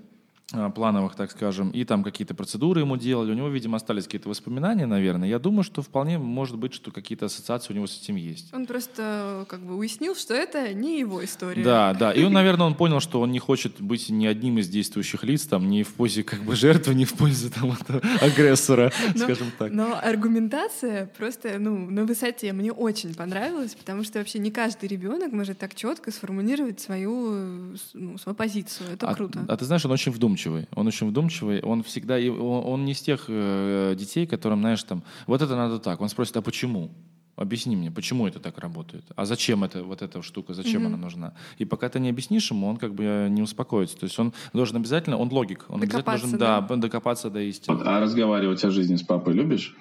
А, 0.53 0.69
плановых, 0.69 1.15
так 1.15 1.31
скажем, 1.31 1.71
и 1.71 1.83
там 1.85 2.03
какие-то 2.03 2.35
процедуры 2.35 2.81
ему 2.81 2.97
делали. 2.97 3.31
У 3.31 3.33
него, 3.33 3.47
видимо, 3.47 3.77
остались 3.77 4.03
какие-то 4.03 4.29
воспоминания, 4.29 4.85
наверное. 4.85 5.27
Я 5.27 5.39
думаю, 5.39 5.63
что 5.63 5.81
вполне 5.81 6.19
может 6.19 6.57
быть, 6.57 6.71
что 6.75 6.91
какие-то 6.91 7.25
ассоциации 7.25 7.73
у 7.73 7.75
него 7.75 7.87
с 7.87 7.99
этим 7.99 8.15
есть. 8.15 8.53
Он 8.53 8.67
просто 8.67 9.45
как 9.49 9.61
бы 9.61 9.75
уяснил, 9.75 10.15
что 10.15 10.35
это 10.35 10.71
не 10.75 10.99
его 10.99 11.25
история. 11.25 11.63
Да, 11.63 11.95
да. 11.95 12.11
И 12.11 12.23
он, 12.23 12.33
наверное, 12.33 12.67
он 12.67 12.75
понял, 12.75 12.99
что 12.99 13.21
он 13.21 13.31
не 13.31 13.39
хочет 13.39 13.81
быть 13.81 14.09
ни 14.09 14.27
одним 14.27 14.59
из 14.59 14.69
действующих 14.69 15.23
лиц, 15.23 15.47
там, 15.47 15.67
ни 15.67 15.81
в 15.81 15.95
позе 15.95 16.23
как 16.23 16.43
бы 16.43 16.55
жертвы, 16.55 16.93
ни 16.93 17.05
в 17.05 17.13
позе 17.13 17.49
там, 17.49 17.75
агрессора, 18.21 18.93
но, 19.15 19.23
скажем 19.23 19.51
так. 19.57 19.71
Но 19.71 19.99
аргументация 19.99 21.07
просто, 21.17 21.57
ну, 21.57 21.89
на 21.89 22.05
высоте 22.05 22.53
мне 22.53 22.71
очень 22.71 23.15
понравилась, 23.15 23.73
потому 23.73 24.03
что 24.03 24.19
вообще 24.19 24.37
не 24.37 24.51
каждый 24.51 24.89
ребенок 24.89 25.31
может 25.31 25.57
так 25.57 25.73
четко 25.73 26.11
сформулировать 26.11 26.79
свою, 26.79 27.75
ну, 27.93 28.19
свою 28.19 28.35
позицию. 28.35 28.91
Это 28.93 29.09
а, 29.09 29.15
круто. 29.15 29.43
А 29.47 29.57
ты 29.57 29.65
знаешь, 29.65 29.83
он 29.85 29.91
очень 29.91 30.11
вдумчивый 30.11 30.34
вдумчивый. 30.35 30.67
Он 30.75 30.87
очень 30.87 31.07
вдумчивый. 31.07 31.61
Он 31.61 31.83
всегда... 31.83 32.15
Он, 32.15 32.65
он 32.65 32.85
не 32.85 32.91
из 32.91 33.01
тех 33.01 33.25
э, 33.27 33.95
детей, 33.97 34.27
которым, 34.27 34.59
знаешь, 34.59 34.83
там, 34.83 35.03
вот 35.27 35.41
это 35.41 35.55
надо 35.55 35.79
так. 35.79 36.01
Он 36.01 36.09
спросит, 36.09 36.37
а 36.37 36.41
почему? 36.41 36.91
Объясни 37.37 37.75
мне, 37.75 37.91
почему 37.91 38.27
это 38.27 38.39
так 38.39 38.57
работает? 38.59 39.03
А 39.17 39.25
зачем 39.25 39.65
это, 39.65 39.83
вот 39.83 40.01
эта 40.01 40.21
штука, 40.21 40.53
зачем 40.53 40.83
mm-hmm. 40.83 40.85
она 40.85 40.97
нужна? 40.97 41.33
И 41.57 41.65
пока 41.65 41.89
ты 41.89 41.99
не 41.99 42.09
объяснишь 42.09 42.49
ему, 42.49 42.67
он 42.67 42.77
как 42.77 42.93
бы 42.93 43.03
э, 43.03 43.27
не 43.29 43.41
успокоится. 43.41 43.97
То 43.97 44.05
есть 44.05 44.17
он 44.19 44.31
должен 44.53 44.77
обязательно, 44.77 45.17
он 45.17 45.29
логик, 45.31 45.65
он 45.67 45.81
обязательно 45.81 46.17
должен 46.17 46.37
да? 46.37 46.61
Да, 46.61 46.75
докопаться 46.75 47.29
до 47.29 47.41
истины. 47.41 47.81
А 47.83 47.99
разговаривать 47.99 48.63
о 48.63 48.71
жизни 48.71 48.95
с 48.95 49.03
папой 49.03 49.33
любишь? 49.33 49.75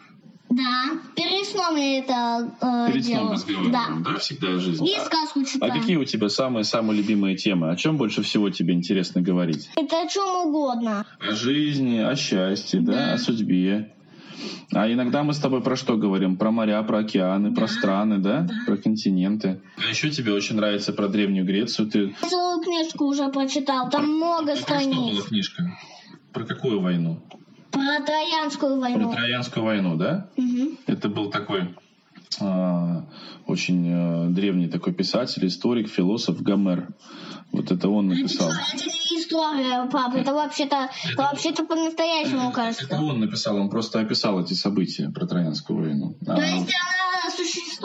Да, 0.50 1.00
перед 1.16 1.46
сном 1.46 1.76
я 1.76 1.98
это 1.98 2.54
э, 2.60 2.92
Перед 2.92 3.04
делаю. 3.04 3.20
сном 3.20 3.32
разговариваем, 3.32 4.02
да. 4.02 4.12
да, 4.12 4.18
всегда 4.18 4.48
о 4.48 4.58
жизни. 4.58 4.94
И 4.94 5.00
сказку 5.00 5.44
читаю. 5.44 5.72
А 5.72 5.78
какие 5.78 5.96
у 5.96 6.04
тебя 6.04 6.28
самые-самые 6.28 6.98
любимые 6.98 7.36
темы? 7.36 7.70
О 7.70 7.76
чем 7.76 7.96
больше 7.96 8.22
всего 8.22 8.50
тебе 8.50 8.74
интересно 8.74 9.20
говорить? 9.20 9.70
Это 9.76 10.02
о 10.02 10.08
чем 10.08 10.46
угодно. 10.46 11.06
О 11.20 11.32
жизни, 11.34 11.98
о 11.98 12.14
счастье, 12.14 12.80
да, 12.80 12.92
да 12.92 13.12
о 13.14 13.18
судьбе. 13.18 13.94
А 14.72 14.90
иногда 14.90 15.22
мы 15.22 15.32
с 15.32 15.38
тобой 15.38 15.62
про 15.62 15.76
что 15.76 15.96
говорим? 15.96 16.36
Про 16.36 16.50
моря, 16.50 16.82
про 16.82 16.98
океаны, 16.98 17.50
да. 17.50 17.56
про 17.56 17.68
страны, 17.68 18.18
да? 18.18 18.40
да? 18.40 18.54
Про 18.66 18.76
континенты. 18.76 19.62
А 19.76 19.88
еще 19.88 20.10
тебе 20.10 20.32
очень 20.32 20.56
нравится 20.56 20.92
про 20.92 21.08
Древнюю 21.08 21.46
Грецию. 21.46 21.88
Ты 21.88 22.14
целую 22.28 22.60
книжку 22.62 23.04
уже 23.04 23.30
прочитал, 23.30 23.88
там 23.90 24.06
много 24.06 24.52
а 24.52 24.56
страниц. 24.56 24.94
Про 24.94 25.04
что 25.04 25.14
была 25.14 25.22
книжка? 25.22 25.78
Про 26.32 26.44
какую 26.44 26.80
войну? 26.80 27.22
Про 27.74 28.04
Троянскую 28.04 28.80
войну. 28.80 29.08
Про 29.10 29.16
Троянскую 29.16 29.64
войну, 29.64 29.96
да? 29.96 30.30
Угу. 30.36 30.70
Это 30.86 31.08
был 31.08 31.30
такой 31.30 31.74
а, 32.40 33.04
очень 33.46 33.90
а, 33.92 34.28
древний 34.30 34.68
такой 34.68 34.92
писатель, 34.92 35.46
историк, 35.46 35.88
философ 35.88 36.40
Гомер. 36.40 36.88
Вот 37.52 37.70
это 37.70 37.88
он 37.88 38.08
написал. 38.08 38.50
Это 38.50 38.84
не 38.84 39.20
история, 39.20 39.88
папа, 39.90 40.16
это 40.16 40.32
вообще-то 40.32 40.90
это, 41.04 41.22
вообще-то 41.22 41.64
по-настоящему 41.64 42.50
кажется. 42.52 42.86
Это 42.86 43.00
он 43.00 43.20
написал, 43.20 43.56
он 43.56 43.70
просто 43.70 44.00
описал 44.00 44.40
эти 44.40 44.54
события 44.54 45.10
про 45.10 45.26
Троянскую 45.26 45.78
войну. 45.78 46.16
То 46.24 46.34
а, 46.34 46.40
есть 46.40 46.74
она 46.74 47.13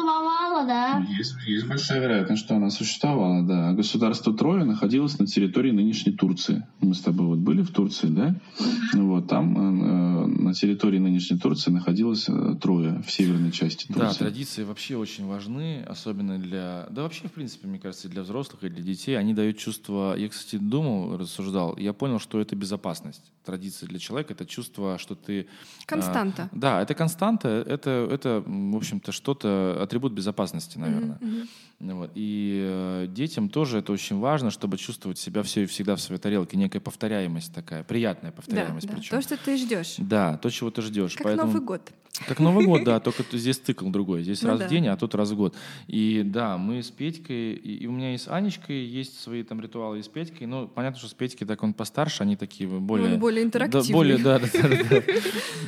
существовала, 0.09 0.65
да? 0.65 1.05
Есть, 1.17 1.35
есть 1.45 1.67
большая 1.67 2.01
вероятность, 2.01 2.43
что 2.43 2.55
она 2.55 2.69
существовала, 2.69 3.43
да. 3.43 3.73
Государство 3.73 4.33
Троя 4.33 4.65
находилось 4.65 5.19
на 5.19 5.27
территории 5.27 5.71
нынешней 5.71 6.13
Турции. 6.13 6.65
Мы 6.81 6.93
с 6.93 7.01
тобой 7.01 7.27
вот 7.27 7.39
были 7.39 7.61
в 7.61 7.71
Турции, 7.71 8.07
да? 8.07 8.35
Uh-huh. 8.59 9.03
Вот 9.03 9.27
там 9.27 9.57
э, 9.57 10.27
на 10.27 10.53
территории 10.53 10.99
нынешней 10.99 11.37
Турции 11.37 11.71
находилось 11.71 12.27
э, 12.29 12.55
Троя 12.61 13.01
в 13.01 13.11
северной 13.11 13.51
части 13.51 13.87
Турции. 13.87 14.01
Да, 14.01 14.13
традиции 14.13 14.63
вообще 14.63 14.97
очень 14.97 15.27
важны, 15.27 15.83
особенно 15.87 16.37
для, 16.37 16.87
да 16.89 17.03
вообще 17.03 17.27
в 17.27 17.31
принципе, 17.31 17.67
мне 17.67 17.79
кажется, 17.79 18.07
и 18.07 18.11
для 18.11 18.23
взрослых, 18.23 18.63
и 18.63 18.69
для 18.69 18.83
детей. 18.83 19.17
Они 19.17 19.33
дают 19.33 19.57
чувство, 19.57 20.15
я, 20.15 20.29
кстати, 20.29 20.57
думал, 20.57 21.17
рассуждал, 21.17 21.75
я 21.77 21.93
понял, 21.93 22.19
что 22.19 22.39
это 22.39 22.55
безопасность. 22.55 23.31
Традиции 23.45 23.85
для 23.85 23.99
человека— 23.99 24.33
это 24.35 24.45
чувство, 24.45 24.97
что 24.99 25.15
ты... 25.15 25.47
Константа. 25.85 26.49
А, 26.51 26.55
да, 26.55 26.81
это 26.81 26.93
константа, 26.93 27.47
это, 27.47 28.07
это 28.11 28.43
в 28.45 28.75
общем-то, 28.75 29.11
что-то, 29.11 29.79
атрибут 29.81 29.98
безопасности, 30.07 30.77
наверное. 30.77 31.17
Mm-hmm. 31.17 31.47
Вот. 31.79 32.11
И 32.15 32.61
э, 32.61 33.07
детям 33.09 33.49
тоже 33.49 33.79
это 33.79 33.91
очень 33.91 34.19
важно, 34.19 34.51
чтобы 34.51 34.77
чувствовать 34.77 35.17
себя 35.17 35.43
все 35.43 35.63
и 35.63 35.65
всегда 35.65 35.95
в 35.95 36.01
своей 36.01 36.21
тарелке, 36.21 36.57
некая 36.57 36.79
повторяемость 36.79 37.53
такая, 37.53 37.83
приятная 37.83 38.31
повторяемость. 38.31 38.87
Да, 38.87 38.93
причем. 38.93 39.09
то, 39.11 39.21
что 39.21 39.37
ты 39.37 39.57
ждешь. 39.57 39.95
Да, 39.97 40.37
то, 40.37 40.49
чего 40.49 40.71
ты 40.71 40.81
ждешь. 40.81 41.15
Как 41.15 41.23
Поэтому... 41.23 41.47
Новый 41.51 41.61
год. 41.61 41.91
Как 42.27 42.39
Новый 42.39 42.65
год, 42.65 42.83
да, 42.83 42.99
только 42.99 43.23
здесь 43.31 43.57
цикл 43.57 43.87
другой. 43.89 44.23
Здесь 44.23 44.41
ну, 44.41 44.49
раз 44.49 44.59
да. 44.59 44.67
в 44.67 44.69
день, 44.69 44.87
а 44.87 44.97
тут 44.97 45.15
раз 45.15 45.31
в 45.31 45.37
год. 45.37 45.55
И 45.87 46.23
да, 46.25 46.57
мы 46.57 46.83
с 46.83 46.91
Петькой, 46.91 47.53
и, 47.53 47.77
и 47.77 47.87
у 47.87 47.91
меня 47.91 48.13
и 48.13 48.17
с 48.17 48.27
Анечкой 48.27 48.83
есть 48.83 49.19
свои 49.19 49.43
там 49.43 49.61
ритуалы, 49.61 49.99
и 49.99 50.01
с 50.01 50.07
Петькой. 50.07 50.47
Ну, 50.47 50.67
понятно, 50.67 50.99
что 50.99 51.07
с 51.07 51.13
Петькой 51.13 51.47
так 51.47 51.63
он 51.63 51.73
постарше, 51.73 52.23
они 52.23 52.35
такие 52.35 52.67
более... 52.69 53.13
Он 53.13 53.19
более 53.19 53.43
интерактивный. 53.43 53.87
Да, 53.87 53.93
более, 53.93 54.17
да, 54.17 54.39
да, 54.39 54.47
да, 54.53 54.69
да. 54.89 55.01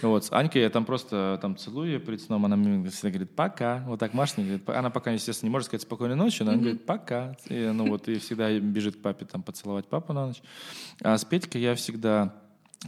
Вот, 0.08 0.26
с 0.26 0.32
Анькой 0.32 0.64
я 0.64 0.70
там 0.70 0.86
просто 0.86 1.40
там 1.42 1.56
целую 1.56 2.00
перед 2.00 2.22
сном, 2.22 2.46
она 2.46 2.56
мне 2.56 2.90
всегда 2.90 3.10
говорит 3.10 3.32
«пока». 3.32 3.84
Вот 3.88 4.00
так 4.00 4.14
Маша 4.22 4.36
говорит, 4.38 4.70
она 4.70 4.90
пока, 4.92 5.12
естественно, 5.12 5.50
не 5.50 5.52
может 5.52 5.66
сказать 5.66 5.82
«спокойной 5.82 6.16
ночи», 6.16 6.44
но 6.44 6.52
она 6.52 6.60
говорит 6.60 6.86
«пока». 6.86 7.36
И, 7.50 7.72
ну 7.74 7.88
вот, 7.90 8.08
и 8.08 8.20
всегда 8.20 8.52
бежит 8.60 8.98
к 8.98 9.02
папе 9.02 9.26
там 9.26 9.42
поцеловать 9.42 9.88
папу 9.88 10.14
на 10.14 10.28
ночь. 10.28 10.42
А 11.02 11.18
с 11.18 11.26
Петькой 11.26 11.62
я 11.62 11.74
всегда 11.74 12.36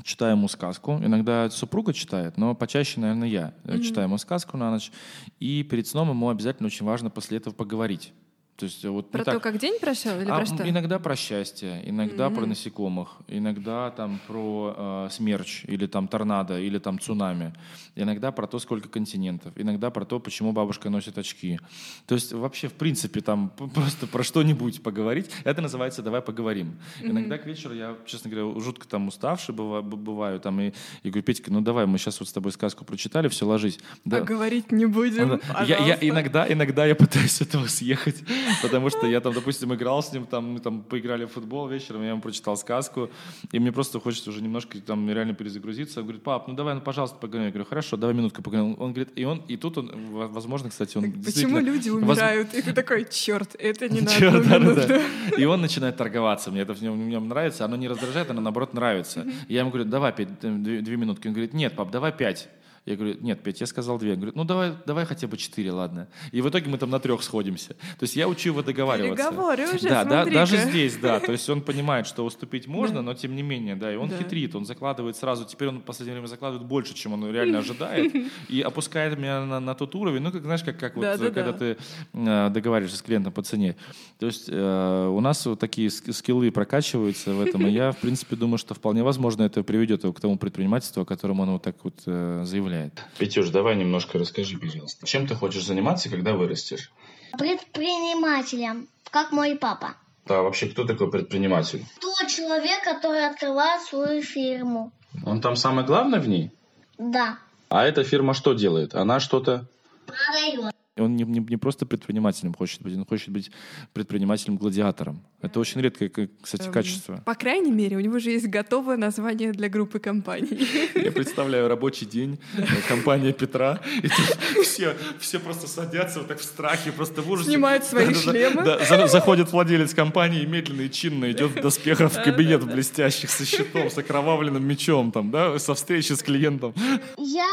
читаю 0.03 0.35
ему 0.35 0.47
сказку. 0.47 0.99
Иногда 1.03 1.49
супруга 1.49 1.91
читает, 1.93 2.37
но 2.37 2.53
почаще, 2.53 2.99
наверное, 2.99 3.27
я 3.27 3.53
mm-hmm. 3.63 3.81
читаю 3.81 4.07
ему 4.07 4.19
сказку 4.19 4.57
на 4.57 4.69
ночь. 4.69 4.91
И 5.39 5.63
перед 5.63 5.87
сном 5.87 6.09
ему 6.09 6.29
обязательно 6.29 6.67
очень 6.67 6.85
важно 6.85 7.09
после 7.09 7.37
этого 7.37 7.53
поговорить. 7.53 8.13
То 8.55 8.65
есть, 8.65 8.85
вот 8.85 9.09
про 9.09 9.25
то, 9.25 9.39
как 9.39 9.57
день 9.57 9.79
прошел 9.79 10.19
или 10.21 10.29
а, 10.29 10.37
про 10.37 10.45
что? 10.45 10.69
Иногда 10.69 10.99
про 10.99 11.15
счастье, 11.15 11.81
иногда 11.85 12.27
mm-hmm. 12.27 12.35
про 12.35 12.45
насекомых, 12.45 13.09
иногда 13.27 13.89
там 13.89 14.19
про 14.27 14.75
э, 14.77 15.07
смерч 15.11 15.63
или 15.65 15.87
там 15.87 16.07
торнадо 16.07 16.59
или 16.59 16.77
там 16.77 16.99
цунами, 16.99 17.53
иногда 17.95 18.31
про 18.31 18.45
то, 18.45 18.59
сколько 18.59 18.89
континентов, 18.89 19.53
иногда 19.55 19.89
про 19.89 20.05
то, 20.05 20.19
почему 20.19 20.51
бабушка 20.51 20.91
носит 20.91 21.17
очки. 21.17 21.59
То 22.05 22.13
есть 22.13 22.31
вообще 22.31 22.67
в 22.67 22.73
принципе 22.73 23.21
там 23.21 23.51
просто 23.73 24.05
про 24.05 24.21
что-нибудь 24.21 24.83
поговорить. 24.83 25.31
Это 25.45 25.61
называется 25.61 26.03
«давай 26.03 26.21
поговорим». 26.21 26.75
Mm-hmm. 27.01 27.09
Иногда 27.09 27.37
к 27.39 27.47
вечеру 27.47 27.73
я, 27.73 27.97
честно 28.05 28.29
говоря, 28.29 28.59
жутко 28.59 28.87
там 28.87 29.07
уставший 29.07 29.55
бываю, 29.55 29.81
бываю 29.81 30.39
там 30.39 30.61
и, 30.61 30.73
и 31.01 31.09
говорю, 31.09 31.23
Петька, 31.23 31.51
ну 31.51 31.61
давай, 31.61 31.87
мы 31.87 31.97
сейчас 31.97 32.19
вот 32.19 32.29
с 32.29 32.31
тобой 32.31 32.51
сказку 32.51 32.85
прочитали, 32.85 33.29
все, 33.29 33.47
ложись. 33.47 33.79
Да. 34.05 34.17
А 34.17 34.21
говорить 34.21 34.71
не 34.71 34.85
будем, 34.85 35.41
я, 35.65 35.77
я, 35.79 35.97
иногда, 36.01 36.45
иногда 36.47 36.85
я 36.85 36.93
пытаюсь 36.93 37.41
этого 37.41 37.65
съехать. 37.67 38.23
Потому 38.61 38.89
что 38.89 39.07
я 39.07 39.19
там, 39.21 39.33
допустим, 39.33 39.73
играл 39.73 40.01
с 40.01 40.11
ним, 40.13 40.25
там, 40.25 40.53
мы 40.53 40.59
там 40.59 40.81
поиграли 40.81 41.25
в 41.25 41.31
футбол 41.31 41.67
вечером, 41.67 42.03
я 42.03 42.09
ему 42.09 42.21
прочитал 42.21 42.57
сказку, 42.57 43.09
и 43.51 43.59
мне 43.59 43.71
просто 43.71 43.99
хочется 43.99 44.29
уже 44.29 44.41
немножко 44.41 44.79
там 44.79 45.09
реально 45.09 45.33
перезагрузиться. 45.33 45.99
Он 45.99 46.05
говорит, 46.05 46.23
пап, 46.23 46.47
ну 46.47 46.53
давай, 46.53 46.75
ну 46.75 46.81
пожалуйста, 46.81 47.17
поговорим. 47.17 47.45
Я 47.45 47.51
говорю, 47.51 47.65
хорошо, 47.69 47.97
давай 47.97 48.15
минутку 48.15 48.41
поговорим. 48.41 48.75
Он 48.79 48.93
говорит, 48.93 49.09
и 49.15 49.25
он, 49.25 49.41
и 49.47 49.57
тут 49.57 49.77
он, 49.77 49.91
возможно, 50.11 50.69
кстати, 50.69 50.97
он 50.97 51.11
Почему 51.11 51.59
люди 51.59 51.89
умирают? 51.89 52.47
Воз... 52.53 52.59
И 52.59 52.61
ты 52.61 52.73
такой, 52.73 53.05
черт, 53.09 53.55
это 53.57 53.89
не 53.89 54.01
надо. 54.01 54.43
Да, 54.43 54.59
да, 54.59 54.87
да. 54.87 55.01
И 55.37 55.45
он 55.45 55.61
начинает 55.61 55.97
торговаться. 55.97 56.51
Мне 56.51 56.61
это 56.61 56.73
в 56.73 56.81
нем, 56.81 56.93
в 56.93 57.07
нем 57.07 57.27
нравится. 57.27 57.65
Оно 57.65 57.75
не 57.75 57.87
раздражает, 57.87 58.29
оно 58.29 58.41
наоборот 58.41 58.73
нравится. 58.73 59.25
Я 59.47 59.61
ему 59.61 59.69
говорю, 59.69 59.89
давай 59.89 60.13
пять, 60.13 60.39
две, 60.39 60.81
две 60.81 60.97
минутки. 60.97 61.27
Он 61.27 61.33
говорит, 61.33 61.53
нет, 61.53 61.75
пап, 61.75 61.91
давай 61.91 62.11
пять. 62.11 62.49
Я 62.85 62.97
говорю, 62.97 63.15
нет, 63.21 63.41
пять, 63.41 63.61
я 63.61 63.67
сказал 63.67 63.97
две. 63.97 64.11
Он 64.11 64.17
говорит, 64.17 64.35
ну 64.35 64.43
давай, 64.43 64.73
давай 64.85 65.05
хотя 65.05 65.25
бы 65.27 65.37
четыре, 65.37 65.71
ладно. 65.71 66.09
И 66.33 66.41
в 66.41 66.49
итоге 66.49 66.69
мы 66.69 66.77
там 66.77 66.89
на 66.89 66.99
трех 66.99 67.23
сходимся. 67.23 67.69
То 67.97 68.03
есть 68.03 68.17
я 68.17 68.27
учу 68.27 68.49
его 68.49 68.61
договариваться. 68.61 69.23
Переговоры 69.29 69.63
уже, 69.73 69.87
Да, 69.87 70.03
да 70.03 70.25
даже 70.25 70.57
здесь, 70.57 70.97
да. 70.97 71.21
То 71.21 71.31
есть 71.31 71.49
он 71.49 71.61
понимает, 71.65 72.07
что 72.07 72.25
уступить 72.25 72.67
можно, 72.67 72.95
да. 72.97 73.01
но 73.03 73.13
тем 73.13 73.37
не 73.37 73.41
менее, 73.41 73.77
да, 73.77 73.93
и 73.93 73.95
он 73.95 74.09
Да. 74.09 74.17
хитрит, 74.17 74.53
он 74.55 74.65
закладывает 74.65 75.15
сразу, 75.15 75.45
теперь 75.45 75.69
он 75.69 75.79
в 75.79 75.83
последнее 75.83 76.15
время 76.15 76.27
закладывает 76.27 76.67
больше, 76.67 76.93
чем 76.93 77.13
он 77.13 77.31
реально 77.31 77.59
ожидает, 77.63 78.13
и 78.49 78.59
опускает 78.61 79.17
меня 79.17 79.45
на, 79.45 79.61
на 79.61 79.75
тот 79.75 79.95
уровень, 79.95 80.21
ну, 80.21 80.31
как 80.33 80.41
знаешь, 80.43 80.63
как, 80.63 80.77
как 80.77 80.95
вот, 80.97 81.03
Да, 81.03 81.13
э, 81.13 81.17
да, 81.19 81.25
когда 81.31 81.51
да. 81.53 81.57
ты 81.57 81.77
э, 82.13 82.49
договариваешься 82.49 82.97
с 82.97 83.01
клиентом 83.01 83.31
по 83.31 83.43
цене. 83.43 83.77
То 84.19 84.25
есть 84.25 84.49
э, 84.49 85.07
у 85.07 85.21
нас 85.21 85.45
вот 85.45 85.57
такие 85.57 85.87
ск- 85.87 86.11
скиллы 86.11 86.51
прокачиваются 86.51 87.33
в 87.33 87.39
этом, 87.41 87.65
и 87.65 87.71
я, 87.71 87.93
в 87.93 87.97
принципе, 88.01 88.35
думаю, 88.35 88.57
что 88.57 88.73
вполне 88.73 89.03
возможно 89.03 89.43
это 89.43 89.63
приведет 89.63 90.03
его 90.03 90.11
к 90.11 90.19
тому 90.19 90.37
предпринимательству, 90.37 91.03
о 91.03 91.05
котором 91.05 91.39
он 91.39 91.51
вот 91.51 91.63
так 91.63 91.77
вот 91.83 91.93
э, 92.07 92.43
заявляет. 92.45 92.72
Петюш, 93.17 93.49
давай 93.49 93.75
немножко 93.75 94.17
расскажи, 94.17 94.57
пожалуйста. 94.57 95.05
Чем 95.05 95.27
ты 95.27 95.35
хочешь 95.35 95.65
заниматься, 95.65 96.09
когда 96.09 96.33
вырастешь? 96.33 96.91
Предпринимателем, 97.37 98.87
как 99.11 99.31
мой 99.31 99.55
папа. 99.55 99.95
А 100.27 100.41
вообще, 100.41 100.67
кто 100.67 100.85
такой 100.85 101.11
предприниматель? 101.11 101.85
Тот 101.99 102.29
человек, 102.29 102.83
который 102.83 103.25
открывает 103.25 103.81
свою 103.81 104.21
фирму. 104.21 104.91
Он 105.25 105.41
там 105.41 105.55
самый 105.55 105.83
главный 105.85 106.19
в 106.19 106.27
ней? 106.27 106.51
Да, 106.97 107.39
А 107.69 107.85
эта 107.85 108.03
фирма 108.03 108.33
что 108.33 108.53
делает? 108.53 108.93
Она 108.95 109.19
что-то... 109.19 109.65
продает. 110.05 110.73
И 110.95 111.01
он 111.01 111.15
не, 111.15 111.23
не, 111.23 111.39
не 111.39 111.57
просто 111.57 111.87
предпринимателем 111.87 112.53
хочет 112.53 112.83
быть, 112.83 112.95
он 112.95 113.03
хочет 113.05 113.29
быть 113.29 113.49
предпринимателем-гладиатором. 113.93 115.23
Это 115.41 115.59
очень 115.59 115.81
редкое, 115.81 116.09
кстати, 116.41 116.67
Эм, 116.67 116.71
качество. 116.71 117.21
По 117.25 117.33
крайней 117.35 117.71
мере, 117.71 117.97
у 117.97 117.99
него 117.99 118.19
же 118.19 118.29
есть 118.29 118.47
готовое 118.47 118.95
название 118.97 119.51
для 119.53 119.69
группы 119.69 119.99
компаний. 119.99 120.67
Я 120.95 121.11
представляю 121.11 121.67
рабочий 121.67 122.05
день, 122.05 122.39
э, 122.57 122.63
компания 122.87 123.33
Петра, 123.33 123.81
и 124.03 124.07
тут 124.07 124.65
все, 124.65 124.95
все 125.19 125.39
просто 125.39 125.67
садятся 125.67 126.19
вот 126.19 126.27
так 126.27 126.39
в 126.39 126.43
страхе, 126.43 126.91
просто 126.91 127.21
в 127.23 127.29
ужасе. 127.31 127.49
Снимают 127.49 127.83
свои 127.85 128.05
Да-да-да. 128.05 128.21
шлемы. 128.31 128.63
Да, 128.63 128.85
за- 128.85 129.07
заходит 129.07 129.51
владелец 129.51 129.93
компании 129.95 130.43
и 130.43 130.45
медленно 130.45 130.81
и 130.81 130.91
чинно 130.91 131.31
идет 131.31 131.51
в 131.51 131.61
доспехах 131.61 132.11
в 132.13 132.23
кабинет 132.23 132.61
в 132.63 132.71
блестящих, 132.71 133.31
со 133.31 133.45
щитом, 133.45 133.89
с 133.89 133.97
окровавленным 133.97 134.63
мечом, 134.63 135.11
там, 135.11 135.31
да, 135.31 135.57
со 135.57 135.73
встречи 135.73 136.13
с 136.13 136.21
клиентом. 136.21 136.73
Я 137.17 137.49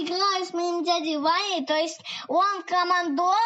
играю 0.00 0.44
с 0.46 0.52
моим 0.52 0.84
дядей 0.84 1.18
Ваней, 1.18 1.66
то 1.66 1.74
есть 1.74 2.00
он 2.28 2.62
командор, 2.84 3.36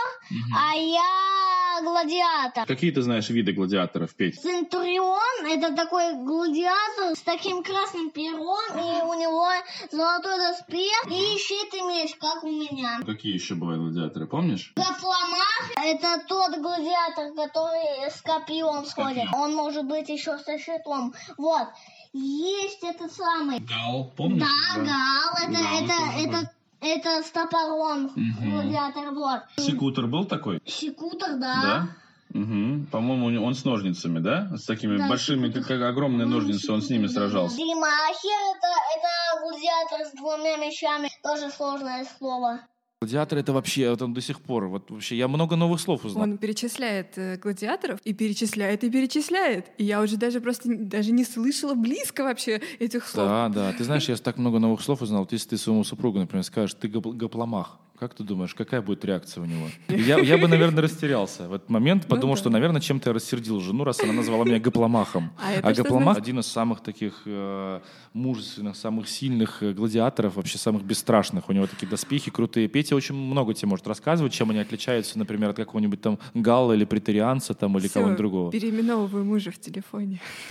а 0.55 0.75
я 0.75 1.81
гладиатор. 1.83 2.67
Какие 2.67 2.91
ты 2.91 3.03
знаешь 3.03 3.29
виды 3.31 3.53
гладиаторов, 3.53 4.15
Петь? 4.15 4.41
Центурион— 4.41 5.47
это 5.49 5.75
такой 5.75 6.15
гладиатор 6.25 7.17
с 7.17 7.23
таким 7.23 7.63
красным 7.63 8.11
пером, 8.11 8.75
и 8.75 9.03
у 9.03 9.15
него 9.15 9.49
золотой 9.93 10.39
доспех 10.39 11.07
и 11.07 11.39
щит 11.39 11.75
и 11.75 11.83
меч, 11.83 12.17
как 12.19 12.43
у 12.43 12.49
меня. 12.49 13.01
Какие 13.07 13.35
еще 13.35 13.55
бывают 13.55 13.83
гладиаторы, 13.83 14.27
помнишь? 14.27 14.73
Гафламах— 14.75 15.71
это 15.77 16.25
тот 16.27 16.59
гладиатор, 16.59 17.35
который 17.35 18.11
с 18.11 18.21
копьем 18.23 18.85
сходит. 18.87 19.29
Он 19.33 19.55
может 19.55 19.87
быть 19.87 20.09
еще 20.09 20.39
со 20.39 20.59
щитом. 20.59 21.15
Вот. 21.37 21.69
Есть 22.13 22.83
этот 22.83 23.13
самый. 23.13 23.61
Гал, 23.61 24.11
помнишь? 24.17 24.43
Да, 24.43 24.83
Гал, 24.83 25.49
это, 25.49 25.63
Гал 25.63 25.85
это, 25.85 26.39
это, 26.39 26.51
это 26.81 27.23
с 27.23 27.31
топором 27.31 28.11
Мгм. 28.15 28.51
гладиатор, 28.51 29.11
вот. 29.13 29.41
Секутор 29.57 30.07
был 30.07 30.25
такой? 30.25 30.61
Секутор, 30.67 31.39
да. 31.39 31.89
Угу. 32.35 32.87
По-моему, 32.93 33.43
он 33.45 33.55
с 33.55 33.65
ножницами, 33.65 34.19
да? 34.19 34.51
С 34.57 34.67
такими 34.67 34.99
Да, 34.99 35.09
большими, 35.09 35.51
как, 35.51 35.67
как 35.67 35.81
огромные 35.81 36.27
ножницы, 36.27 36.71
он 36.73 36.83
с 36.83 36.91
ними 36.91 37.07
сражался. 37.07 37.57
Дримахер 37.57 38.57
это, 38.57 38.69
это 38.97 39.41
гладиатор 39.43 40.07
с 40.07 40.13
двумя 40.13 40.57
мечами. 40.59 41.09
Тоже 41.23 41.51
сложное 41.51 42.07
слово. 42.19 42.61
Гладиатор 43.01 43.39
это 43.39 43.53
вообще, 43.53 43.91
вот 43.91 44.03
он 44.03 44.13
до 44.13 44.21
сих 44.21 44.41
пор, 44.41 44.67
вот 44.67 44.91
вообще, 44.91 45.17
я 45.17 45.29
много 45.29 45.55
новых 45.55 45.81
слов 45.81 46.05
узнал. 46.05 46.25
Он 46.25 46.37
перечисляет 46.37 47.17
э, 47.17 47.37
гладиаторов 47.37 48.01
и 48.03 48.13
перечисляет 48.13 48.83
и 48.83 48.91
перечисляет. 48.91 49.67
И 49.79 49.85
я 49.85 50.03
уже 50.03 50.17
даже 50.17 50.41
просто 50.41 50.69
даже 50.77 51.13
не 51.13 51.25
слышала 51.25 51.75
близко 51.75 52.25
вообще 52.25 52.61
этих 52.81 53.07
слов. 53.07 53.29
Да, 53.29 53.49
да. 53.51 53.73
Ты 53.73 53.85
знаешь, 53.85 54.09
я 54.09 54.17
так 54.17 54.37
много 54.37 54.59
новых 54.59 54.81
слов 54.81 55.01
узнал. 55.01 55.21
Вот 55.21 55.33
если 55.33 55.51
ты 55.51 55.59
своему 55.59 55.85
супругу, 55.85 56.19
например, 56.19 56.43
скажешь, 56.43 56.75
ты 56.75 56.89
гопл- 56.89 57.13
гопломах, 57.13 57.79
как 57.99 58.15
ты 58.15 58.23
думаешь, 58.25 58.55
какая 58.55 58.81
будет 58.81 59.05
реакция 59.05 59.43
у 59.43 59.47
него? 59.47 59.67
Я, 59.89 60.19
я 60.21 60.39
бы, 60.39 60.49
наверное, 60.49 60.83
растерялся 60.83 61.49
в 61.49 61.53
этот 61.55 61.69
момент, 61.69 62.07
подумал, 62.07 62.29
Ну 62.29 62.35
да. 62.35 62.41
что, 62.41 62.51
наверное, 62.51 62.81
чем-то 62.81 63.11
я 63.11 63.15
рассердил 63.15 63.61
жену, 63.61 63.85
раз 63.85 64.01
она 64.03 64.13
назвала 64.13 64.45
меня 64.45 64.59
гопломахом. 64.61 65.33
А 65.43 65.53
это 65.53 65.75
что 65.75 65.83
гопломах 65.83 66.15
значит? 66.15 66.23
один 66.23 66.39
из 66.41 66.47
самых 66.47 66.81
таких 66.81 67.23
э, 67.27 67.81
мужественных, 68.13 68.77
самых 68.77 69.09
сильных 69.09 69.63
э, 69.63 69.73
гладиаторов, 69.73 70.37
вообще 70.37 70.59
самых 70.59 70.83
бесстрашных. 70.85 71.49
У 71.49 71.53
него 71.53 71.67
такие 71.67 71.89
доспехи 71.89 72.31
крутые. 72.31 72.69
Петя 72.69 72.95
очень 72.97 73.15
много 73.15 73.55
тебе 73.55 73.69
может 73.69 73.87
рассказывать, 73.87 74.33
чем 74.33 74.51
они 74.51 74.61
отличаются, 74.61 75.19
например, 75.19 75.51
от 75.51 75.57
какого-нибудь 75.57 76.01
там 76.01 76.19
галла 76.35 76.73
или 76.75 76.85
претерианца 76.85 77.55
там, 77.55 77.77
или 77.79 77.89
кого-нибудь 77.89 78.19
другого. 78.19 78.53
Переименовываю 78.53 79.25
мужа 79.25 79.51
в 79.51 79.59
телефоне. 79.59 80.21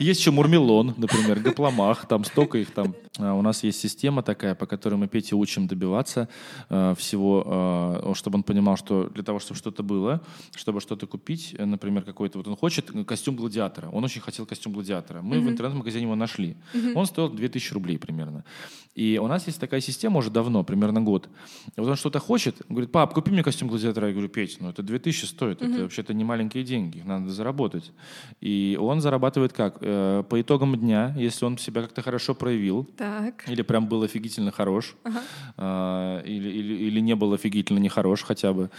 Есть 0.00 0.20
еще 0.20 0.30
Мурмелон, 0.30 0.94
например, 0.96 1.40
Гопломах, 1.40 2.06
там 2.06 2.24
столько 2.24 2.58
их 2.58 2.70
там. 2.70 2.94
А, 3.18 3.34
У 3.34 3.42
нас 3.42 3.62
есть 3.62 3.80
система 3.80 4.22
такая, 4.22 4.54
по 4.54 4.66
которой 4.66 4.94
мы 4.94 5.08
Пете 5.08 5.34
учим 5.34 5.66
добиваться 5.66 6.21
э, 6.68 6.94
всего, 6.98 7.44
э, 7.46 8.14
чтобы 8.14 8.36
он 8.36 8.42
понимал, 8.42 8.76
что 8.76 9.08
для 9.08 9.22
того, 9.22 9.38
чтобы 9.38 9.58
что-то 9.58 9.82
было, 9.82 10.20
чтобы 10.54 10.80
что-то 10.80 11.06
купить, 11.06 11.54
э, 11.58 11.64
например, 11.64 12.02
какой-то, 12.02 12.38
вот 12.38 12.48
он 12.48 12.56
хочет 12.56 12.90
костюм 13.06 13.36
гладиатора, 13.36 13.88
он 13.88 14.04
очень 14.04 14.20
хотел 14.20 14.46
костюм 14.46 14.72
гладиатора. 14.72 15.22
Мы 15.22 15.40
в 15.40 15.48
интернет-магазине 15.48 16.04
его 16.04 16.16
нашли. 16.16 16.56
Он 16.94 17.06
стоил 17.06 17.28
2000 17.30 17.74
рублей 17.74 17.98
примерно. 17.98 18.44
И 18.94 19.18
у 19.22 19.26
нас 19.26 19.46
есть 19.46 19.58
такая 19.60 19.80
система 19.80 20.18
уже 20.18 20.30
давно, 20.30 20.64
примерно 20.64 21.00
год. 21.00 21.28
Вот 21.76 21.88
он 21.88 21.96
что-то 21.96 22.18
хочет, 22.18 22.56
говорит, 22.68 22.92
пап, 22.92 23.14
купи 23.14 23.30
мне 23.30 23.42
костюм 23.42 23.68
гладиатора. 23.68 24.08
Я 24.08 24.12
говорю, 24.12 24.28
Петь, 24.28 24.58
ну 24.60 24.68
это 24.68 24.82
2000 24.82 25.24
стоит, 25.24 25.62
это 25.62 25.82
вообще-то 25.82 26.12
не 26.14 26.24
маленькие 26.24 26.64
деньги, 26.64 26.98
их 26.98 27.06
надо 27.06 27.30
заработать. 27.30 27.92
И 28.40 28.76
он 28.80 29.00
зарабатывает 29.00 29.52
как? 29.52 29.80
По 29.80 30.40
итогам 30.40 30.76
дня, 30.76 31.14
если 31.16 31.46
он 31.46 31.58
себя 31.58 31.82
как-то 31.82 32.02
хорошо 32.02 32.34
проявил, 32.34 32.84
Так. 32.96 33.48
или 33.48 33.62
прям 33.62 33.86
был 33.88 34.02
офигительно 34.02 34.50
хорош, 34.50 34.94
а, 35.56 36.11
или, 36.20 36.48
или, 36.48 36.74
или 36.74 37.00
не 37.00 37.14
был 37.14 37.32
офигительно 37.32 37.78
нехорош 37.78 38.22
хотя 38.22 38.52
бы, 38.52 38.70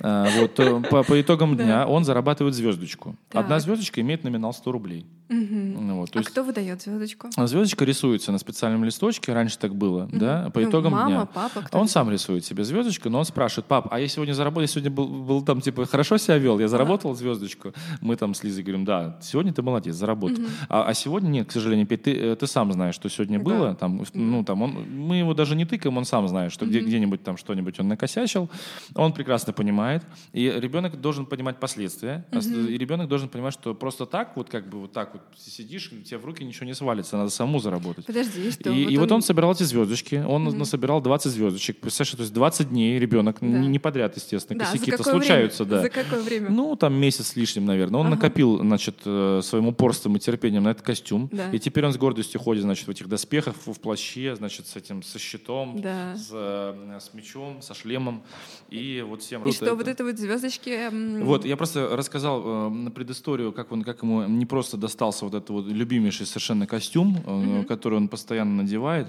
а, 0.00 0.28
вот, 0.38 0.54
то 0.54 0.80
по, 0.90 1.02
по 1.02 1.20
итогам 1.20 1.56
дня 1.56 1.86
он 1.86 2.04
зарабатывает 2.04 2.54
звездочку. 2.54 3.16
Одна 3.32 3.60
звездочка 3.60 4.00
имеет 4.00 4.24
номинал 4.24 4.52
100 4.52 4.72
рублей. 4.72 5.06
Ну 5.32 5.96
вот, 6.00 6.10
А 6.14 6.18
есть 6.18 6.30
кто 6.30 6.42
выдает 6.42 6.82
звездочку? 6.82 7.28
а 7.36 7.46
звездочка 7.46 7.84
рисуется 7.84 8.32
на 8.32 8.38
специальном 8.38 8.82
листочке, 8.84 9.32
раньше 9.32 9.58
так 9.58 9.74
было, 9.76 10.08
да, 10.12 10.50
по 10.50 10.58
Ну, 10.60 10.68
итогам 10.68 10.92
мама, 10.92 11.06
дня. 11.08 11.26
папа, 11.26 11.60
кто 11.62 11.78
А 11.78 11.80
он 11.80 11.86
сам 11.88 12.10
рисует 12.10 12.44
себе 12.44 12.64
звездочку, 12.64 13.08
но 13.10 13.20
он 13.20 13.24
спрашивает, 13.24 13.66
пап, 13.66 13.86
а 13.92 14.00
я 14.00 14.08
сегодня 14.08 14.32
заработал, 14.32 14.62
я 14.62 14.66
сегодня 14.66 14.90
был, 14.90 15.06
был 15.06 15.42
там, 15.42 15.60
типа, 15.60 15.86
хорошо 15.86 16.18
себя 16.18 16.36
вел, 16.38 16.58
я 16.58 16.66
заработал 16.66 17.14
звездочку. 17.14 17.72
Мы 18.00 18.16
там 18.16 18.34
с 18.34 18.42
Лизой 18.42 18.64
говорим, 18.64 18.84
да, 18.84 19.18
сегодня 19.22 19.52
ты 19.52 19.62
молодец, 19.62 19.94
заработал. 19.94 20.44
А, 20.68 20.84
а 20.88 20.94
сегодня 20.94 21.28
нет, 21.28 21.48
к 21.48 21.52
сожалению, 21.52 21.86
Петь, 21.86 22.02
ты, 22.02 22.12
э, 22.16 22.34
ты 22.36 22.46
сам 22.48 22.72
знаешь, 22.72 22.96
что 22.96 23.08
сегодня 23.08 23.38
Да. 23.38 23.44
было, 23.44 23.74
там, 23.76 24.02
ну, 24.14 24.42
там, 24.44 24.62
он, 24.62 24.72
мы 24.90 25.16
его 25.16 25.32
даже 25.34 25.54
не 25.54 25.64
тыкаем, 25.64 25.96
он 25.96 26.04
сам 26.06 26.26
знает, 26.26 26.50
что 26.50 26.66
где, 26.66 26.80
где-нибудь 26.80 27.22
там 27.22 27.36
что-нибудь 27.36 27.78
он 27.78 27.86
накосячил, 27.88 28.50
он 28.96 29.12
прекрасно 29.12 29.52
понимает, 29.52 30.02
и 30.32 30.50
ребенок 30.50 31.00
должен 31.00 31.24
понимать 31.26 31.58
последствия, 31.60 32.24
а 32.32 32.40
с- 32.40 32.46
и 32.48 32.76
ребенок 32.78 33.06
должен 33.08 33.28
понимать, 33.28 33.54
что 33.54 33.74
просто 33.74 34.06
так, 34.06 34.36
вот 34.36 34.48
как 34.50 34.68
бы 34.68 34.80
вот 34.80 34.92
так 34.92 35.12
вот 35.12 35.19
сидишь, 35.36 35.90
тебе 36.04 36.18
в 36.18 36.24
руки 36.24 36.44
ничего 36.44 36.66
не 36.66 36.74
свалится, 36.74 37.16
надо 37.16 37.30
саму 37.30 37.58
заработать. 37.60 38.06
Подожди, 38.06 38.50
что? 38.50 38.70
И, 38.70 38.84
и 38.84 38.96
вот 38.98 39.10
он 39.12 39.22
собирал 39.22 39.52
эти 39.52 39.62
звездочки, 39.62 40.22
он 40.26 40.44
насобирал 40.44 41.00
20 41.00 41.32
звездочек. 41.32 41.78
Представляешь, 41.80 42.14
то 42.16 42.22
есть 42.22 42.32
20 42.34 42.68
дней 42.70 42.98
ребенок, 42.98 43.40
не, 43.42 43.66
не 43.68 43.78
подряд, 43.78 44.16
естественно, 44.16 44.58
Да, 44.60 44.66
косяки-то 44.66 45.02
случаются, 45.02 45.64
время? 45.64 45.82
да. 45.82 45.88
За 45.88 45.90
какое 45.90 46.22
время? 46.22 46.50
Ну, 46.50 46.76
там 46.76 46.94
месяц 46.94 47.28
с 47.28 47.36
лишним, 47.36 47.64
наверное. 47.66 48.00
Он 48.00 48.06
Ага. 48.06 48.16
накопил, 48.16 48.58
значит, 48.58 48.96
э, 49.04 49.40
своим 49.42 49.66
упорством 49.68 50.16
и 50.16 50.20
терпением 50.20 50.64
на 50.64 50.70
этот 50.70 50.82
костюм. 50.84 51.28
Да. 51.32 51.50
И 51.50 51.58
теперь 51.58 51.86
он 51.86 51.92
с 51.92 51.96
гордостью 51.96 52.40
ходит, 52.40 52.62
значит, 52.62 52.86
в 52.86 52.90
этих 52.90 53.08
доспехах, 53.08 53.54
в, 53.64 53.80
плаще, 53.80 54.36
значит, 54.36 54.66
с 54.66 54.76
этим, 54.76 55.02
со 55.02 55.18
щитом, 55.18 55.80
Да. 55.80 56.14
с, 56.16 56.28
э, 56.32 56.98
с 57.00 57.14
мечом, 57.14 57.62
со 57.62 57.74
шлемом. 57.74 58.22
И 58.68 59.04
вот 59.06 59.22
всем 59.22 59.42
И 59.42 59.44
вот 59.46 59.54
что, 59.54 59.74
вот 59.74 59.88
это 59.88 60.04
вот 60.04 60.18
звездочки... 60.18 60.70
м, 60.70 61.24
вот, 61.24 61.44
я 61.44 61.56
просто 61.56 61.96
рассказал 61.96 62.42
э, 62.86 62.90
предысторию, 62.90 63.52
как, 63.52 63.72
он, 63.72 63.82
как 63.82 64.02
ему 64.02 64.24
не 64.26 64.46
просто 64.46 64.76
достался 65.10 65.24
вот 65.24 65.34
этот 65.34 65.50
вот 65.50 65.66
любимейший 65.66 66.26
совершенно 66.26 66.66
костюм, 66.66 67.18
э, 67.24 67.64
который 67.66 67.96
он 67.96 68.08
постоянно 68.08 68.62
надевает. 68.62 69.08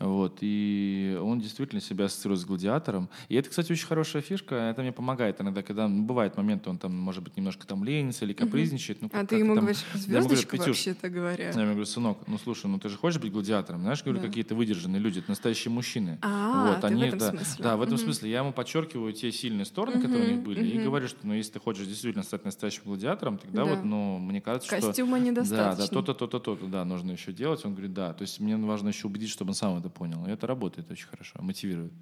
Вот, 0.00 0.38
и 0.42 1.18
он 1.20 1.40
действительно 1.40 1.80
себя 1.80 2.04
ассоциирует 2.04 2.40
с 2.40 2.44
гладиатором. 2.44 3.08
И 3.28 3.34
это, 3.34 3.50
кстати, 3.50 3.72
очень 3.72 3.86
хорошая 3.86 4.22
фишка. 4.22 4.54
Это 4.54 4.82
мне 4.82 4.92
помогает 4.92 5.40
иногда, 5.40 5.62
когда 5.62 5.88
ну, 5.88 6.04
бывают 6.04 6.36
моменты, 6.36 6.70
он 6.70 6.78
там, 6.78 6.96
может 6.96 7.24
быть, 7.24 7.36
немножко 7.36 7.66
там 7.66 7.82
ленится 7.82 8.24
или 8.24 8.32
капризничает. 8.32 9.02
Ну, 9.02 9.10
А 9.12 9.26
ты 9.26 9.36
ему 9.36 9.54
там- 9.54 9.64
говоришь, 9.64 9.84
звездочка 9.94 10.52
«Петюш, 10.52 10.66
вообще-то 10.68 11.08
говоря. 11.10 11.44
я 11.46 11.50
ему 11.50 11.64
говорю, 11.72 11.84
сынок, 11.86 12.18
ну 12.28 12.38
слушай, 12.38 12.66
ну 12.66 12.78
ты 12.78 12.88
же 12.88 12.96
хочешь 12.96 13.20
быть 13.20 13.32
гладиатором, 13.32 13.80
знаешь, 13.82 14.02
говорю, 14.04 14.20
Да. 14.20 14.28
какие-то 14.28 14.54
выдержанные 14.54 15.00
люди, 15.00 15.18
это 15.18 15.30
настоящие 15.30 15.72
мужчины. 15.72 16.18
А, 16.22 16.68
вот, 16.68 16.76
ты 16.76 16.82
в 16.82 16.84
они, 16.90 17.02
этом 17.06 17.18
да, 17.18 17.30
смысле. 17.30 17.64
да, 17.64 17.76
в 17.76 17.82
этом 17.82 17.98
смысле 17.98 18.30
я 18.30 18.38
ему 18.38 18.52
подчеркиваю 18.52 19.12
те 19.12 19.32
сильные 19.32 19.64
стороны, 19.64 20.00
которые 20.00 20.28
у 20.28 20.32
них 20.36 20.42
были, 20.44 20.64
и 20.64 20.78
говорю, 20.78 21.08
что, 21.08 21.18
ну, 21.24 21.34
если 21.34 21.54
ты 21.54 21.58
хочешь 21.60 21.86
действительно 21.86 22.22
стать 22.22 22.44
настоящим 22.44 22.82
гладиатором, 22.84 23.38
тогда 23.38 23.64
Да. 23.64 23.74
вот, 23.74 23.84
ну, 23.84 24.18
мне 24.18 24.40
кажется, 24.40 24.68
что 24.68 24.86
Костюма 24.86 25.18
да, 25.18 25.24
недостаточно. 25.24 25.86
да, 25.86 25.92
то-то, 26.02 26.14
то-то, 26.14 26.38
то-то, 26.38 26.66
да, 26.66 26.84
нужно 26.84 27.10
еще 27.12 27.32
делать. 27.32 27.64
Он 27.64 27.72
говорит, 27.72 27.92
да, 27.94 28.12
то 28.12 28.22
есть 28.22 28.38
мне 28.38 28.56
важно 28.56 28.88
еще 28.88 29.08
убедить, 29.08 29.30
чтобы 29.30 29.50
он 29.50 29.54
сам 29.54 29.78
это 29.78 29.87
правда 29.88 29.90
понял. 29.90 30.26
И 30.26 30.30
это 30.30 30.46
работает 30.46 30.90
очень 30.90 31.06
хорошо, 31.06 31.38
мотивирует. 31.40 31.92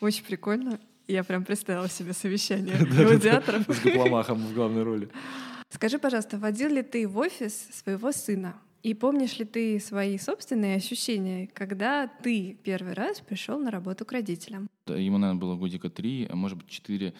Очень 0.00 0.24
прикольно. 0.24 0.78
Я 1.08 1.24
прям 1.24 1.44
представила 1.44 1.88
себе 1.88 2.12
совещание 2.12 2.76
гладиаторов. 2.90 3.62
С 3.68 3.80
дипломахом 3.80 4.38
в 4.46 4.54
главной 4.54 4.82
роли. 4.82 5.08
Скажи, 5.70 5.98
пожалуйста, 5.98 6.38
водил 6.38 6.70
ли 6.70 6.82
ты 6.82 7.08
в 7.08 7.18
офис 7.18 7.68
своего 7.72 8.12
сына? 8.12 8.54
И 8.82 8.94
помнишь 8.94 9.38
ли 9.38 9.44
ты 9.44 9.80
свои 9.80 10.18
собственные 10.18 10.76
ощущения, 10.76 11.48
когда 11.54 12.08
ты 12.22 12.56
первый 12.64 12.94
раз 12.94 13.20
пришел 13.20 13.58
на 13.58 13.70
работу 13.70 14.04
к 14.04 14.12
родителям? 14.12 14.68
Ему, 14.88 15.18
наверное, 15.18 15.40
было 15.40 15.54
годика 15.54 15.88
три, 15.90 16.26
а 16.28 16.34
может 16.34 16.58
быть, 16.58 16.66
четыре. 16.66 17.14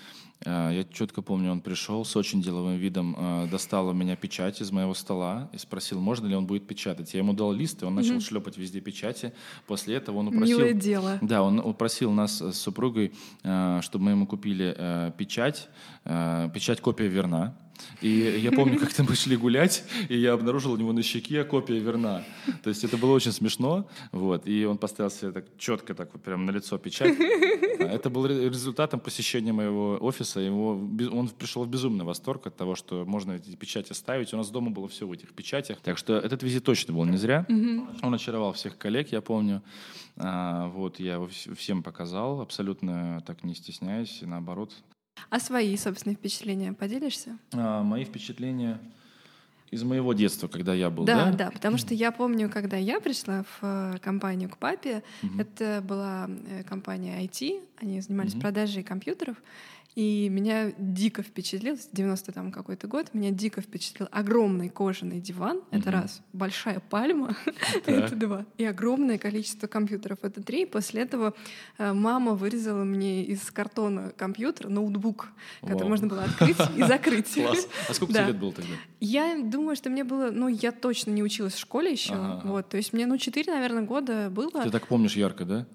А, 0.44 0.72
я 0.72 0.83
четко 0.83 1.22
помню, 1.22 1.53
он 1.53 1.61
пришел 1.61 2.05
с 2.05 2.16
очень 2.16 2.42
деловым 2.42 2.77
видом, 2.77 3.14
а, 3.16 3.46
достал 3.46 3.87
у 3.87 3.92
меня 3.92 4.16
печать 4.16 4.61
из 4.61 4.72
моего 4.72 4.94
стола 4.94 5.48
и 5.53 5.59
спросил, 5.59 6.01
можно 6.01 6.27
ли 6.27 6.35
он 6.35 6.44
будет 6.44 6.66
печатать. 6.66 7.14
Я 7.14 7.20
ему 7.20 7.35
дал 7.35 7.53
лист, 7.53 7.83
и 7.83 7.87
он 7.87 7.94
начал 7.94 8.16
mm 8.16 8.20
шлепать 8.20 8.59
везде 8.59 8.81
печати. 8.81 9.33
После 9.68 9.94
этого 9.94 10.18
он 10.18 10.29
упросил... 10.29 10.59
Милое 10.59 10.72
дело. 10.72 11.18
Да, 11.22 11.44
он 11.44 11.61
упросил 11.61 12.11
нас 12.11 12.40
с 12.40 12.55
супругой, 12.55 13.12
чтобы 13.42 14.05
мы 14.05 14.11
ему 14.11 14.27
купили 14.27 15.12
печать. 15.16 15.68
Печать 16.05 16.81
копия 16.81 17.07
верна. 17.07 17.57
И 18.00 18.08
я 18.08 18.52
помню, 18.52 18.78
как-то 18.78 19.04
мы 19.04 19.14
шли 19.14 19.37
гулять, 19.37 19.85
и 20.08 20.16
я 20.16 20.32
обнаружил 20.32 20.72
у 20.72 20.76
него 20.76 20.92
на 20.92 21.02
щеке 21.02 21.44
копия 21.44 21.78
верна. 21.78 22.24
То 22.62 22.70
есть 22.70 22.85
это 22.85 22.96
было 22.96 23.12
очень 23.12 23.32
смешно. 23.32 23.88
Вот. 24.11 24.46
И 24.46 24.64
он 24.64 24.78
поставил 24.78 25.11
себе 25.11 25.32
так 25.32 25.46
четко, 25.58 25.94
так 25.94 26.12
вот 26.12 26.22
прям 26.22 26.44
на 26.44 26.50
лицо 26.50 26.78
печать. 26.78 27.16
Это 27.78 28.11
был 28.11 28.26
результатом 28.26 29.00
посещения 29.00 29.52
моего 29.52 29.98
офиса. 30.00 30.40
Его, 30.40 30.70
он 31.12 31.28
пришел 31.28 31.64
в 31.64 31.68
безумный 31.68 32.04
восторг 32.04 32.46
от 32.46 32.56
того, 32.56 32.74
что 32.74 33.04
можно 33.04 33.32
эти 33.32 33.54
печати 33.56 33.92
ставить. 33.92 34.32
У 34.35 34.37
нас 34.37 34.50
дома 34.50 34.70
было 34.70 34.88
все 34.88 35.06
в 35.06 35.12
этих 35.12 35.32
печатях. 35.32 35.78
Так 35.80 35.98
что 35.98 36.14
этот 36.14 36.42
визит 36.42 36.64
точно 36.64 36.94
был 36.94 37.04
не 37.04 37.16
зря. 37.16 37.46
Он 38.02 38.14
очаровал 38.14 38.52
всех 38.52 38.78
коллег, 38.78 39.12
я 39.12 39.20
помню. 39.20 39.62
А, 40.16 40.68
вот, 40.68 41.00
я 41.00 41.14
его 41.14 41.28
всем 41.56 41.82
показал, 41.82 42.40
абсолютно 42.40 43.22
так 43.26 43.44
не 43.44 43.54
стесняясь, 43.54 44.22
и 44.22 44.26
наоборот, 44.26 44.72
а 45.31 45.40
свои 45.40 45.77
собственные 45.77 46.16
впечатления 46.16 46.72
поделишься? 46.72 47.38
А, 47.53 47.83
мои 47.83 48.05
впечатления 48.05 48.81
из 49.70 49.83
моего 49.85 50.12
детства, 50.12 50.48
когда 50.48 50.75
я 50.75 50.90
был, 50.90 51.05
да? 51.05 51.31
Да, 51.31 51.33
да, 51.33 51.51
потому 51.51 51.79
что 51.79 51.94
я 51.94 52.12
помню, 52.12 52.51
когда 52.51 52.77
я 52.77 53.01
пришла 53.01 53.42
в 53.42 53.59
э, 53.62 53.98
компанию 54.03 54.51
к 54.51 54.59
папе, 54.59 55.03
угу. 55.22 55.40
это 55.40 55.83
была 55.83 56.29
э, 56.29 56.62
компания 56.64 57.25
IT, 57.25 57.62
они 57.81 58.01
занимались 58.03 58.35
угу. 58.35 58.42
продажей 58.42 58.83
компьютеров, 58.83 59.37
и 59.94 60.28
меня 60.31 60.72
дико 60.78 61.22
впечатлил, 61.22 61.78
90 61.92 62.33
там 62.33 62.50
какой-то 62.50 62.87
год, 62.87 63.12
меня 63.12 63.31
дико 63.31 63.61
впечатлил 63.61 64.09
огромный 64.11 64.70
кожаный 64.70 65.20
диван, 65.20 65.59
угу. 65.59 65.66
это 65.70 65.90
раз, 65.90 66.22
большая 66.33 66.81
пальма, 66.81 67.37
это 67.87 68.16
два, 68.16 68.46
и 68.57 68.64
огромное 68.64 69.18
количество 69.18 69.66
компьютеров, 69.66 70.18
это 70.22 70.42
три. 70.42 70.64
После 70.64 71.02
этого 71.02 71.35
э, 71.78 71.92
мама 71.92 72.35
вырезала 72.35 72.85
мне 72.85 73.24
из 73.24 73.50
картона 73.50 74.12
компьютер, 74.16 74.68
ноутбук, 74.68 75.28
который 75.61 75.88
можно 75.88 76.07
было 76.07 76.24
открыть 76.24 76.57
и 76.76 76.83
закрыть. 76.87 77.35
Класс. 77.35 77.68
А 77.88 77.94
сколько 77.94 78.14
тебе 78.14 78.26
лет 78.26 78.38
было 78.38 78.52
тогда? 78.52 78.72
Я 79.00 79.42
думаю, 79.42 79.76
что 79.76 79.90
мне 79.90 80.05
было, 80.05 80.31
ну, 80.31 80.48
я 80.48 80.72
точно 80.72 81.11
не 81.11 81.22
училась 81.22 81.55
в 81.55 81.59
школе 81.59 81.92
еще, 81.92 82.40
вот, 82.44 82.68
то 82.68 82.76
есть 82.76 82.92
мне, 82.92 83.07
ну, 83.07 83.18
4, 83.18 83.52
наверное, 83.52 83.83
года 83.83 84.31
было. 84.31 84.62
Ты 84.62 84.70
так 84.70 84.87
помнишь 84.87 85.16
ярко, 85.16 85.44
да? 85.44 85.66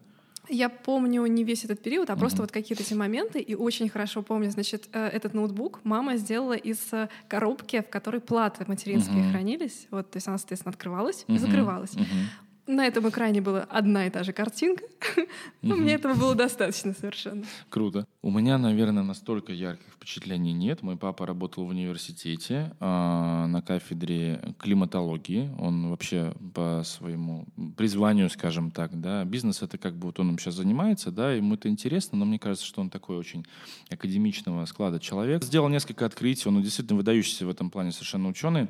Я 0.49 0.69
помню 0.69 1.25
не 1.25 1.43
весь 1.43 1.65
этот 1.65 1.81
период, 1.81 2.09
а 2.09 2.13
mm-hmm. 2.13 2.19
просто 2.19 2.41
вот 2.41 2.51
какие-то 2.51 2.83
эти 2.83 2.93
моменты, 2.93 3.39
и 3.39 3.55
очень 3.55 3.89
хорошо 3.89 4.21
помню, 4.21 4.49
значит, 4.49 4.87
э, 4.93 5.07
этот 5.07 5.33
ноутбук 5.33 5.81
мама 5.83 6.17
сделала 6.17 6.53
из 6.53 6.79
э, 6.91 7.09
коробки, 7.27 7.81
в 7.81 7.89
которой 7.89 8.21
платы 8.21 8.65
материнские 8.67 9.23
mm-hmm. 9.23 9.31
хранились. 9.31 9.87
Вот, 9.91 10.09
то 10.11 10.17
есть 10.17 10.27
она, 10.27 10.37
соответственно, 10.37 10.71
открывалась 10.71 11.25
mm-hmm. 11.27 11.35
и 11.35 11.37
закрывалась. 11.37 11.93
Mm-hmm 11.93 12.46
на 12.67 12.85
этом 12.85 13.07
экране 13.09 13.41
была 13.41 13.63
одна 13.63 14.07
и 14.07 14.09
та 14.09 14.23
же 14.23 14.33
картинка. 14.33 14.83
Но 15.61 15.75
мне 15.75 15.93
этого 15.93 16.13
было 16.13 16.35
достаточно 16.35 16.93
совершенно. 16.93 17.43
Круто. 17.69 18.05
У 18.21 18.29
меня, 18.29 18.57
наверное, 18.57 19.03
настолько 19.03 19.53
ярких 19.53 19.87
впечатлений 19.93 20.53
нет. 20.53 20.83
Мой 20.83 20.97
папа 20.97 21.25
работал 21.25 21.65
в 21.65 21.69
университете 21.69 22.73
а, 22.79 23.47
на 23.47 23.61
кафедре 23.61 24.55
климатологии. 24.59 25.49
Он 25.59 25.89
вообще 25.89 26.33
по 26.53 26.81
своему 26.85 27.45
призванию, 27.75 28.29
скажем 28.29 28.71
так, 28.71 28.99
да, 28.99 29.23
бизнес 29.23 29.61
это 29.61 29.77
как 29.77 29.95
бы 29.95 30.07
вот 30.07 30.19
он 30.19 30.37
сейчас 30.37 30.55
занимается, 30.55 31.11
да, 31.11 31.31
ему 31.33 31.55
это 31.55 31.69
интересно, 31.69 32.17
но 32.17 32.25
мне 32.25 32.39
кажется, 32.39 32.65
что 32.65 32.81
он 32.81 32.89
такой 32.89 33.17
очень 33.17 33.45
академичного 33.89 34.65
склада 34.65 34.99
человек. 34.99 35.43
Сделал 35.43 35.69
несколько 35.69 36.05
открытий, 36.05 36.47
он 36.47 36.61
действительно 36.61 36.97
выдающийся 36.97 37.45
в 37.45 37.49
этом 37.49 37.69
плане 37.69 37.91
совершенно 37.91 38.29
ученый 38.29 38.67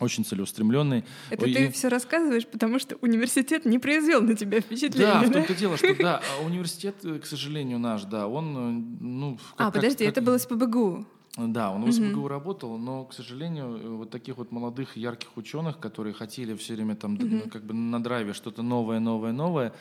очень 0.00 0.24
целеустремленный. 0.24 1.04
Это 1.30 1.46
и... 1.46 1.54
ты 1.54 1.70
все 1.70 1.88
рассказываешь, 1.88 2.46
потому 2.46 2.78
что 2.78 2.96
университет 3.00 3.64
не 3.64 3.78
произвел 3.78 4.22
на 4.22 4.34
тебя 4.34 4.60
впечатление. 4.60 5.20
Да, 5.20 5.22
в 5.22 5.32
том-то 5.32 5.54
дело, 5.54 5.76
что 5.76 5.94
да, 6.02 6.20
а 6.38 6.44
университет, 6.44 6.96
э, 7.04 7.18
к 7.18 7.26
сожалению, 7.26 7.78
наш, 7.78 8.04
да, 8.04 8.26
он, 8.26 8.56
э, 8.56 9.04
ну... 9.04 9.38
Как, 9.56 9.68
а, 9.68 9.70
подожди, 9.70 10.04
как, 10.04 10.12
это 10.12 10.22
было 10.22 10.38
с 10.38 10.46
ПБГУ. 10.46 11.06
Да, 11.36 11.70
он 11.70 11.84
в 11.84 11.92
СПГУ 11.92 12.20
угу. 12.20 12.28
работал, 12.28 12.76
но, 12.76 13.04
к 13.04 13.12
сожалению, 13.12 13.76
э, 13.76 13.88
вот 13.88 14.10
таких 14.10 14.36
вот 14.36 14.50
молодых, 14.50 14.96
ярких 14.96 15.36
ученых, 15.36 15.78
которые 15.78 16.12
хотели 16.12 16.54
все 16.56 16.74
время 16.74 16.96
там 16.96 17.14
угу. 17.14 17.48
как 17.50 17.64
бы 17.64 17.72
на 17.72 18.02
драйве 18.02 18.32
что-то 18.32 18.62
новое, 18.62 18.98
новое, 18.98 19.32
новое, 19.32 19.72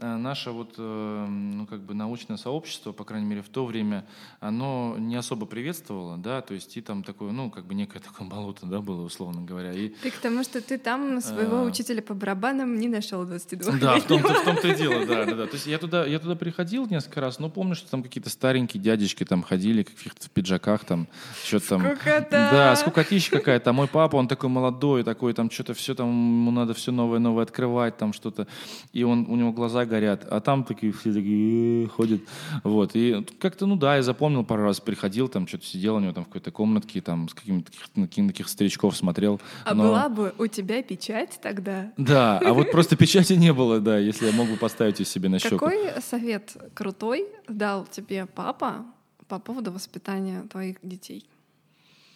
наше 0.00 0.50
вот, 0.50 0.74
э, 0.78 1.26
ну, 1.28 1.66
как 1.66 1.80
бы 1.80 1.94
научное 1.94 2.36
сообщество, 2.36 2.92
по 2.92 3.04
крайней 3.04 3.26
мере, 3.26 3.42
в 3.42 3.48
то 3.48 3.64
время, 3.64 4.06
оно 4.40 4.96
не 4.98 5.16
особо 5.16 5.46
приветствовало, 5.46 6.16
да, 6.16 6.40
то 6.40 6.54
есть 6.54 6.76
и 6.76 6.80
там 6.80 7.02
такое, 7.02 7.32
ну, 7.32 7.50
как 7.50 7.64
бы 7.66 7.74
некое 7.74 8.00
такое 8.00 8.28
болото, 8.28 8.66
да, 8.66 8.80
было, 8.80 9.02
условно 9.02 9.42
говоря. 9.42 9.72
И, 9.72 9.90
ты 9.90 10.10
к 10.10 10.18
тому, 10.18 10.42
что 10.42 10.60
ты 10.60 10.78
там 10.78 11.20
своего 11.20 11.58
а... 11.58 11.62
учителя 11.64 12.02
по 12.02 12.14
барабанам 12.14 12.78
не 12.78 12.88
нашел 12.88 13.24
22 13.24 13.72
Да, 13.78 13.98
в 13.98 14.04
том-то, 14.04 14.34
в 14.34 14.44
том-то 14.44 14.68
и 14.68 14.76
дело, 14.76 15.06
да, 15.06 15.24
да, 15.24 15.34
да. 15.34 15.46
То 15.50 15.54
есть 15.54 15.66
я 15.66 15.78
туда, 15.78 16.06
я 16.06 16.18
туда 16.18 16.34
приходил 16.34 16.86
несколько 16.86 17.20
раз, 17.20 17.38
но 17.38 17.50
помню, 17.50 17.74
что 17.74 17.90
там 17.90 18.02
какие-то 18.02 18.30
старенькие 18.30 18.82
дядечки 18.82 19.24
там 19.24 19.42
ходили, 19.42 19.82
каких-то 19.82 20.26
в 20.26 20.30
пиджаках 20.30 20.84
там, 20.84 21.08
что-то 21.44 21.68
там. 21.68 21.80
Скукота. 21.80 22.30
Да, 22.30 22.76
скукотища 22.76 23.30
какая-то. 23.30 23.70
А 23.70 23.72
мой 23.72 23.88
папа, 23.88 24.16
он 24.16 24.28
такой 24.28 24.48
молодой, 24.48 25.04
такой 25.04 25.32
там 25.32 25.50
что-то 25.50 25.74
все 25.74 25.94
там, 25.94 26.08
ему 26.08 26.50
надо 26.50 26.74
все 26.74 26.92
новое-новое 26.92 27.44
открывать, 27.44 27.96
там 27.96 28.12
что-то. 28.12 28.46
И 28.92 29.02
он, 29.02 29.26
у 29.28 29.36
него 29.36 29.52
глаза 29.52 29.84
горят, 29.90 30.26
а 30.30 30.40
там 30.40 30.64
такие 30.64 30.92
все 30.92 31.12
такие 31.12 31.88
ходят, 31.88 32.22
вот, 32.64 32.92
и 32.94 33.26
как-то, 33.38 33.66
ну 33.66 33.76
да, 33.76 33.96
я 33.96 34.02
запомнил 34.02 34.44
пару 34.44 34.62
раз, 34.62 34.80
приходил, 34.80 35.28
там 35.28 35.46
что-то 35.46 35.66
сидел 35.66 35.96
у 35.96 36.00
него 36.00 36.12
там 36.12 36.24
в 36.24 36.28
какой-то 36.28 36.50
комнатке, 36.50 37.00
там 37.00 37.28
с 37.28 37.34
какими-то 37.34 37.70
таких, 37.94 38.26
таких 38.28 38.48
старичков 38.48 38.96
смотрел. 38.96 39.40
А 39.64 39.74
но... 39.74 39.82
была 39.84 40.08
бы 40.08 40.34
у 40.38 40.46
тебя 40.46 40.82
печать 40.82 41.38
тогда? 41.42 41.92
Да, 41.96 42.38
а 42.38 42.52
вот 42.54 42.70
просто 42.70 42.96
печати 42.96 43.34
не 43.34 43.52
было, 43.52 43.80
да, 43.80 43.98
если 43.98 44.26
я 44.26 44.32
мог 44.32 44.48
бы 44.48 44.56
поставить 44.56 45.00
ее 45.00 45.06
себе 45.06 45.28
на 45.28 45.38
щеку. 45.38 45.58
Какой 45.58 46.00
совет 46.00 46.56
крутой 46.74 47.26
дал 47.48 47.86
тебе 47.86 48.26
папа 48.26 48.86
по 49.28 49.38
поводу 49.38 49.72
воспитания 49.72 50.42
твоих 50.50 50.76
детей? 50.82 51.28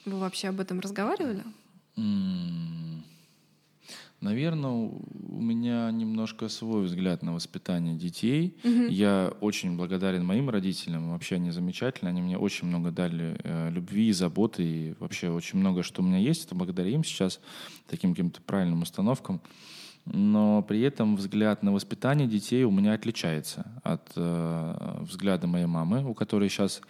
Вы 0.04 0.18
вообще 0.18 0.48
об 0.48 0.60
этом 0.60 0.80
разговаривали? 0.80 1.42
Наверное, 4.24 4.70
у 4.70 5.40
меня 5.40 5.90
немножко 5.90 6.48
свой 6.48 6.84
взгляд 6.84 7.22
на 7.22 7.34
воспитание 7.34 7.94
детей. 7.94 8.56
Угу. 8.64 8.86
Я 8.88 9.34
очень 9.42 9.76
благодарен 9.76 10.24
моим 10.24 10.48
родителям. 10.48 11.10
Вообще 11.10 11.34
они 11.34 11.50
замечательные. 11.50 12.12
Они 12.12 12.22
мне 12.22 12.38
очень 12.38 12.66
много 12.66 12.90
дали 12.90 13.36
э, 13.44 13.70
любви 13.70 14.08
и 14.08 14.12
заботы. 14.12 14.62
И 14.64 14.94
вообще 14.98 15.28
очень 15.28 15.58
много, 15.58 15.82
что 15.82 16.00
у 16.00 16.06
меня 16.06 16.16
есть. 16.16 16.46
Это 16.46 16.54
благодаря 16.54 16.88
им 16.88 17.04
сейчас, 17.04 17.38
таким 17.86 18.12
каким-то 18.12 18.40
правильным 18.40 18.80
установкам 18.80 19.42
но 20.06 20.62
при 20.62 20.82
этом 20.82 21.16
взгляд 21.16 21.62
на 21.62 21.72
воспитание 21.72 22.28
детей 22.28 22.64
у 22.64 22.70
меня 22.70 22.92
отличается 22.92 23.64
от 23.82 24.12
э, 24.16 24.98
взгляда 25.00 25.46
моей 25.46 25.64
мамы, 25.64 26.04
у 26.04 26.12
которой 26.12 26.50
сейчас 26.50 26.82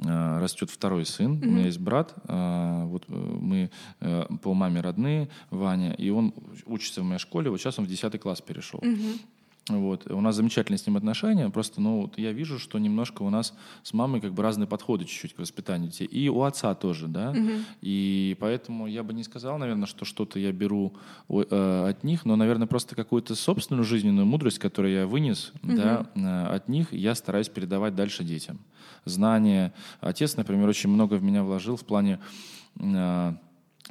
растет 0.00 0.70
второй 0.70 1.04
сын. 1.04 1.34
Mm-hmm. 1.34 1.46
У 1.46 1.50
меня 1.50 1.66
есть 1.66 1.80
брат, 1.80 2.14
э, 2.28 2.82
вот 2.84 3.04
э, 3.08 3.12
мы 3.12 3.70
э, 4.00 4.26
по 4.42 4.54
маме 4.54 4.80
родные, 4.80 5.28
Ваня, 5.50 5.92
и 5.92 6.10
он 6.10 6.32
учится 6.66 7.02
в 7.02 7.04
моей 7.04 7.18
школе, 7.18 7.50
вот 7.50 7.58
сейчас 7.58 7.78
он 7.78 7.86
в 7.86 7.88
10 7.88 8.20
класс 8.20 8.40
перешел. 8.40 8.80
Mm-hmm. 8.80 9.20
Вот. 9.68 10.10
У 10.10 10.20
нас 10.20 10.36
замечательные 10.36 10.78
с 10.78 10.86
ним 10.86 10.96
отношения, 10.96 11.48
просто 11.50 11.80
ну, 11.80 12.02
вот 12.02 12.18
я 12.18 12.32
вижу, 12.32 12.58
что 12.58 12.78
немножко 12.78 13.22
у 13.22 13.30
нас 13.30 13.54
с 13.82 13.92
мамой 13.92 14.20
как 14.20 14.32
бы 14.32 14.42
разные 14.42 14.66
подходы 14.66 15.04
чуть-чуть 15.04 15.34
к 15.34 15.38
воспитанию 15.38 15.90
детей. 15.90 16.06
И 16.06 16.28
у 16.28 16.42
отца 16.42 16.74
тоже, 16.74 17.08
да. 17.08 17.30
Угу. 17.30 17.50
И 17.82 18.36
поэтому 18.40 18.86
я 18.86 19.02
бы 19.02 19.12
не 19.12 19.24
сказал, 19.24 19.58
наверное, 19.58 19.86
что 19.86 20.04
что-то 20.04 20.38
я 20.38 20.52
беру 20.52 20.94
э, 21.28 21.86
от 21.88 22.04
них, 22.04 22.24
но, 22.24 22.36
наверное, 22.36 22.66
просто 22.66 22.94
какую-то 22.94 23.34
собственную 23.34 23.84
жизненную 23.84 24.26
мудрость, 24.26 24.58
которую 24.58 24.94
я 24.94 25.06
вынес 25.06 25.52
угу. 25.62 25.76
да, 25.76 26.06
э, 26.14 26.54
от 26.54 26.68
них, 26.68 26.92
я 26.92 27.14
стараюсь 27.14 27.48
передавать 27.48 27.94
дальше 27.94 28.24
детям. 28.24 28.58
Знания. 29.04 29.72
Отец, 30.00 30.36
например, 30.36 30.68
очень 30.68 30.90
много 30.90 31.14
в 31.14 31.22
меня 31.22 31.42
вложил 31.42 31.76
в 31.76 31.84
плане... 31.84 32.18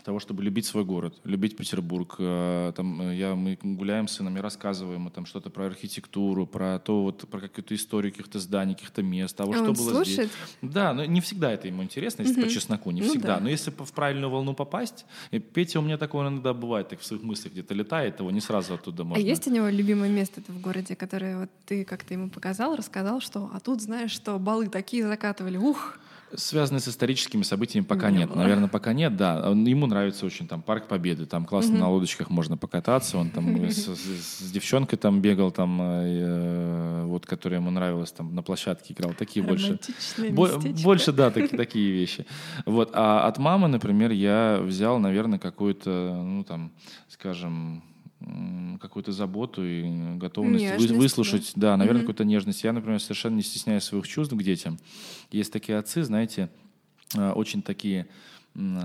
Того, 0.04 0.20
чтобы 0.20 0.44
любить 0.44 0.66
свой 0.66 0.86
город, 0.86 1.16
любить 1.26 1.58
Петербург. 1.58 2.16
Э, 2.20 2.72
там 2.76 3.02
э, 3.02 3.16
я, 3.16 3.36
мы 3.36 3.58
гуляем 3.62 4.08
с 4.08 4.14
сынами, 4.14 4.40
рассказываем 4.40 5.00
ему 5.02 5.10
там 5.10 5.26
что-то 5.26 5.50
про 5.50 5.66
архитектуру, 5.66 6.48
про 6.48 6.80
то, 6.80 7.04
вот, 7.04 7.28
про 7.28 7.42
какую-то 7.42 7.76
историю 7.76 8.12
каких-то 8.14 8.40
зданий, 8.40 8.76
каких-то 8.76 9.04
мест, 9.04 9.40
а 9.42 9.46
вот 9.46 9.56
а 9.56 9.58
что 9.58 9.70
он 9.70 9.74
было 9.74 9.92
слушает? 9.96 10.30
здесь. 10.30 10.32
Да, 10.62 10.94
но 10.94 11.04
не 11.06 11.20
всегда 11.20 11.52
это 11.52 11.68
ему 11.68 11.84
интересно, 11.84 12.22
если 12.22 12.36
Мгм. 12.40 12.44
по 12.44 12.50
чесноку, 12.50 12.92
не 12.92 13.02
Ну 13.02 13.10
всегда. 13.10 13.36
да. 13.36 13.40
Но 13.42 13.50
если 13.50 13.72
в 13.72 13.92
правильную 13.92 14.30
волну 14.30 14.54
попасть, 14.54 15.06
и 15.32 15.40
Петя 15.40 15.80
у 15.80 15.82
меня 15.82 15.98
такое 15.98 16.28
иногда 16.28 16.54
бывает, 16.54 16.88
так 16.90 17.00
в 17.02 17.06
своих 17.06 17.24
мыслях 17.24 17.52
где-то 17.54 17.74
летает, 17.74 18.20
его 18.20 18.32
не 18.32 18.40
сразу 18.42 18.76
оттуда 18.76 19.04
можно. 19.04 19.22
А 19.22 19.28
есть 19.28 19.48
у 19.48 19.52
него 19.52 19.68
любимое 19.68 20.10
место 20.10 20.42
в 20.48 20.62
городе, 20.62 20.96
которое 20.96 21.40
вот 21.40 21.50
ты 21.66 21.84
как-то 21.84 22.14
ему 22.14 22.30
показал, 22.30 22.76
рассказал, 22.76 23.20
что 23.20 23.50
а 23.54 23.60
тут 23.60 23.82
знаешь, 23.82 24.12
что 24.12 24.38
балы 24.40 24.70
такие 24.70 25.06
закатывали, 25.06 25.58
ух, 25.58 25.98
Связанные 26.36 26.82
с 26.82 26.88
историческими 26.90 27.44
событиями 27.44 27.86
пока 27.86 28.12
Не 28.12 28.18
нет. 28.20 28.30
было. 28.30 28.40
Наверное, 28.40 28.68
пока 28.68 28.92
нет, 28.92 29.16
да. 29.16 29.38
Ему 29.50 29.86
нравится 29.88 30.26
очень 30.26 30.46
там 30.48 30.62
парк 30.62 30.88
Победы. 30.88 31.26
Там 31.26 31.46
классно 31.46 31.72
Мгм. 31.72 31.80
на 31.80 31.90
лодочках 31.90 32.30
можно 32.30 32.58
покататься. 32.58 33.18
Он 33.18 33.30
там 33.30 33.46
с, 33.70 33.88
с- 33.88 34.40
с 34.48 34.52
девчонкой 34.52 34.98
там 35.00 35.22
бегал, 35.22 35.52
там, 35.52 35.80
э, 35.82 37.04
вот, 37.06 37.26
которая 37.26 37.60
ему 37.62 37.72
нравилась, 37.72 38.12
там 38.12 38.36
на 38.36 38.44
площадке 38.44 38.94
играл. 38.94 39.14
Такие 39.14 39.46
больше. 39.46 39.80
Бо- 40.32 40.60
больше, 40.84 41.14
да, 41.14 41.32
таки- 41.32 41.56
такие 41.58 41.92
вещи. 41.92 42.26
Вот. 42.66 42.92
А 42.94 43.26
от 43.28 43.38
мамы, 43.38 43.70
например, 43.70 44.12
я 44.12 44.60
взял, 44.62 45.00
наверное, 45.00 45.40
какую-то, 45.40 45.90
ну 46.26 46.44
там, 46.44 46.72
скажем, 47.08 47.84
какую-то 48.82 49.12
заботу 49.12 49.64
и 49.66 50.16
готовность 50.18 50.66
Нежность, 50.72 50.94
выслушать, 50.94 51.52
да, 51.56 51.78
наверное, 51.78 52.00
Мгм. 52.00 52.08
какую-то 52.08 52.26
нежность. 52.26 52.64
Я, 52.64 52.74
например, 52.74 53.00
совершенно 53.00 53.36
не 53.36 53.44
стесняюсь 53.44 53.84
своих 53.84 54.08
чувств 54.08 54.34
к 54.36 54.42
детям. 54.44 54.80
Есть 55.32 55.54
такие 55.54 55.78
отцы, 55.78 56.04
знаете, 56.04 56.50
э, 57.16 57.32
очень 57.32 57.62
такие 57.62 58.08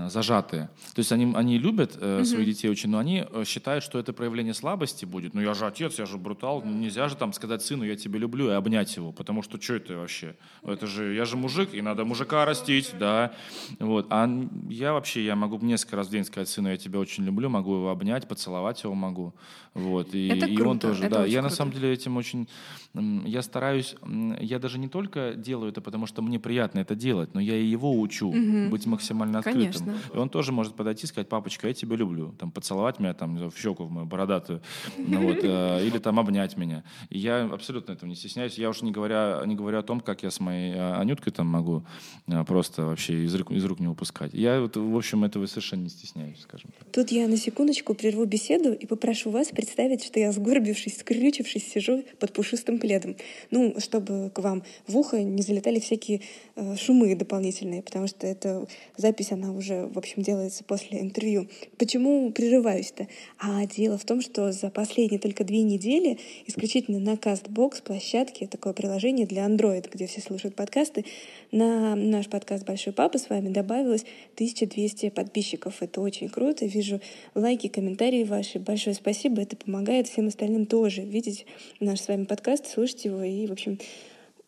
зажатые. 0.07 0.69
То 0.93 0.99
есть 0.99 1.11
они, 1.11 1.33
они 1.35 1.57
любят 1.57 1.97
э, 1.99 2.23
своих 2.25 2.45
детей 2.45 2.69
очень, 2.69 2.89
но 2.89 2.99
они 2.99 3.25
э, 3.27 3.43
считают, 3.45 3.83
что 3.83 3.97
это 3.97 4.13
проявление 4.13 4.53
слабости 4.53 5.05
будет. 5.05 5.33
Ну 5.33 5.41
я 5.41 5.55
же 5.55 5.65
отец, 5.65 5.97
я 5.97 6.05
же 6.05 6.17
брутал. 6.17 6.61
Ну, 6.63 6.71
нельзя 6.71 7.09
же 7.09 7.15
там 7.15 7.33
сказать 7.33 7.63
сыну, 7.63 7.83
я 7.83 7.95
тебя 7.95 8.19
люблю, 8.19 8.49
и 8.49 8.53
обнять 8.53 8.95
его. 8.95 9.11
Потому 9.11 9.41
что 9.41 9.59
что 9.59 9.73
это 9.73 9.97
вообще? 9.97 10.35
Это 10.63 10.85
же, 10.85 11.15
я 11.15 11.25
же 11.25 11.37
мужик, 11.37 11.73
и 11.73 11.81
надо 11.81 12.05
мужика 12.05 12.45
растить, 12.45 12.91
да. 12.99 13.33
Вот. 13.79 14.05
А 14.11 14.29
я 14.69 14.93
вообще, 14.93 15.25
я 15.25 15.35
могу 15.35 15.57
несколько 15.57 15.95
раз 15.95 16.07
в 16.07 16.11
день 16.11 16.23
сказать 16.23 16.49
сыну, 16.49 16.69
я 16.69 16.77
тебя 16.77 16.99
очень 16.99 17.23
люблю, 17.23 17.49
могу 17.49 17.73
его 17.75 17.89
обнять, 17.89 18.27
поцеловать 18.27 18.83
его 18.83 18.93
могу. 18.93 19.33
Вот. 19.73 20.13
И, 20.13 20.27
Это 20.27 20.45
и 20.45 20.51
он 20.51 20.77
круто, 20.77 20.87
тоже, 20.89 21.05
это 21.05 21.15
да. 21.15 21.25
Я 21.25 21.41
на 21.41 21.47
круто. 21.47 21.55
самом 21.55 21.71
деле 21.73 21.91
этим 21.91 22.17
очень, 22.17 22.47
я 22.93 23.41
стараюсь, 23.41 23.95
я 24.39 24.59
даже 24.59 24.77
не 24.77 24.87
только 24.87 25.33
делаю 25.35 25.71
это, 25.71 25.81
потому 25.81 26.05
что 26.05 26.21
мне 26.21 26.39
приятно 26.39 26.79
это 26.79 26.93
делать, 26.93 27.33
но 27.33 27.41
я 27.41 27.55
и 27.57 27.65
его 27.65 27.99
учу 27.99 28.31
Мгм. 28.31 28.69
быть 28.69 28.85
максимально 28.85 29.39
открытым. 29.39 29.63
Конечно. 29.63 29.97
И 30.13 30.17
он 30.17 30.29
тоже 30.29 30.51
может 30.51 30.75
подойти 30.75 31.05
и 31.05 31.07
сказать, 31.07 31.27
папочка, 31.27 31.67
я 31.67 31.73
тебя 31.73 31.95
люблю, 31.95 32.35
там 32.39 32.51
поцеловать 32.51 32.99
меня 32.99 33.13
там 33.15 33.49
в 33.49 33.57
щеку 33.57 33.85
в 33.85 33.91
мою 33.91 34.05
бородатую, 34.05 34.61
ну, 34.97 35.21
вот, 35.21 35.39
э, 35.41 35.85
или 35.87 35.97
там 35.97 36.19
обнять 36.19 36.55
меня. 36.55 36.83
И 37.09 37.17
я 37.17 37.45
абсолютно 37.45 37.93
этого 37.93 38.07
не 38.07 38.15
стесняюсь. 38.15 38.59
Я 38.59 38.69
уже 38.69 38.85
не 38.85 38.91
говоря, 38.91 39.41
не 39.45 39.55
говорю 39.55 39.79
о 39.79 39.83
том, 39.83 39.99
как 39.99 40.21
я 40.21 40.29
с 40.29 40.39
моей 40.39 40.73
э, 40.75 40.93
Анюткой 40.95 41.33
там 41.33 41.47
могу 41.47 41.83
э, 42.27 42.43
просто 42.43 42.85
вообще 42.85 43.23
из 43.25 43.33
рук, 43.33 43.51
из 43.51 43.65
рук 43.65 43.79
не 43.79 43.87
упускать. 43.87 44.33
Я 44.33 44.61
вот, 44.61 44.77
в 44.77 44.95
общем, 44.95 45.23
этого 45.23 45.47
совершенно 45.47 45.81
не 45.83 45.89
стесняюсь, 45.89 46.41
скажем 46.41 46.69
так. 46.77 46.91
Тут 46.91 47.11
я 47.11 47.27
на 47.27 47.37
секундочку 47.37 47.95
прерву 47.95 48.25
беседу 48.25 48.71
и 48.71 48.85
попрошу 48.85 49.31
вас 49.31 49.47
представить, 49.47 50.03
что 50.03 50.19
я, 50.19 50.31
сгорбившись, 50.31 50.99
скрючившись, 50.99 51.71
сижу 51.71 52.03
под 52.19 52.33
пушистым 52.33 52.77
пледом. 52.83 53.15
Ну, 53.49 53.75
чтобы 53.79 54.29
к 54.29 54.39
вам 54.39 54.61
в 54.87 54.97
ухо 54.97 55.23
не 55.23 55.41
залетали 55.41 55.79
всякие 55.79 56.19
э, 56.57 56.75
шумы 56.75 57.15
дополнительные, 57.15 57.81
потому 57.81 58.07
что 58.07 58.27
эта 58.27 58.67
запись, 58.97 59.31
она 59.31 59.53
уже, 59.53 59.87
в 59.87 59.97
общем, 59.97 60.21
делается 60.21 60.65
после 60.65 60.99
интервью. 60.99 61.47
Почему 61.77 62.29
прерываюсь-то? 62.33 63.07
А 63.39 63.65
дело 63.65 63.97
в 63.97 64.03
том, 64.03 64.19
что 64.19 64.51
за 64.51 64.69
последние 64.69 65.17
только 65.17 65.45
две 65.45 65.61
недели 65.61 66.19
исключительно 66.45 66.99
на 66.99 67.13
CastBox 67.13 67.83
площадке, 67.83 68.47
такое 68.47 68.73
приложение 68.73 69.25
для 69.25 69.45
Android, 69.45 69.89
где 69.89 70.05
все 70.05 70.19
слушают 70.19 70.55
подкасты, 70.55 71.05
на 71.51 71.95
наш 71.95 72.27
подкаст 72.27 72.65
«Большой 72.65 72.91
папа» 72.91 73.17
с 73.17 73.29
вами 73.29 73.47
добавилось 73.47 74.05
1200 74.33 75.11
подписчиков. 75.11 75.75
Это 75.81 76.01
очень 76.01 76.27
круто. 76.27 76.65
Вижу 76.65 76.99
лайки, 77.33 77.67
комментарии 77.67 78.25
ваши. 78.25 78.59
Большое 78.59 78.93
спасибо. 78.93 79.41
Это 79.41 79.55
помогает 79.55 80.09
всем 80.09 80.27
остальным 80.27 80.65
тоже 80.65 81.01
видеть 81.01 81.45
наш 81.79 82.01
с 82.01 82.07
вами 82.07 82.25
подкаст, 82.25 82.72
слушать 82.73 83.05
его 83.05 83.21
и, 83.21 83.47
в 83.47 83.51
общем, 83.51 83.79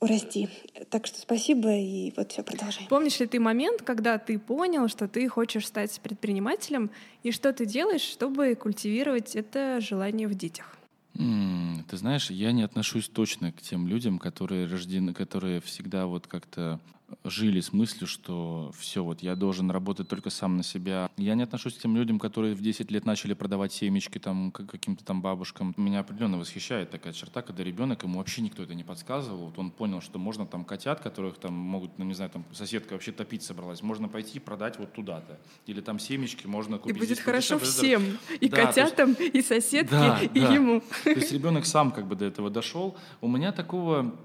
расти. 0.01 0.49
Так 0.89 1.07
что 1.07 1.19
спасибо, 1.19 1.73
и 1.73 2.13
вот 2.15 2.31
все, 2.31 2.43
продолжаем. 2.43 2.87
Помнишь 2.89 3.19
ли 3.19 3.27
ты 3.27 3.39
момент, 3.39 3.81
когда 3.81 4.17
ты 4.17 4.39
понял, 4.39 4.87
что 4.87 5.07
ты 5.07 5.27
хочешь 5.27 5.67
стать 5.67 5.99
предпринимателем, 6.01 6.89
и 7.23 7.31
что 7.31 7.53
ты 7.53 7.65
делаешь, 7.65 8.01
чтобы 8.01 8.55
культивировать 8.55 9.35
это 9.35 9.79
желание 9.81 10.27
в 10.27 10.35
детях? 10.35 10.77
Ты 11.13 11.97
знаешь, 11.97 12.29
я 12.29 12.51
не 12.51 12.63
отношусь 12.63 13.07
точно 13.07 13.53
к 13.53 13.61
тем 13.61 13.87
людям, 13.87 14.19
которые 14.19 14.67
рождены, 14.67 15.13
которые 15.13 15.61
всегда 15.61 16.07
вот 16.07 16.27
как-то 16.27 16.79
жили 17.23 17.59
с 17.61 17.73
мыслью, 17.73 18.07
что 18.07 18.71
все, 18.77 19.03
вот 19.03 19.21
я 19.23 19.35
должен 19.35 19.71
работать 19.71 20.07
только 20.07 20.29
сам 20.29 20.57
на 20.57 20.63
себя. 20.63 21.09
Я 21.17 21.35
не 21.35 21.43
отношусь 21.43 21.75
к 21.75 21.81
тем 21.81 21.95
людям, 21.95 22.19
которые 22.19 22.53
в 22.55 22.61
10 22.61 22.91
лет 22.91 23.05
начали 23.05 23.33
продавать 23.33 23.73
семечки 23.73 24.19
там 24.19 24.51
каким-то 24.51 25.03
там 25.05 25.21
бабушкам. 25.21 25.73
Меня 25.77 25.99
определенно 26.01 26.37
восхищает 26.37 26.89
такая 26.91 27.13
черта, 27.13 27.41
когда 27.41 27.63
ребенок, 27.63 28.03
ему 28.03 28.17
вообще 28.19 28.41
никто 28.41 28.63
это 28.63 28.75
не 28.75 28.83
подсказывал. 28.83 29.45
Вот 29.45 29.57
он 29.59 29.71
понял, 29.71 30.01
что 30.01 30.19
можно 30.19 30.45
там 30.45 30.65
котят, 30.65 30.99
которых 31.01 31.37
там 31.37 31.53
могут, 31.53 31.97
ну 31.97 32.05
не 32.05 32.13
знаю, 32.13 32.31
там 32.31 32.45
соседка 32.51 32.93
вообще 32.93 33.11
топить 33.11 33.43
собралась, 33.43 33.81
можно 33.81 34.07
пойти 34.07 34.37
и 34.37 34.39
продать 34.39 34.77
вот 34.79 34.93
туда-то. 34.93 35.39
Или 35.67 35.81
там 35.81 35.99
семечки 35.99 36.47
можно 36.47 36.75
И 36.75 36.79
купить. 36.79 36.97
будет 36.97 37.05
здесь 37.09 37.19
хорошо 37.19 37.59
подешевле. 37.59 37.97
всем, 37.97 38.17
и 38.39 38.49
Да, 38.49 38.55
то 38.57 38.61
есть- 38.81 38.95
котятам, 38.95 39.13
и 39.13 39.41
соседке, 39.41 39.91
Да, 39.95 40.19
и 40.21 40.39
да. 40.39 40.53
ему. 40.53 40.81
То 41.03 41.09
есть 41.11 41.31
ребенок 41.31 41.65
сам 41.65 41.91
как 41.91 42.07
бы 42.07 42.15
до 42.15 42.25
этого 42.25 42.49
дошел. 42.49 42.95
У 43.21 43.27
меня 43.27 43.51
такого 43.51 44.15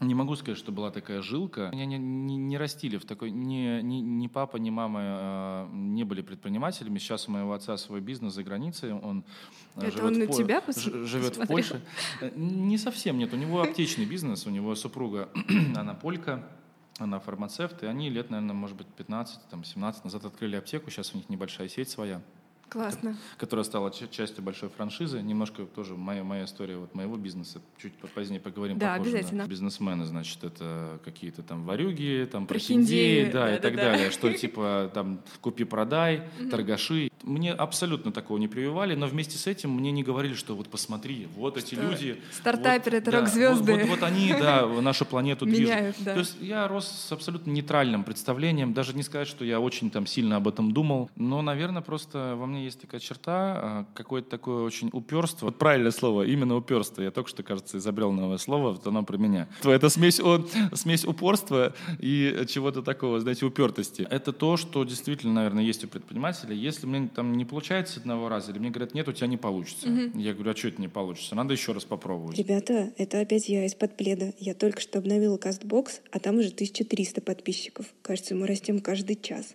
не 0.00 0.14
могу 0.14 0.34
сказать, 0.36 0.58
что 0.58 0.72
была 0.72 0.90
такая 0.90 1.22
жилка. 1.22 1.70
Меня 1.72 1.86
не, 1.86 1.98
не, 1.98 2.36
не 2.36 2.58
растили 2.58 2.96
в 2.96 3.04
такой... 3.04 3.30
Ни, 3.30 3.80
ни, 3.80 3.96
ни 3.96 4.26
папа, 4.26 4.56
ни 4.56 4.70
мама 4.70 5.00
э, 5.02 5.68
не 5.72 6.04
были 6.04 6.20
предпринимателями. 6.22 6.98
Сейчас 6.98 7.28
у 7.28 7.30
моего 7.30 7.52
отца 7.52 7.76
свой 7.76 8.00
бизнес 8.00 8.34
за 8.34 8.42
границей. 8.42 8.92
Он 8.92 9.24
э, 9.76 9.82
Это 9.82 9.90
живет 9.92 10.04
он 10.04 10.14
в 10.14 10.18
на 10.18 10.26
тебя 10.26 10.58
пос- 10.66 11.04
живет 11.06 11.36
в? 11.36 11.46
Польше. 11.46 11.80
Э, 12.20 12.30
Не 12.34 12.76
совсем 12.76 13.18
нет. 13.18 13.32
У 13.32 13.36
него 13.36 13.62
аптечный 13.62 14.04
бизнес. 14.04 14.46
У 14.46 14.50
него 14.50 14.74
супруга, 14.74 15.28
она 15.76 15.94
полька. 15.94 16.44
Она 16.98 17.18
фармацевт, 17.18 17.82
и 17.82 17.86
они 17.86 18.08
лет, 18.08 18.30
наверное, 18.30 18.54
может 18.54 18.76
быть, 18.76 18.86
15, 18.86 19.48
там, 19.50 19.64
17 19.64 20.04
назад 20.04 20.24
открыли 20.24 20.54
аптеку. 20.54 20.90
Сейчас 20.90 21.12
у 21.12 21.16
них 21.16 21.28
небольшая 21.28 21.68
сеть 21.68 21.88
своя 21.88 22.20
Классно. 22.74 23.16
которая 23.38 23.64
стала 23.64 23.90
ча- 23.92 24.08
частью 24.08 24.42
большой 24.44 24.68
франшизы. 24.68 25.22
Немножко 25.22 25.64
тоже 25.64 25.94
моя, 25.94 26.24
моя 26.24 26.44
история 26.44 26.76
вот 26.76 26.92
моего 26.94 27.16
бизнеса. 27.16 27.60
Чуть 27.80 27.94
по- 27.94 28.08
позднее 28.08 28.40
поговорим. 28.40 28.78
Да, 28.78 28.94
попозже, 28.96 29.16
обязательно. 29.16 29.46
Бизнесмены, 29.46 30.04
значит, 30.06 30.42
это 30.42 30.98
какие-то 31.04 31.42
там 31.44 31.64
варюги, 31.64 32.28
там 32.30 32.46
Прохиндеи, 32.48 33.24
прохиндеи, 33.26 33.32
да, 33.32 33.50
и 33.56 33.60
так 33.60 33.62
да-да-да. 33.76 33.90
далее. 33.92 34.10
Что 34.10 34.32
типа 34.32 34.90
там 34.92 35.20
купи-продай, 35.40 36.28
торгаши. 36.50 37.10
Мне 37.22 37.52
абсолютно 37.52 38.12
такого 38.12 38.38
не 38.38 38.48
прививали, 38.48 38.94
но 38.94 39.06
вместе 39.06 39.38
с 39.38 39.46
этим 39.46 39.70
мне 39.70 39.90
не 39.92 40.02
говорили, 40.02 40.34
что 40.34 40.54
вот 40.54 40.68
посмотри, 40.68 41.26
вот 41.36 41.56
эти 41.56 41.74
Что 41.74 41.82
люди. 41.90 42.20
стартаперы, 42.32 42.96
вот, 42.98 43.02
это 43.02 43.10
да, 43.10 43.20
рок-звезды. 43.20 43.72
Вот, 43.72 43.80
вот, 43.80 43.90
вот 43.90 44.02
они, 44.02 44.32
да, 44.32 44.66
нашу 44.82 45.04
планету 45.06 45.46
движут. 45.46 45.64
Меняют, 45.74 45.96
да. 46.00 46.14
То 46.14 46.20
есть 46.20 46.36
я 46.40 46.68
рос 46.68 46.86
с 46.86 47.12
абсолютно 47.12 47.50
нейтральным 47.50 48.04
представлением, 48.04 48.74
даже 48.74 48.94
не 48.94 49.02
сказать, 49.02 49.28
что 49.28 49.44
я 49.44 49.60
очень 49.60 49.90
там 49.90 50.06
сильно 50.06 50.36
об 50.36 50.48
этом 50.48 50.72
думал, 50.72 51.10
но, 51.16 51.40
наверное, 51.40 51.80
просто 51.82 52.34
во 52.36 52.46
мне 52.46 52.64
есть 52.64 52.80
такая 52.80 53.00
черта, 53.00 53.32
а, 53.34 53.86
какое-то 53.94 54.28
такое 54.28 54.62
очень 54.62 54.90
уперство. 54.92 55.46
Вот 55.46 55.56
правильное 55.58 55.92
слово, 55.92 56.22
именно 56.24 56.56
уперство. 56.56 57.00
Я 57.02 57.10
только 57.10 57.30
что, 57.30 57.42
кажется, 57.42 57.78
изобрел 57.78 58.12
новое 58.12 58.38
слово, 58.38 58.72
вот 58.72 58.86
оно 58.86 59.02
про 59.02 59.16
меня. 59.16 59.48
Это 59.62 59.88
смесь, 59.88 60.20
о- 60.20 60.44
смесь 60.74 61.04
упорства 61.04 61.74
и 62.00 62.44
чего-то 62.48 62.82
такого, 62.82 63.20
знаете, 63.20 63.46
упертости. 63.46 64.06
Это 64.10 64.32
то, 64.32 64.56
что 64.56 64.84
действительно, 64.84 65.32
наверное, 65.34 65.62
есть 65.64 65.84
у 65.84 65.88
предпринимателя. 65.88 66.54
Если 66.54 66.86
мне 66.86 67.08
там 67.14 67.36
не 67.36 67.44
получается 67.44 68.00
одного 68.00 68.28
раза, 68.28 68.50
или 68.52 68.58
мне 68.58 68.70
говорят, 68.70 68.94
нет, 68.94 69.08
у 69.08 69.12
тебя 69.12 69.26
не 69.26 69.36
получится. 69.36 69.88
Я 70.14 70.34
говорю, 70.34 70.50
а 70.50 70.56
что 70.56 70.68
это 70.68 70.80
не 70.80 70.88
получится? 70.88 71.34
Надо 71.34 71.52
еще 71.54 71.72
раз 71.72 71.84
попробовать. 71.84 72.36
Ребята, 72.36 72.92
это 72.96 73.20
опять 73.20 73.48
я 73.48 73.64
из-под 73.66 73.96
пледа. 73.96 74.32
Я 74.38 74.54
только 74.54 74.80
что 74.80 74.98
обновила 74.98 75.36
кастбокс, 75.36 76.00
а 76.10 76.18
там 76.18 76.38
уже 76.38 76.48
1300 76.48 77.20
подписчиков. 77.20 77.86
Кажется, 78.02 78.34
мы 78.34 78.46
растем 78.46 78.80
каждый 78.80 79.16
час. 79.16 79.54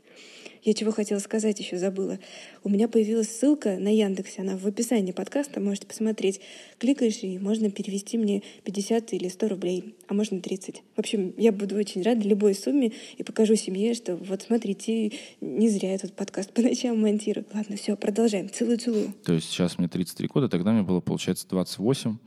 Я 0.63 0.73
чего 0.73 0.91
хотела 0.91 1.19
сказать, 1.19 1.59
еще 1.59 1.77
забыла. 1.77 2.19
У 2.63 2.69
меня 2.69 2.87
появилась 2.87 3.29
ссылка 3.29 3.77
на 3.77 3.93
Яндексе, 3.93 4.41
она 4.41 4.57
в 4.57 4.65
описании 4.65 5.11
подкаста, 5.11 5.59
можете 5.59 5.87
посмотреть. 5.87 6.41
Кликаешь, 6.77 7.23
и 7.23 7.39
можно 7.39 7.69
перевести 7.71 8.17
мне 8.17 8.43
50 8.63 9.13
или 9.13 9.29
100 9.29 9.47
рублей, 9.47 9.95
а 10.07 10.13
можно 10.13 10.41
30. 10.41 10.83
В 10.95 10.99
общем, 10.99 11.33
я 11.37 11.51
буду 11.51 11.75
очень 11.75 12.01
рада 12.01 12.27
любой 12.27 12.55
сумме 12.55 12.91
и 13.17 13.23
покажу 13.23 13.55
семье, 13.55 13.93
что 13.93 14.15
вот 14.15 14.41
смотрите, 14.41 15.13
не 15.41 15.69
зря 15.69 15.93
этот 15.93 16.13
подкаст 16.13 16.53
по 16.53 16.61
ночам 16.61 16.99
монтирую. 17.01 17.45
Ладно, 17.53 17.77
все, 17.77 17.95
продолжаем. 17.95 18.49
Целую-целую. 18.49 19.13
То 19.23 19.33
есть 19.33 19.49
сейчас 19.49 19.77
мне 19.77 19.87
33 19.87 20.27
года, 20.27 20.49
тогда 20.49 20.71
мне 20.71 20.83
было, 20.83 20.99
получается, 20.99 21.47
28. 21.49 22.17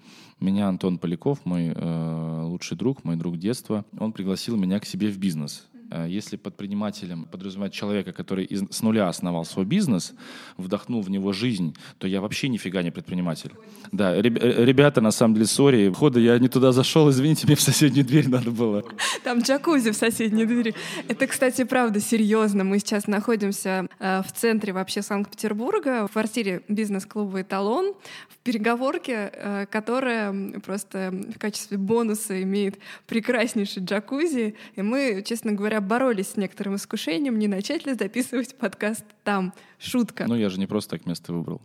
Меня 0.40 0.68
Антон 0.68 0.98
Поляков, 0.98 1.44
мой 1.44 1.72
э, 1.74 2.42
лучший 2.42 2.76
друг, 2.76 3.04
мой 3.04 3.16
друг 3.16 3.38
детства, 3.38 3.84
он 3.98 4.12
пригласил 4.12 4.56
меня 4.56 4.80
к 4.80 4.86
себе 4.86 5.08
в 5.08 5.18
бизнес. 5.18 5.68
Э, 5.92 6.06
если 6.08 6.36
предпринимателем 6.36 7.24
подразумевать 7.24 7.72
человека, 7.72 8.12
который 8.12 8.44
из, 8.44 8.62
с 8.70 8.82
нуля 8.82 9.08
основал 9.08 9.44
свой 9.44 9.66
бизнес, 9.66 10.14
вдохнул 10.56 11.02
в 11.02 11.10
него 11.10 11.32
жизнь, 11.32 11.76
то 11.98 12.06
я 12.06 12.20
вообще 12.20 12.48
нифига 12.48 12.82
не 12.82 12.90
предприниматель. 12.90 13.50
Да, 13.92 14.20
ребята, 14.22 15.02
на 15.02 15.10
самом 15.10 15.34
деле, 15.34 15.46
сори, 15.46 15.90
входа 15.90 16.18
я 16.18 16.38
не 16.38 16.48
туда 16.48 16.72
зашел, 16.72 17.10
извините, 17.10 17.46
мне 17.46 17.56
в 17.56 17.60
соседнюю 17.60 18.06
дверь 18.06 18.28
надо 18.28 18.50
было. 18.50 18.84
Там 19.22 19.40
джакузи 19.40 19.90
в 19.90 19.96
соседней 19.96 20.46
двери. 20.46 20.74
Это, 21.08 21.26
кстати, 21.26 21.64
правда, 21.64 22.00
серьезно. 22.00 22.64
Мы 22.64 22.78
сейчас 22.78 23.06
находимся 23.06 23.86
э, 23.98 24.22
в 24.22 24.32
центре 24.32 24.72
вообще 24.72 25.02
Санкт-Петербурга, 25.02 26.06
в 26.06 26.12
квартире 26.12 26.62
бизнес-клуба 26.68 27.42
«Эталон», 27.42 27.92
в 28.30 28.38
переговорке, 28.38 29.30
э, 29.32 29.66
которая 29.70 30.32
просто 30.64 31.12
в 31.34 31.38
качестве 31.38 31.76
бонуса 31.76 32.42
имеет 32.42 32.78
прекраснейший 33.06 33.84
джакузи. 33.84 34.54
И 34.76 34.82
мы, 34.82 35.22
честно 35.26 35.52
говоря, 35.52 35.81
боролись 35.82 36.30
с 36.30 36.36
некоторым 36.36 36.76
искушением, 36.76 37.38
не 37.38 37.48
начать 37.48 37.86
ли 37.86 37.94
записывать 37.94 38.56
подкаст 38.56 39.04
там. 39.24 39.52
Шутка. 39.78 40.26
Ну, 40.26 40.34
я 40.34 40.48
же 40.48 40.58
не 40.58 40.66
просто 40.66 40.96
так 40.96 41.06
место 41.06 41.32
выбрал. 41.32 41.60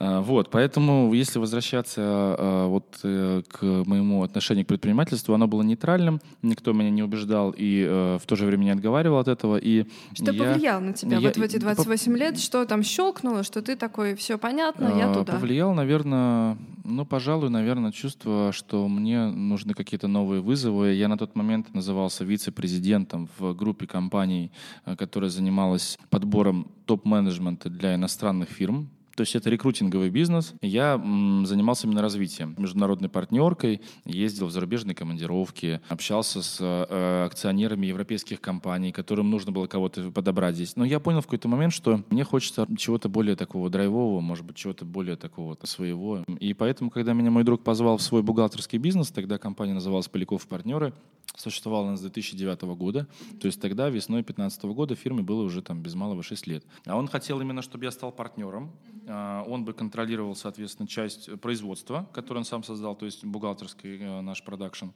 А, 0.00 0.22
вот, 0.22 0.50
поэтому, 0.50 1.12
если 1.12 1.38
возвращаться 1.38 2.00
а, 2.02 2.66
вот 2.68 3.00
э, 3.02 3.42
к 3.46 3.62
моему 3.62 4.22
отношению 4.22 4.64
к 4.64 4.68
предпринимательству, 4.68 5.34
оно 5.34 5.46
было 5.46 5.60
нейтральным, 5.60 6.22
никто 6.40 6.72
меня 6.72 6.88
не 6.88 7.02
убеждал 7.02 7.54
и 7.54 7.84
э, 7.86 8.18
в 8.18 8.26
то 8.26 8.34
же 8.34 8.46
время 8.46 8.64
не 8.64 8.70
отговаривал 8.70 9.18
от 9.18 9.28
этого. 9.28 9.58
И 9.58 9.84
что 10.14 10.32
я, 10.32 10.42
повлияло 10.44 10.80
на 10.80 10.92
тебя 10.94 11.18
я, 11.18 11.28
вот 11.28 11.36
в 11.36 11.42
эти 11.42 11.58
28 11.58 12.16
лет? 12.16 12.38
Что 12.38 12.64
там 12.64 12.82
щелкнуло, 12.82 13.42
что 13.42 13.60
ты 13.60 13.76
такой, 13.76 14.14
все 14.14 14.38
понятно, 14.38 14.90
я 14.96 15.10
а, 15.10 15.14
туда? 15.14 15.34
Повлиял, 15.34 15.74
наверное, 15.74 16.56
ну, 16.82 17.04
пожалуй, 17.04 17.50
наверное, 17.50 17.92
чувство, 17.92 18.52
что 18.54 18.88
мне 18.88 19.26
нужны 19.26 19.74
какие-то 19.74 20.08
новые 20.08 20.40
вызовы. 20.40 20.94
Я 20.94 21.08
на 21.08 21.18
тот 21.18 21.36
момент 21.36 21.74
назывался 21.74 22.24
вице-президентом 22.24 23.28
в 23.38 23.52
группе 23.52 23.86
компаний, 23.86 24.50
э, 24.86 24.96
которая 24.96 25.28
занималась 25.28 25.98
подбором 26.08 26.68
топ-менеджмента 26.86 27.68
для 27.68 27.96
иностранных 27.96 28.48
фирм 28.48 28.88
то 29.20 29.22
есть 29.22 29.36
это 29.36 29.50
рекрутинговый 29.50 30.08
бизнес. 30.08 30.54
Я 30.62 30.96
занимался 30.96 31.86
именно 31.86 32.00
развитием. 32.00 32.54
Международной 32.56 33.10
партнеркой, 33.10 33.82
ездил 34.06 34.46
в 34.46 34.50
зарубежные 34.50 34.94
командировки, 34.94 35.82
общался 35.90 36.42
с 36.42 36.56
э, 36.58 37.24
акционерами 37.26 37.84
европейских 37.84 38.40
компаний, 38.40 38.92
которым 38.92 39.28
нужно 39.28 39.52
было 39.52 39.66
кого-то 39.66 40.10
подобрать 40.10 40.54
здесь. 40.54 40.74
Но 40.74 40.86
я 40.86 41.00
понял 41.00 41.20
в 41.20 41.24
какой-то 41.24 41.48
момент, 41.48 41.74
что 41.74 42.02
мне 42.08 42.24
хочется 42.24 42.66
чего-то 42.78 43.10
более 43.10 43.36
такого 43.36 43.68
драйвового, 43.68 44.20
может 44.20 44.46
быть, 44.46 44.56
чего-то 44.56 44.86
более 44.86 45.16
такого 45.16 45.58
своего. 45.64 46.24
И 46.38 46.54
поэтому, 46.54 46.88
когда 46.88 47.12
меня 47.12 47.30
мой 47.30 47.44
друг 47.44 47.62
позвал 47.62 47.98
в 47.98 48.02
свой 48.02 48.22
бухгалтерский 48.22 48.78
бизнес, 48.78 49.10
тогда 49.10 49.36
компания 49.36 49.74
называлась 49.74 50.08
«Поляков 50.08 50.46
партнеры», 50.46 50.94
существовала 51.36 51.88
она 51.88 51.96
с 51.96 52.00
2009 52.00 52.62
года. 52.62 53.06
То 53.40 53.46
есть 53.46 53.60
тогда, 53.60 53.88
весной 53.88 54.20
2015 54.20 54.64
года, 54.64 54.94
фирме 54.94 55.22
было 55.22 55.42
уже 55.42 55.62
там 55.62 55.82
без 55.82 55.94
малого 55.94 56.22
6 56.22 56.46
лет. 56.46 56.64
А 56.86 56.96
он 56.96 57.08
хотел 57.08 57.40
именно, 57.40 57.62
чтобы 57.62 57.84
я 57.84 57.90
стал 57.90 58.12
партнером, 58.12 58.72
он 59.10 59.64
бы 59.64 59.72
контролировал, 59.72 60.36
соответственно, 60.36 60.86
часть 60.86 61.40
производства, 61.40 62.08
которое 62.12 62.40
он 62.40 62.44
сам 62.44 62.62
создал, 62.62 62.94
то 62.94 63.06
есть 63.06 63.24
бухгалтерский 63.24 63.98
э, 63.98 64.20
наш 64.20 64.42
продакшн. 64.44 64.88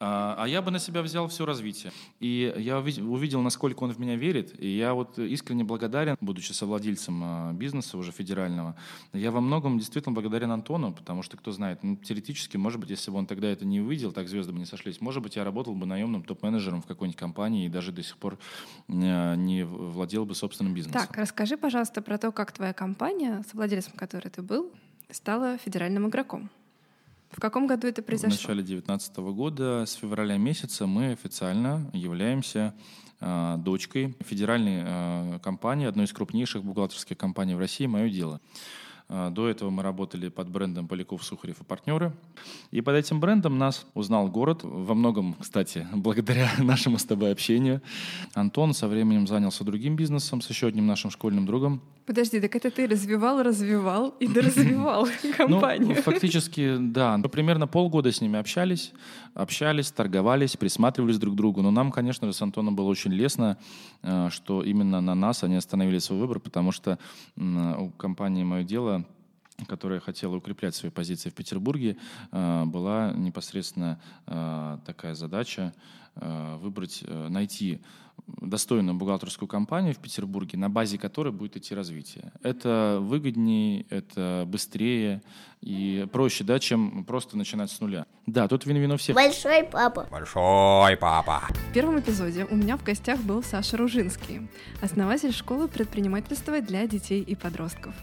А, 0.00 0.36
а 0.38 0.46
я 0.46 0.62
бы 0.62 0.70
на 0.70 0.78
себя 0.78 1.02
взял 1.02 1.26
все 1.26 1.44
развитие. 1.44 1.92
И 2.20 2.54
я 2.56 2.78
увидел, 2.78 3.42
насколько 3.42 3.82
он 3.82 3.92
в 3.92 3.98
меня 3.98 4.14
верит, 4.14 4.54
и 4.60 4.68
я 4.68 4.94
вот 4.94 5.18
искренне 5.18 5.64
благодарен, 5.64 6.16
будучи 6.20 6.52
совладельцем 6.52 7.20
а, 7.24 7.52
бизнеса 7.52 7.98
уже 7.98 8.12
федерального, 8.12 8.76
я 9.12 9.32
во 9.32 9.40
многом 9.40 9.78
действительно 9.78 10.14
благодарен 10.14 10.52
Антону, 10.52 10.92
потому 10.92 11.22
что, 11.22 11.36
кто 11.36 11.50
знает, 11.50 11.82
ну, 11.82 11.96
теоретически, 11.96 12.56
может 12.56 12.78
быть, 12.78 12.90
если 12.90 13.10
бы 13.10 13.18
он 13.18 13.26
тогда 13.26 13.48
это 13.48 13.64
не 13.64 13.80
увидел, 13.80 14.12
так 14.12 14.28
звезды 14.28 14.52
бы 14.52 14.60
не 14.60 14.66
сошлись, 14.66 15.00
может 15.00 15.20
быть, 15.22 15.34
я 15.34 15.42
работал 15.42 15.74
бы 15.74 15.84
наемным 15.84 16.22
топ-менеджером 16.22 16.80
в 16.80 16.86
какой-нибудь 16.86 17.18
компании 17.18 17.66
и 17.66 17.68
даже 17.68 17.90
до 17.90 18.04
сих 18.04 18.18
пор 18.18 18.38
э, 18.86 19.34
не 19.34 19.64
владел 19.64 20.24
бы 20.24 20.36
собственным 20.36 20.74
бизнесом. 20.74 21.00
Так, 21.00 21.16
расскажи, 21.16 21.56
пожалуйста, 21.56 22.02
про 22.02 22.18
то, 22.18 22.30
как 22.30 22.52
твоя 22.52 22.72
компания 22.72 23.42
совладельцем 23.50 23.94
которой 23.96 24.28
ты 24.28 24.42
был, 24.42 24.70
стала 25.10 25.58
федеральным 25.58 26.08
игроком. 26.08 26.50
В 27.30 27.40
каком 27.40 27.66
году 27.66 27.86
это 27.86 28.02
произошло? 28.02 28.36
В 28.36 28.40
начале 28.40 28.62
2019 28.62 29.16
года, 29.18 29.84
с 29.86 29.94
февраля 29.94 30.36
месяца, 30.38 30.86
мы 30.86 31.12
официально 31.12 31.90
являемся 31.92 32.74
э, 33.20 33.56
дочкой 33.58 34.16
федеральной 34.20 34.82
э, 34.84 35.38
компании, 35.42 35.86
одной 35.86 36.06
из 36.06 36.12
крупнейших 36.12 36.64
бухгалтерских 36.64 37.16
компаний 37.16 37.54
в 37.54 37.58
России 37.58 37.86
«Мое 37.86 38.08
дело». 38.08 38.40
А, 39.10 39.30
до 39.30 39.48
этого 39.48 39.70
мы 39.70 39.82
работали 39.82 40.28
под 40.28 40.50
брендом 40.50 40.86
Поляков, 40.86 41.24
Сухарев 41.24 41.60
и 41.62 41.64
партнеры. 41.64 42.12
И 42.70 42.82
под 42.82 42.94
этим 42.96 43.20
брендом 43.20 43.56
нас 43.56 43.86
узнал 43.94 44.28
город. 44.28 44.60
Во 44.62 44.94
многом, 44.94 45.34
кстати, 45.40 45.86
благодаря 45.94 46.50
нашему 46.58 46.98
с 46.98 47.04
тобой 47.04 47.32
общению. 47.32 47.80
Антон 48.34 48.74
со 48.74 48.86
временем 48.86 49.26
занялся 49.26 49.64
другим 49.64 49.96
бизнесом 49.96 50.42
с 50.42 50.50
еще 50.50 50.66
одним 50.66 50.86
нашим 50.86 51.10
школьным 51.10 51.46
другом. 51.46 51.80
Подожди, 52.04 52.40
так 52.40 52.56
это 52.56 52.70
ты 52.70 52.86
развивал, 52.86 53.42
развивал 53.42 54.14
и 54.20 54.26
доразвивал 54.34 55.08
компанию? 55.36 55.96
Ну, 55.96 56.02
фактически, 56.02 56.76
да. 56.78 57.16
Мы 57.16 57.28
примерно 57.30 57.66
полгода 57.66 58.12
с 58.12 58.20
ними 58.20 58.38
общались, 58.38 58.92
общались, 59.32 59.90
торговались, 59.90 60.56
присматривались 60.56 61.18
друг 61.18 61.34
к 61.34 61.36
другу. 61.36 61.62
Но 61.62 61.70
нам, 61.70 61.92
конечно 61.92 62.26
же, 62.26 62.34
с 62.34 62.42
Антоном 62.42 62.76
было 62.76 62.88
очень 62.88 63.12
лестно, 63.12 63.56
э, 64.02 64.28
что 64.30 64.62
именно 64.62 65.00
на 65.00 65.14
нас 65.14 65.44
они 65.44 65.56
остановили 65.56 65.98
свой 65.98 66.18
выбор, 66.18 66.40
потому 66.40 66.72
что 66.72 66.98
у 67.36 67.90
компании 67.90 68.44
«Мое 68.44 68.64
дело» 68.64 68.97
которая 69.66 70.00
хотела 70.00 70.36
укреплять 70.36 70.74
свои 70.74 70.90
позиции 70.90 71.30
в 71.30 71.34
Петербурге, 71.34 71.96
э, 72.30 72.64
была 72.64 73.12
непосредственно 73.12 74.00
э, 74.26 74.78
такая 74.84 75.14
задача 75.14 75.74
выбрать, 76.20 77.04
найти 77.06 77.80
достойную 78.26 78.96
бухгалтерскую 78.96 79.48
компанию 79.48 79.94
в 79.94 79.98
Петербурге, 79.98 80.58
на 80.58 80.70
базе 80.70 80.98
которой 80.98 81.32
будет 81.32 81.56
идти 81.56 81.74
развитие. 81.74 82.32
Это 82.42 82.98
выгоднее, 83.00 83.86
это 83.90 84.44
быстрее 84.46 85.22
и 85.60 86.06
проще, 86.12 86.44
да, 86.44 86.58
чем 86.58 87.04
просто 87.04 87.36
начинать 87.36 87.70
с 87.70 87.80
нуля. 87.80 88.06
Да, 88.26 88.46
тут 88.46 88.64
вин-вин 88.66 88.92
у 88.92 88.96
всех. 88.96 89.16
Большой 89.16 89.64
папа. 89.64 90.06
Большой 90.10 90.96
папа. 90.96 91.42
В 91.70 91.72
первом 91.72 91.98
эпизоде 91.98 92.46
у 92.48 92.54
меня 92.54 92.76
в 92.76 92.84
гостях 92.84 93.20
был 93.20 93.42
Саша 93.42 93.76
Ружинский, 93.76 94.48
основатель 94.82 95.32
школы 95.32 95.66
предпринимательства 95.66 96.60
для 96.60 96.86
детей 96.86 97.22
и 97.22 97.34
подростков. 97.34 97.94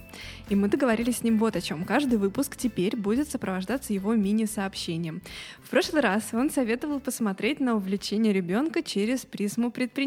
И 0.49 0.55
мы 0.55 0.67
договорились 0.67 1.17
с 1.17 1.23
ним 1.23 1.37
вот 1.37 1.55
о 1.55 1.61
чем. 1.61 1.85
Каждый 1.85 2.17
выпуск 2.17 2.57
теперь 2.57 2.97
будет 2.97 3.29
сопровождаться 3.29 3.93
его 3.93 4.15
мини-сообщением. 4.15 5.21
В 5.63 5.69
прошлый 5.69 6.01
раз 6.01 6.33
он 6.33 6.49
советовал 6.49 6.99
посмотреть 6.99 7.59
на 7.59 7.75
увлечение 7.75 8.33
ребенка 8.33 8.83
через 8.83 9.25
призму 9.25 9.71
предпринимательства 9.71 10.04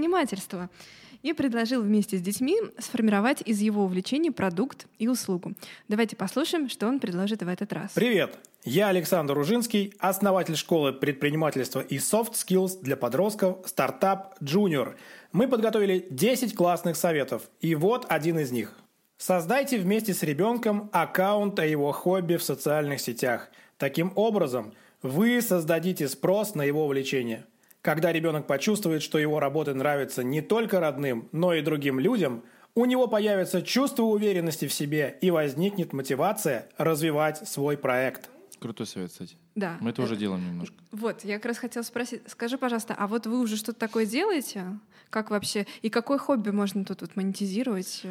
и 1.22 1.32
предложил 1.32 1.82
вместе 1.82 2.16
с 2.16 2.20
детьми 2.20 2.58
сформировать 2.78 3.42
из 3.44 3.60
его 3.60 3.84
увлечений 3.84 4.30
продукт 4.30 4.86
и 4.98 5.08
услугу. 5.08 5.54
Давайте 5.88 6.16
послушаем, 6.16 6.68
что 6.68 6.86
он 6.86 7.00
предложит 7.00 7.42
в 7.42 7.48
этот 7.48 7.72
раз. 7.72 7.92
Привет! 7.94 8.38
Я 8.64 8.88
Александр 8.88 9.38
Ужинский, 9.38 9.94
основатель 9.98 10.56
школы 10.56 10.92
предпринимательства 10.92 11.80
и 11.80 11.96
soft 11.96 12.32
skills 12.32 12.82
для 12.82 12.96
подростков 12.96 13.58
«Стартап 13.64 14.34
Junior». 14.42 14.94
Мы 15.32 15.48
подготовили 15.48 16.06
10 16.10 16.54
классных 16.54 16.96
советов, 16.96 17.48
и 17.60 17.74
вот 17.74 18.04
один 18.08 18.38
из 18.38 18.50
них. 18.50 18.74
Создайте 19.16 19.78
вместе 19.78 20.12
с 20.12 20.22
ребенком 20.22 20.90
аккаунт 20.92 21.58
о 21.58 21.66
его 21.66 21.92
хобби 21.92 22.36
в 22.36 22.42
социальных 22.42 23.00
сетях. 23.00 23.48
Таким 23.76 24.12
образом, 24.16 24.74
вы 25.02 25.40
создадите 25.40 26.08
спрос 26.08 26.54
на 26.54 26.62
его 26.62 26.84
увлечение– 26.84 27.46
когда 27.82 28.12
ребенок 28.12 28.46
почувствует, 28.46 29.02
что 29.02 29.18
его 29.18 29.40
работа 29.40 29.74
нравится 29.74 30.22
не 30.22 30.40
только 30.40 30.80
родным, 30.80 31.28
но 31.32 31.54
и 31.54 31.62
другим 31.62 32.00
людям, 32.00 32.42
у 32.74 32.84
него 32.84 33.08
появится 33.08 33.62
чувство 33.62 34.04
уверенности 34.04 34.66
в 34.68 34.72
себе 34.72 35.18
и 35.20 35.30
возникнет 35.30 35.92
мотивация 35.92 36.68
развивать 36.76 37.48
свой 37.48 37.76
проект. 37.76 38.30
Крутой 38.60 38.86
совет, 38.86 39.10
кстати. 39.10 39.36
Да. 39.54 39.76
Мы 39.80 39.90
это, 39.90 40.02
это 40.02 40.10
уже 40.10 40.16
делаем 40.16 40.44
немножко. 40.44 40.76
Вот, 40.90 41.24
я 41.24 41.36
как 41.36 41.46
раз 41.46 41.58
хотела 41.58 41.82
спросить, 41.82 42.22
скажи, 42.26 42.58
пожалуйста, 42.58 42.94
а 42.96 43.06
вот 43.06 43.26
вы 43.26 43.40
уже 43.40 43.56
что-то 43.56 43.78
такое 43.78 44.06
делаете? 44.06 44.64
Как 45.10 45.30
вообще? 45.30 45.66
И 45.82 45.90
какое 45.90 46.18
хобби 46.18 46.50
можно 46.50 46.84
тут 46.84 47.00
вот 47.00 47.16
монетизировать? 47.16 48.04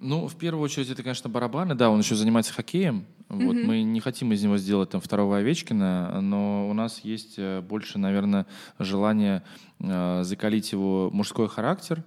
Ну, 0.00 0.28
в 0.28 0.36
первую 0.36 0.62
очередь, 0.62 0.90
это, 0.90 1.02
конечно, 1.02 1.28
барабаны. 1.28 1.74
Да, 1.74 1.90
он 1.90 1.98
еще 2.00 2.14
занимается 2.14 2.52
хоккеем. 2.52 3.04
Вот, 3.28 3.56
mm-hmm. 3.56 3.64
Мы 3.64 3.82
не 3.82 4.00
хотим 4.00 4.32
из 4.32 4.42
него 4.42 4.56
сделать 4.56 4.90
там 4.90 5.00
второго 5.00 5.38
Овечкина, 5.38 6.20
но 6.20 6.68
у 6.68 6.72
нас 6.72 7.00
есть 7.00 7.34
э, 7.36 7.60
больше, 7.60 7.98
наверное, 7.98 8.46
желание 8.78 9.42
э, 9.80 10.22
закалить 10.22 10.70
его 10.72 11.10
мужской 11.12 11.48
характер. 11.48 12.04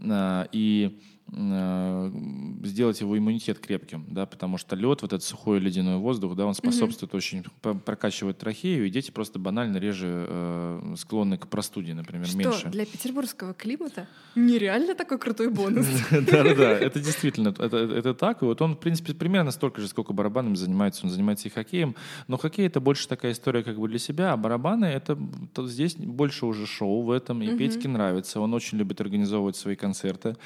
Э, 0.00 0.46
и 0.52 0.98
сделать 1.32 3.00
его 3.00 3.16
иммунитет 3.18 3.58
крепким, 3.58 4.04
да, 4.08 4.26
потому 4.26 4.58
что 4.58 4.76
лед, 4.76 5.02
вот 5.02 5.12
этот 5.12 5.22
сухой 5.22 5.58
ледяной 5.58 5.96
воздух, 5.96 6.36
да, 6.36 6.46
он 6.46 6.54
способствует 6.54 7.12
угу. 7.12 7.16
очень 7.16 7.44
прокачивать 7.60 8.38
трахею, 8.38 8.86
и 8.86 8.90
дети 8.90 9.10
просто 9.10 9.38
банально 9.38 9.78
реже 9.78 10.26
э, 10.28 10.94
склонны 10.96 11.38
к 11.38 11.48
простуде, 11.48 11.94
например, 11.94 12.26
что, 12.26 12.36
меньше. 12.36 12.68
для 12.68 12.84
петербургского 12.84 13.54
климата 13.54 14.06
нереально 14.34 14.94
такой 14.94 15.18
крутой 15.18 15.48
бонус. 15.48 15.86
Да-да-да, 16.10 16.72
это 16.78 17.00
действительно, 17.00 17.48
это 17.48 18.14
так, 18.14 18.42
и 18.42 18.44
вот 18.44 18.60
он, 18.60 18.74
в 18.76 18.78
принципе, 18.78 19.14
примерно 19.14 19.50
столько 19.50 19.80
же, 19.80 19.88
сколько 19.88 20.12
барабанами 20.12 20.54
занимается, 20.56 21.06
он 21.06 21.10
занимается 21.10 21.48
и 21.48 21.50
хоккеем, 21.50 21.96
но 22.28 22.36
хоккей 22.36 22.66
это 22.66 22.80
больше 22.80 23.08
такая 23.08 23.32
история 23.32 23.62
как 23.62 23.78
бы 23.78 23.88
для 23.88 23.98
себя, 23.98 24.34
а 24.34 24.36
барабаны 24.36 24.84
это 24.84 25.18
здесь 25.66 25.96
больше 25.96 26.46
уже 26.46 26.66
шоу 26.66 27.02
в 27.02 27.10
этом, 27.10 27.42
и 27.42 27.56
Петьке 27.56 27.88
нравится, 27.88 28.40
он 28.40 28.52
очень 28.54 28.78
любит 28.78 29.00
организовывать 29.00 29.56
свои 29.56 29.74
концерты, 29.74 30.36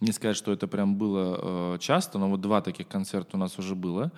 несколько 0.00 0.23
сказать, 0.24 0.36
что 0.38 0.52
это 0.52 0.66
прям 0.66 0.96
было 0.96 1.74
э, 1.74 1.78
часто, 1.80 2.18
но 2.18 2.30
вот 2.30 2.40
два 2.40 2.62
таких 2.62 2.88
концерта 2.88 3.36
у 3.36 3.38
нас 3.38 3.58
уже 3.58 3.74
было. 3.74 4.10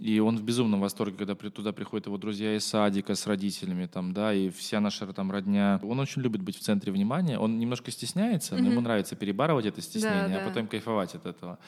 И 0.00 0.18
он 0.18 0.36
в 0.36 0.42
безумном 0.42 0.80
восторге, 0.80 1.16
когда 1.16 1.36
при, 1.36 1.50
туда 1.50 1.72
приходят 1.72 2.06
его 2.06 2.18
друзья 2.18 2.56
из 2.56 2.66
садика 2.66 3.14
с 3.14 3.28
родителями, 3.28 3.86
там, 3.86 4.12
да, 4.12 4.34
и 4.34 4.50
вся 4.50 4.80
наша 4.80 5.06
там 5.12 5.30
родня. 5.30 5.80
Он 5.84 6.00
очень 6.00 6.22
любит 6.22 6.42
быть 6.42 6.56
в 6.56 6.60
центре 6.60 6.90
внимания. 6.90 7.38
Он 7.38 7.60
немножко 7.60 7.92
стесняется, 7.92 8.56
mm-hmm. 8.56 8.62
но 8.62 8.70
ему 8.70 8.80
нравится 8.80 9.14
перебарывать 9.14 9.66
это 9.66 9.80
стеснение, 9.80 10.28
да, 10.28 10.36
а 10.36 10.40
да. 10.40 10.48
потом 10.48 10.66
кайфовать 10.66 11.14
от 11.14 11.26
этого. 11.26 11.58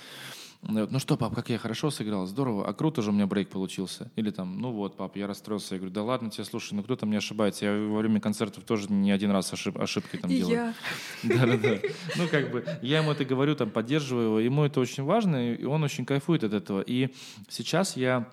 Ну 0.68 0.98
что, 0.98 1.16
пап, 1.16 1.34
как 1.34 1.48
я 1.50 1.58
хорошо 1.58 1.90
сыграл, 1.90 2.26
здорово, 2.26 2.66
а 2.66 2.72
круто 2.72 3.02
же 3.02 3.10
у 3.10 3.12
меня 3.12 3.26
брейк 3.26 3.48
получился. 3.48 4.10
Или 4.16 4.30
там, 4.30 4.58
ну 4.60 4.72
вот, 4.72 4.96
пап, 4.96 5.16
я 5.16 5.26
расстроился. 5.26 5.74
Я 5.74 5.78
говорю, 5.78 5.94
да 5.94 6.02
ладно 6.02 6.30
тебе, 6.30 6.44
слушай, 6.44 6.74
ну 6.74 6.82
кто-то 6.82 7.06
мне 7.06 7.18
ошибается. 7.18 7.66
Я 7.66 7.72
во 7.72 7.98
время 7.98 8.20
концертов 8.20 8.64
тоже 8.64 8.92
не 8.92 9.12
один 9.12 9.30
раз 9.30 9.52
ошиб, 9.52 9.78
ошибки 9.78 10.16
там 10.16 10.30
делаю. 10.30 10.54
Я. 10.54 10.74
Да-да-да. 11.22 11.78
Ну 12.16 12.28
как 12.28 12.50
бы, 12.50 12.64
я 12.82 12.98
ему 12.98 13.12
это 13.12 13.24
говорю, 13.24 13.54
там, 13.54 13.70
поддерживаю 13.70 14.26
его. 14.26 14.40
Ему 14.40 14.64
это 14.64 14.80
очень 14.80 15.04
важно, 15.04 15.54
и 15.54 15.64
он 15.64 15.82
очень 15.84 16.04
кайфует 16.04 16.42
от 16.42 16.52
этого. 16.52 16.80
И 16.80 17.10
сейчас 17.48 17.96
я 17.96 18.28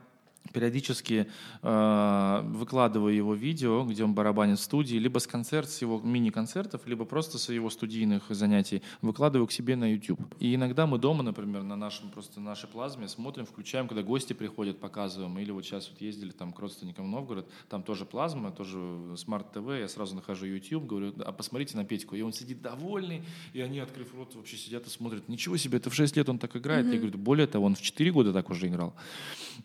периодически 0.51 1.27
э, 1.61 2.41
выкладываю 2.45 3.15
его 3.15 3.33
видео, 3.33 3.83
где 3.85 4.03
он 4.03 4.13
барабанит 4.13 4.59
в 4.59 4.61
студии, 4.61 4.97
либо 4.97 5.19
с 5.19 5.27
концерт, 5.27 5.69
с 5.69 5.81
его 5.81 5.99
мини-концертов, 5.99 6.85
либо 6.85 7.05
просто 7.05 7.37
с 7.37 7.49
его 7.49 7.69
студийных 7.69 8.23
занятий, 8.29 8.81
выкладываю 9.01 9.47
к 9.47 9.51
себе 9.51 9.75
на 9.75 9.91
YouTube. 9.91 10.19
И 10.39 10.55
иногда 10.55 10.85
мы 10.85 10.97
дома, 10.97 11.23
например, 11.23 11.63
на 11.63 11.75
нашем 11.75 12.09
просто 12.09 12.39
нашей 12.39 12.67
плазме 12.67 13.07
смотрим, 13.07 13.45
включаем, 13.45 13.87
когда 13.87 14.03
гости 14.03 14.33
приходят, 14.33 14.79
показываем. 14.79 15.37
Или 15.39 15.51
вот 15.51 15.65
сейчас 15.65 15.89
вот 15.89 16.01
ездили 16.01 16.31
там 16.31 16.51
к 16.51 16.59
родственникам 16.59 17.05
в 17.05 17.09
Новгород, 17.09 17.47
там 17.69 17.83
тоже 17.83 18.05
плазма, 18.05 18.51
тоже 18.51 18.77
Smart 18.77 19.45
TV, 19.53 19.79
я 19.79 19.87
сразу 19.87 20.15
нахожу 20.15 20.45
YouTube, 20.45 20.85
говорю, 20.85 21.13
а 21.25 21.31
посмотрите 21.31 21.77
на 21.77 21.85
Петьку. 21.85 22.15
И 22.15 22.21
он 22.21 22.33
сидит 22.33 22.61
довольный, 22.61 23.23
и 23.53 23.61
они, 23.61 23.79
открыв 23.79 24.13
рот, 24.15 24.35
вообще 24.35 24.57
сидят 24.57 24.85
и 24.87 24.89
смотрят, 24.89 25.29
ничего 25.29 25.57
себе, 25.57 25.77
это 25.77 25.89
в 25.89 25.95
6 25.95 26.17
лет 26.17 26.29
он 26.29 26.37
так 26.37 26.55
играет. 26.55 26.85
Mm-hmm. 26.85 26.93
Я 26.93 26.99
говорю, 26.99 27.17
более 27.17 27.47
того, 27.47 27.65
он 27.65 27.75
в 27.75 27.81
4 27.81 28.11
года 28.11 28.33
так 28.33 28.49
уже 28.49 28.67
играл. 28.67 28.93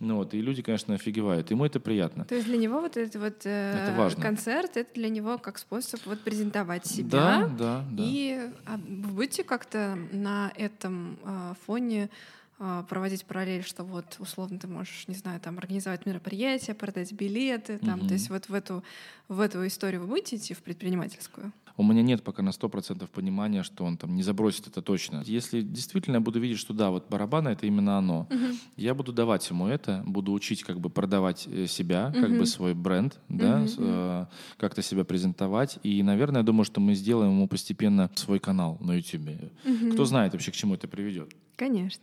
Ну 0.01 0.17
вот, 0.17 0.35
и 0.35 0.41
люди, 0.41 0.63
конечно, 0.69 0.95
офигевают. 0.95 1.51
Ему 1.51 1.65
это 1.65 1.81
приятно. 1.81 2.27
То 2.27 2.35
есть 2.35 2.47
для 2.47 2.59
него 2.59 2.81
вот 2.83 2.99
этот 2.99 3.17
вот 3.23 3.47
э, 3.47 3.89
это 3.89 3.99
важно. 3.99 4.23
концерт, 4.23 4.77
это 4.77 4.93
для 4.93 5.09
него 5.09 5.39
как 5.39 5.57
способ 5.57 6.05
вот 6.05 6.21
презентовать 6.21 6.85
себя. 6.85 7.09
Да, 7.09 7.47
да, 7.47 7.85
да. 7.91 8.03
И 8.07 8.39
а, 8.67 8.77
вы 8.77 9.13
будете 9.15 9.45
как-то 9.45 9.99
на 10.13 10.53
этом 10.57 11.19
э, 11.25 11.55
фоне 11.65 12.11
э, 12.59 12.85
проводить 12.87 13.25
параллель, 13.25 13.65
что 13.65 13.83
вот 13.83 14.17
условно 14.19 14.59
ты 14.59 14.69
можешь, 14.69 15.09
не 15.09 15.15
знаю, 15.15 15.41
там 15.41 15.57
организовать 15.57 16.05
мероприятие, 16.05 16.77
продать 16.77 17.13
билеты, 17.13 17.79
там, 17.79 18.01
угу. 18.01 18.09
то 18.09 18.13
есть 18.13 18.29
вот 18.29 18.51
в 18.51 18.53
эту 18.53 18.85
в 19.29 19.41
эту 19.41 19.67
историю 19.67 20.03
вы 20.03 20.09
будете 20.09 20.37
идти 20.37 20.53
в 20.53 20.59
предпринимательскую? 20.59 21.51
У 21.79 21.85
меня 21.85 22.03
нет 22.03 22.23
пока 22.25 22.43
на 22.43 22.51
100% 22.51 23.07
понимания, 23.07 23.63
что 23.63 23.85
он 23.85 23.97
там 23.97 24.15
не 24.17 24.23
забросит 24.23 24.67
это 24.67 24.83
точно. 24.83 25.23
Если 25.25 25.63
действительно 25.63 26.17
я 26.17 26.21
буду 26.21 26.41
видеть, 26.41 26.59
что 26.59 26.75
да, 26.75 26.91
вот 26.91 27.09
барабаны— 27.09 27.49
это 27.51 27.67
именно 27.67 27.97
оно, 27.97 28.27
угу. 28.29 28.57
я 28.77 28.95
буду 28.95 29.13
давать 29.13 29.49
ему 29.49 29.69
это, 29.69 30.03
буду 30.05 30.33
учить 30.33 30.65
как 30.65 30.81
бы 30.81 30.91
продавать 30.91 31.47
э, 31.47 31.67
себя, 31.67 32.13
угу. 32.13 32.21
как 32.21 32.37
бы 32.37 32.47
свой 32.47 32.75
бренд, 32.75 33.21
да, 33.29 33.63
угу. 33.63 33.73
э, 33.79 34.27
как-то 34.57 34.83
себя 34.83 35.05
презентовать. 35.05 35.79
И, 35.85 36.03
наверное, 36.03 36.41
я 36.41 36.45
думаю, 36.45 36.65
что 36.65 36.81
мы 36.81 36.95
сделаем 36.95 37.31
ему 37.31 37.47
постепенно 37.47 38.11
свой 38.17 38.41
канал 38.41 38.77
на 38.81 38.97
YouTube. 38.97 39.29
Угу. 39.65 39.93
Кто 39.93 40.05
знает 40.05 40.33
вообще, 40.33 40.51
к 40.51 40.57
чему 40.57 40.75
это 40.75 40.89
приведет. 40.89 41.33
Конечно. 41.55 42.03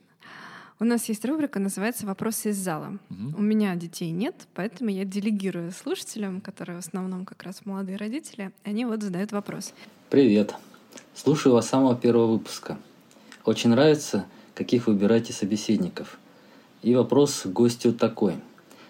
У 0.77 0.83
нас 0.83 1.07
есть 1.07 1.23
рубрика, 1.23 1.57
называется 1.59 2.05
«Вопросы 2.05 2.49
из 2.49 2.57
зала». 2.57 2.97
Угу. 3.09 3.37
У 3.37 3.41
меня 3.41 3.75
детей 3.75 4.11
нет, 4.11 4.35
поэтому 4.55 4.89
я 4.89 5.05
делегирую 5.05 5.71
слушателям, 5.71 6.41
которые 6.41 6.75
в 6.75 6.85
основном 6.85 7.23
как 7.23 7.43
раз 7.43 7.65
молодые 7.65 7.97
родители, 7.97 8.51
они 8.65 8.83
вот 8.83 9.01
задают 9.01 9.31
вопрос. 9.31 9.73
Привет. 10.09 10.53
Слушаю 11.13 11.53
вас 11.53 11.67
с 11.67 11.69
самого 11.69 11.95
первого 11.95 12.33
выпуска. 12.33 12.77
Очень 13.45 13.69
нравится, 13.69 14.25
каких 14.53 14.87
выбираете 14.87 15.31
собеседников. 15.31 16.19
И 16.81 16.93
вопрос 16.93 17.43
к 17.43 17.47
гостю 17.47 17.93
такой. 17.93 18.35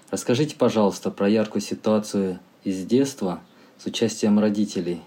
Расскажите, 0.10 0.56
пожалуйста, 0.56 1.12
про 1.12 1.30
яркую 1.30 1.62
ситуацию 1.62 2.40
из 2.64 2.84
детства 2.84 3.42
с 3.78 3.86
участием 3.86 4.40
родителей, 4.40 5.02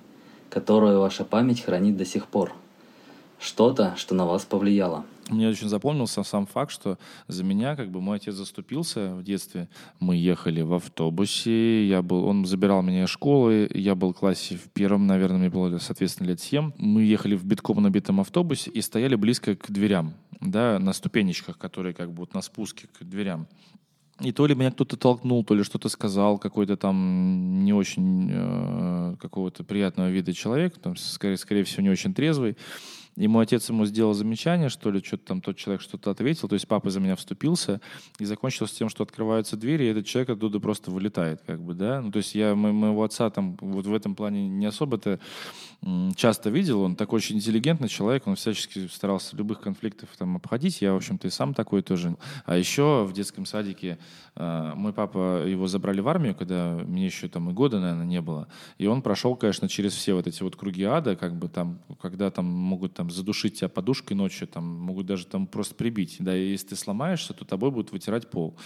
которую 0.48 1.00
ваша 1.00 1.24
память 1.24 1.60
хранит 1.60 1.96
до 1.96 2.04
сих 2.04 2.28
пор. 2.28 2.52
Что-то, 3.38 3.94
что 3.96 4.14
на 4.14 4.26
вас 4.26 4.44
повлияло. 4.44 5.04
Мне 5.28 5.48
очень 5.48 5.68
запомнился 5.68 6.22
сам 6.22 6.46
факт, 6.46 6.72
что 6.72 6.98
за 7.28 7.44
меня 7.44 7.76
как 7.76 7.90
бы 7.90 8.00
мой 8.00 8.16
отец 8.16 8.34
заступился 8.34 9.14
в 9.14 9.22
детстве. 9.22 9.68
Мы 10.00 10.16
ехали 10.16 10.62
в 10.62 10.72
автобусе, 10.72 11.86
я 11.86 12.02
был, 12.02 12.24
он 12.24 12.46
забирал 12.46 12.82
меня 12.82 13.04
из 13.04 13.10
школы, 13.10 13.70
я 13.74 13.94
был 13.94 14.12
в 14.12 14.16
классе 14.16 14.56
в 14.56 14.70
первом, 14.70 15.06
наверное, 15.06 15.38
мне 15.38 15.50
было, 15.50 15.76
соответственно, 15.78 16.28
лет 16.28 16.40
7. 16.40 16.72
Мы 16.78 17.02
ехали 17.02 17.36
в 17.36 17.44
битком 17.44 17.82
набитом 17.82 18.20
автобусе 18.20 18.70
и 18.70 18.80
стояли 18.80 19.16
близко 19.16 19.54
к 19.54 19.70
дверям, 19.70 20.14
да, 20.40 20.78
на 20.78 20.92
ступенечках, 20.92 21.58
которые 21.58 21.94
как 21.94 22.10
бы 22.10 22.20
вот 22.20 22.34
на 22.34 22.40
спуске 22.40 22.88
к 22.98 23.04
дверям. 23.04 23.46
И 24.20 24.32
то 24.32 24.46
ли 24.46 24.54
меня 24.56 24.72
кто-то 24.72 24.96
толкнул, 24.96 25.44
то 25.44 25.54
ли 25.54 25.62
что-то 25.62 25.88
сказал, 25.88 26.38
какой-то 26.38 26.76
там 26.76 27.64
не 27.64 27.72
очень 27.72 28.28
э, 28.32 29.16
какого-то 29.20 29.62
приятного 29.62 30.08
вида 30.08 30.32
человек, 30.32 30.76
там, 30.78 30.96
скорее, 30.96 31.36
скорее 31.36 31.62
всего, 31.62 31.82
не 31.82 31.90
очень 31.90 32.12
трезвый. 32.14 32.56
И 33.18 33.26
мой 33.26 33.44
отец 33.44 33.68
ему 33.68 33.84
сделал 33.84 34.14
замечание, 34.14 34.68
что 34.68 34.90
ли, 34.90 35.02
что-то 35.02 35.24
там 35.24 35.40
тот 35.40 35.56
человек 35.56 35.82
что-то 35.82 36.10
ответил, 36.12 36.48
то 36.48 36.54
есть 36.54 36.68
папа 36.68 36.88
за 36.90 37.00
меня 37.00 37.16
вступился, 37.16 37.80
и 38.20 38.24
закончилось 38.24 38.72
тем, 38.72 38.88
что 38.88 39.02
открываются 39.02 39.56
двери, 39.56 39.84
и 39.84 39.88
этот 39.88 40.06
человек 40.06 40.30
оттуда 40.30 40.60
просто 40.60 40.92
вылетает, 40.92 41.42
как 41.44 41.60
бы, 41.60 41.74
да. 41.74 42.00
Ну, 42.00 42.12
то 42.12 42.18
есть 42.18 42.36
я 42.36 42.54
моего 42.54 43.02
отца 43.02 43.28
там 43.30 43.56
вот 43.60 43.86
в 43.86 43.92
этом 43.94 44.14
плане 44.14 44.48
не 44.48 44.66
особо-то 44.66 45.18
часто 46.16 46.50
видел, 46.50 46.82
он 46.82 46.96
такой 46.96 47.18
очень 47.18 47.36
интеллигентный 47.36 47.88
человек, 47.88 48.26
он 48.26 48.34
всячески 48.34 48.88
старался 48.88 49.36
любых 49.36 49.60
конфликтов 49.60 50.08
там 50.18 50.36
обходить, 50.36 50.80
я, 50.82 50.92
в 50.92 50.96
общем-то, 50.96 51.28
и 51.28 51.30
сам 51.30 51.54
такой 51.54 51.82
тоже. 51.82 52.16
А 52.46 52.56
еще 52.56 53.04
в 53.04 53.12
детском 53.12 53.46
садике 53.46 53.98
э, 54.34 54.72
мой 54.74 54.92
папа, 54.92 55.44
его 55.46 55.68
забрали 55.68 56.00
в 56.00 56.08
армию, 56.08 56.34
когда 56.34 56.80
мне 56.84 57.06
еще 57.06 57.28
там 57.28 57.50
и 57.50 57.52
года, 57.52 57.78
наверное, 57.78 58.06
не 58.06 58.20
было, 58.20 58.48
и 58.78 58.86
он 58.86 59.02
прошел, 59.02 59.36
конечно, 59.36 59.68
через 59.68 59.92
все 59.92 60.14
вот 60.14 60.26
эти 60.26 60.42
вот 60.42 60.56
круги 60.56 60.82
ада, 60.82 61.14
как 61.14 61.36
бы 61.36 61.48
там, 61.48 61.80
когда 62.00 62.30
там 62.30 62.46
могут 62.46 62.94
там 62.94 63.07
задушить 63.10 63.58
тебя 63.58 63.68
подушкой 63.68 64.16
ночью, 64.16 64.46
там, 64.46 64.64
могут 64.64 65.06
даже 65.06 65.26
там 65.26 65.46
просто 65.46 65.74
прибить. 65.74 66.16
Да, 66.18 66.36
и 66.36 66.50
если 66.50 66.68
ты 66.68 66.76
сломаешься, 66.76 67.34
то 67.34 67.44
тобой 67.44 67.70
будут 67.70 67.92
вытирать 67.92 68.30
пол. 68.30 68.56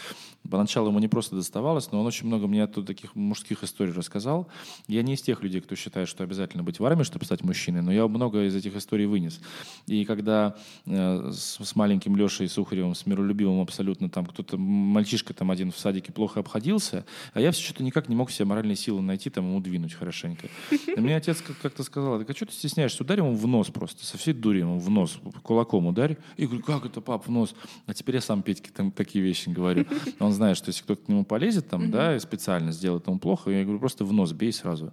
Поначалу 0.48 0.88
ему 0.88 0.98
не 0.98 1.08
просто 1.08 1.36
доставалось, 1.36 1.90
но 1.92 2.00
он 2.00 2.06
очень 2.06 2.26
много 2.26 2.46
мне 2.46 2.64
оттуда 2.64 2.86
таких 2.88 3.14
мужских 3.14 3.62
историй 3.62 3.92
рассказал. 3.92 4.48
Я 4.88 5.02
не 5.02 5.14
из 5.14 5.22
тех 5.22 5.42
людей, 5.42 5.60
кто 5.60 5.74
считает, 5.74 6.08
что 6.08 6.24
обязательно 6.24 6.62
быть 6.62 6.80
в 6.80 6.84
армии, 6.84 7.04
чтобы 7.04 7.24
стать 7.24 7.42
мужчиной, 7.42 7.82
но 7.82 7.92
я 7.92 8.06
много 8.08 8.44
из 8.44 8.54
этих 8.54 8.76
историй 8.76 9.06
вынес. 9.06 9.40
И 9.86 10.04
когда 10.04 10.56
э, 10.86 11.30
с, 11.32 11.58
с 11.64 11.76
маленьким 11.76 12.16
Лешей 12.16 12.48
Сухаревым, 12.48 12.94
с 12.94 13.06
миролюбивым 13.06 13.60
абсолютно, 13.60 14.10
там 14.10 14.26
кто-то, 14.26 14.56
мальчишка 14.56 15.32
там 15.34 15.50
один 15.50 15.70
в 15.70 15.78
садике 15.78 16.12
плохо 16.12 16.40
обходился, 16.40 17.04
а 17.32 17.40
я 17.40 17.52
все 17.52 17.62
что-то 17.62 17.84
никак 17.84 18.08
не 18.08 18.16
мог 18.16 18.30
себе 18.30 18.46
моральные 18.46 18.76
силы 18.76 19.00
найти, 19.02 19.30
там 19.30 19.46
ему 19.48 19.60
двинуть 19.60 19.94
хорошенько. 19.94 20.48
И 20.70 21.00
мне 21.00 21.16
отец 21.16 21.42
как-то 21.62 21.82
сказал, 21.82 22.18
так 22.18 22.30
а 22.30 22.34
что 22.34 22.46
ты 22.46 22.52
стесняешься, 22.52 23.02
ударь 23.02 23.18
ему 23.18 23.34
в 23.34 23.46
нос 23.46 23.68
просто, 23.68 24.04
со 24.04 24.18
всей 24.18 24.31
всей 24.32 24.40
дури 24.40 24.60
ему 24.60 24.78
в 24.78 24.90
нос, 24.90 25.18
кулаком 25.42 25.86
ударь. 25.86 26.16
И 26.36 26.46
говорю, 26.46 26.62
как 26.64 26.84
это, 26.86 27.00
пап, 27.00 27.26
в 27.26 27.30
нос? 27.30 27.54
А 27.86 27.94
теперь 27.94 28.16
я 28.16 28.20
сам 28.20 28.42
Петьке 28.42 28.70
там 28.74 28.90
такие 28.90 29.24
вещи 29.24 29.48
говорю. 29.48 29.84
Он 30.20 30.32
знает, 30.32 30.56
что 30.56 30.68
если 30.68 30.82
кто-то 30.82 31.04
к 31.04 31.08
нему 31.08 31.24
полезет 31.24 31.68
там, 31.68 31.90
да, 31.90 32.16
и 32.16 32.18
специально 32.18 32.72
сделает 32.72 33.06
ему 33.06 33.18
плохо, 33.18 33.50
я 33.50 33.62
говорю, 33.64 33.78
просто 33.78 34.04
в 34.04 34.12
нос 34.12 34.32
бей 34.32 34.52
сразу. 34.52 34.92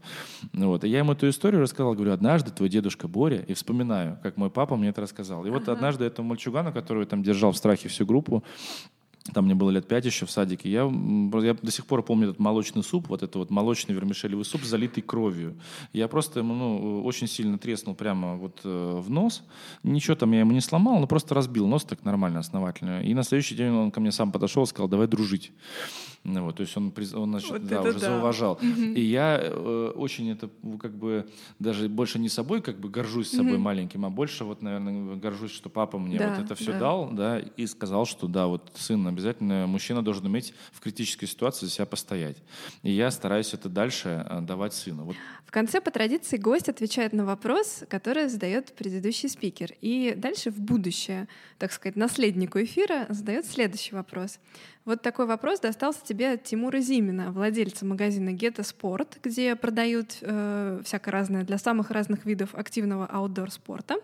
Вот. 0.54 0.84
И 0.84 0.90
я 0.90 1.00
ему 1.00 1.14
эту 1.14 1.30
историю 1.30 1.62
рассказал, 1.62 1.94
говорю, 1.94 2.12
однажды 2.12 2.52
твой 2.52 2.70
дедушка 2.70 3.08
Боря, 3.08 3.40
и 3.48 3.54
вспоминаю, 3.54 4.20
как 4.24 4.38
мой 4.38 4.50
папа 4.50 4.76
мне 4.76 4.90
это 4.90 5.02
рассказал. 5.02 5.46
И 5.46 5.50
вот 5.50 5.70
однажды 5.70 6.06
этому 6.06 6.30
мальчугану, 6.30 6.74
который 6.74 7.06
там 7.06 7.24
держал 7.24 7.52
в 7.52 7.58
страхе 7.58 7.90
всю 7.90 8.06
группу, 8.06 8.44
там 9.30 9.46
мне 9.46 9.56
было 9.56 9.70
лет 9.70 9.88
пять 9.88 10.06
еще 10.06 10.26
в 10.26 10.32
садике, 10.32 10.70
я, 10.70 10.82
я 10.84 11.54
до 11.54 11.72
сих 11.72 11.86
пор 11.86 12.04
помню 12.04 12.30
этот 12.30 12.40
молочный 12.40 12.84
суп, 12.84 13.08
вот 13.10 13.24
это 13.24 13.40
вот 13.40 13.50
молочный 13.50 13.96
вермишелевый 13.96 14.46
суп, 14.46 14.64
залитый 14.64 15.04
кровью. 15.04 15.58
Я 15.94 16.08
просто 16.08 16.40
ему 16.40 16.54
ну, 16.54 17.04
очень 17.04 17.28
сильно 17.28 17.58
треснул 17.58 17.96
прямо 17.96 18.36
вот 18.36 18.62
э, 18.64 19.00
в 19.00 19.10
нос. 19.10 19.44
Ничего 19.84 20.16
там 20.16 20.32
я 20.32 20.40
ему 20.40 20.52
не 20.52 20.62
сломал, 20.62 21.00
но 21.00 21.08
просто 21.08 21.36
разбил 21.36 21.68
нос 21.68 21.84
так 21.84 22.04
нормально, 22.04 22.40
основательно. 22.40 23.02
И 23.02 23.14
на 23.14 23.24
следующий 23.24 23.56
день 23.56 23.70
он 23.70 23.92
ко 23.92 24.00
мне 24.00 24.12
сам 24.12 24.32
подошел 24.32 24.64
и 24.64 24.68
сказал, 24.68 24.88
давай 24.88 25.08
дружить. 25.08 25.52
Ну, 26.24 26.44
вот, 26.44 26.58
то 26.58 26.62
есть 26.62 26.76
он, 26.76 26.94
он 27.14 27.30
значит, 27.32 27.50
вот 27.50 27.66
да, 27.66 27.82
уже 27.82 27.94
да. 27.94 28.00
зауважал. 28.00 28.60
mm 28.62 28.94
И 28.94 29.02
я 29.02 29.40
э, 29.42 29.92
очень 29.96 30.32
это 30.32 30.50
как 30.80 30.94
бы 30.96 31.28
даже 31.60 31.88
больше 31.88 32.20
не 32.20 32.30
собой 32.30 32.62
как 32.62 32.80
бы 32.80 32.90
горжусь 32.90 33.30
собой 33.30 33.54
mm 33.54 33.58
маленьким, 33.58 34.06
а 34.06 34.10
больше 34.10 34.44
вот, 34.44 34.62
наверное, 34.62 35.16
горжусь, 35.16 35.52
что 35.52 35.70
папа 35.70 35.98
мне 35.98 36.18
да, 36.18 36.36
вот 36.36 36.46
это 36.46 36.56
все 36.56 36.74
да. 36.74 36.80
дал, 36.80 37.10
да, 37.12 37.40
и 37.40 37.66
сказал, 37.68 38.06
что 38.06 38.28
да, 38.28 38.48
вот 38.48 38.72
сын 38.76 39.08
обязательно, 39.08 39.66
мужчина 39.68 40.02
должен 40.02 40.26
уметь 40.26 40.54
в 40.72 40.82
критической 40.82 41.28
ситуации 41.28 41.66
за 41.66 41.72
себя 41.72 41.86
постоять. 41.86 42.38
И 42.84 42.92
я 42.92 43.12
стараюсь 43.12 43.54
это 43.54 43.70
дальше 43.70 44.26
э, 44.30 44.42
давать 44.42 44.74
сыну. 44.74 45.06
Вот. 45.06 45.16
В 45.46 45.52
конце 45.52 45.82
по 45.82 45.90
традиции 45.90 46.38
гость 46.38 46.70
отвечает 46.70 47.12
на 47.12 47.26
вопрос, 47.26 47.84
который 47.90 48.28
задает 48.28 48.74
предыдущий 48.76 49.30
спикер. 49.30 49.74
И 49.82 50.14
дальше 50.16 50.52
в 50.52 50.60
будущее, 50.60 51.28
так 51.58 51.72
сказать, 51.72 51.96
наследнику 51.96 52.62
эфира 52.62 53.08
задает 53.10 53.46
следующий 53.48 53.96
вопрос. 53.96 54.40
Вот 54.90 55.04
такой 55.04 55.28
вопрос 55.28 55.60
достался 55.60 56.00
тебе 56.04 56.32
от 56.32 56.46
Тимура 56.46 56.80
Зимина, 56.80 57.32
владельца 57.32 57.86
магазина 57.86 58.34
Гетто 58.34 58.64
Спорт, 58.64 59.20
где 59.24 59.56
продают 59.56 60.18
э, 60.22 60.82
всякое 60.84 61.12
разное 61.12 61.44
для 61.44 61.60
самых 61.60 61.92
разных 61.92 62.26
видов 62.26 62.56
активного 62.56 63.06
аутдор 63.06 63.52
спорта. 63.52 63.98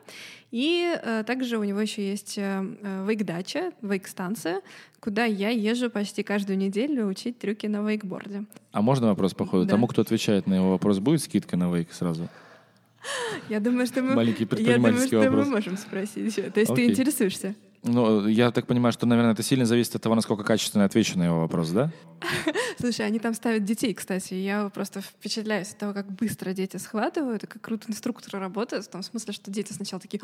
И 0.52 0.96
э, 1.02 1.24
также 1.26 1.58
у 1.58 1.64
него 1.64 1.82
еще 1.82 2.08
есть 2.08 2.38
э, 2.38 2.64
вейк-дача, 3.04 3.72
вейк-станция, 3.82 4.62
куда 5.00 5.26
я 5.26 5.50
езжу 5.50 5.90
почти 5.90 6.22
каждую 6.22 6.60
неделю 6.60 7.08
учить 7.08 7.40
трюки 7.40 7.66
на 7.66 7.82
вейкборде. 7.82 8.46
А 8.72 8.84
можно 8.84 9.08
вопрос 9.08 9.34
по 9.34 9.48
ходу? 9.48 9.66
Да. 9.66 9.72
Тому, 9.72 9.88
кто 9.88 10.04
отвечает 10.04 10.46
на 10.46 10.54
его 10.54 10.70
вопрос, 10.70 11.00
будет 11.00 11.24
скидка 11.24 11.58
на 11.58 11.76
вейк 11.76 11.94
сразу? 11.94 12.30
Я 13.50 13.60
думаю, 13.60 13.88
что 13.88 14.04
мы, 14.04 14.14
Маленький 14.14 14.48
я 14.62 14.76
думаю, 14.76 14.98
что 14.98 15.18
вопрос. 15.18 15.48
мы 15.48 15.52
можем 15.52 15.78
спросить. 15.78 16.36
То 16.36 16.60
есть 16.60 16.72
Окей. 16.72 16.86
ты 16.86 16.92
интересуешься? 16.92 17.56
Ну, 17.88 18.28
я 18.28 18.50
так 18.50 18.66
понимаю, 18.66 18.92
что, 18.94 19.06
наверное, 19.06 19.34
это 19.34 19.44
сильно 19.44 19.66
зависит 19.66 19.96
от 19.96 20.02
того, 20.02 20.16
насколько 20.16 20.44
качественно 20.44 20.86
отвечу 20.86 21.20
на 21.20 21.26
его 21.26 21.42
вопрос, 21.42 21.70
да? 21.70 21.92
Слушай, 22.80 23.06
они 23.06 23.20
там 23.20 23.36
ставят 23.36 23.64
детей, 23.64 23.94
кстати. 23.94 24.34
Я 24.34 24.70
просто 24.70 25.02
впечатляюсь 25.02 25.70
от 25.70 25.78
того, 25.78 25.94
как 25.94 26.12
быстро 26.12 26.54
дети 26.54 26.78
схватывают, 26.78 27.44
и 27.44 27.48
как 27.48 27.62
круто 27.62 27.86
инструкторы 27.88 28.40
работают. 28.40 28.86
В 28.86 28.90
том 28.90 29.04
смысле, 29.04 29.34
что 29.34 29.52
дети 29.52 29.72
сначала 29.72 30.00
такие, 30.00 30.20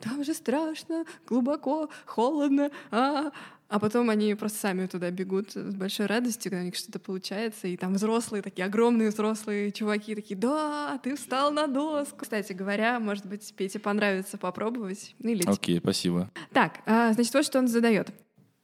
там 0.00 0.24
же 0.24 0.32
страшно, 0.32 1.04
глубоко, 1.28 1.90
холодно, 2.06 2.70
а, 2.90 3.30
а 3.68 3.80
потом 3.80 4.10
они 4.10 4.34
просто 4.34 4.58
сами 4.58 4.86
туда 4.86 5.10
бегут 5.10 5.52
с 5.54 5.74
большой 5.74 6.06
радостью, 6.06 6.50
когда 6.50 6.62
у 6.62 6.66
них 6.66 6.76
что-то 6.76 6.98
получается. 6.98 7.66
И 7.66 7.76
там 7.76 7.94
взрослые, 7.94 8.42
такие 8.42 8.64
огромные 8.64 9.10
взрослые 9.10 9.72
чуваки, 9.72 10.14
такие, 10.14 10.36
да, 10.36 10.98
ты 11.02 11.16
встал 11.16 11.50
на 11.50 11.66
доску. 11.66 12.18
Кстати 12.18 12.52
говоря, 12.52 13.00
может 13.00 13.26
быть, 13.26 13.52
Пете 13.56 13.78
понравится 13.78 14.38
попробовать. 14.38 15.14
Ну, 15.18 15.30
или 15.30 15.42
Окей, 15.46 15.78
okay, 15.78 15.80
спасибо. 15.80 16.30
Так, 16.52 16.80
а, 16.86 17.12
значит, 17.12 17.34
вот 17.34 17.44
что 17.44 17.58
он 17.58 17.68
задает. 17.68 18.10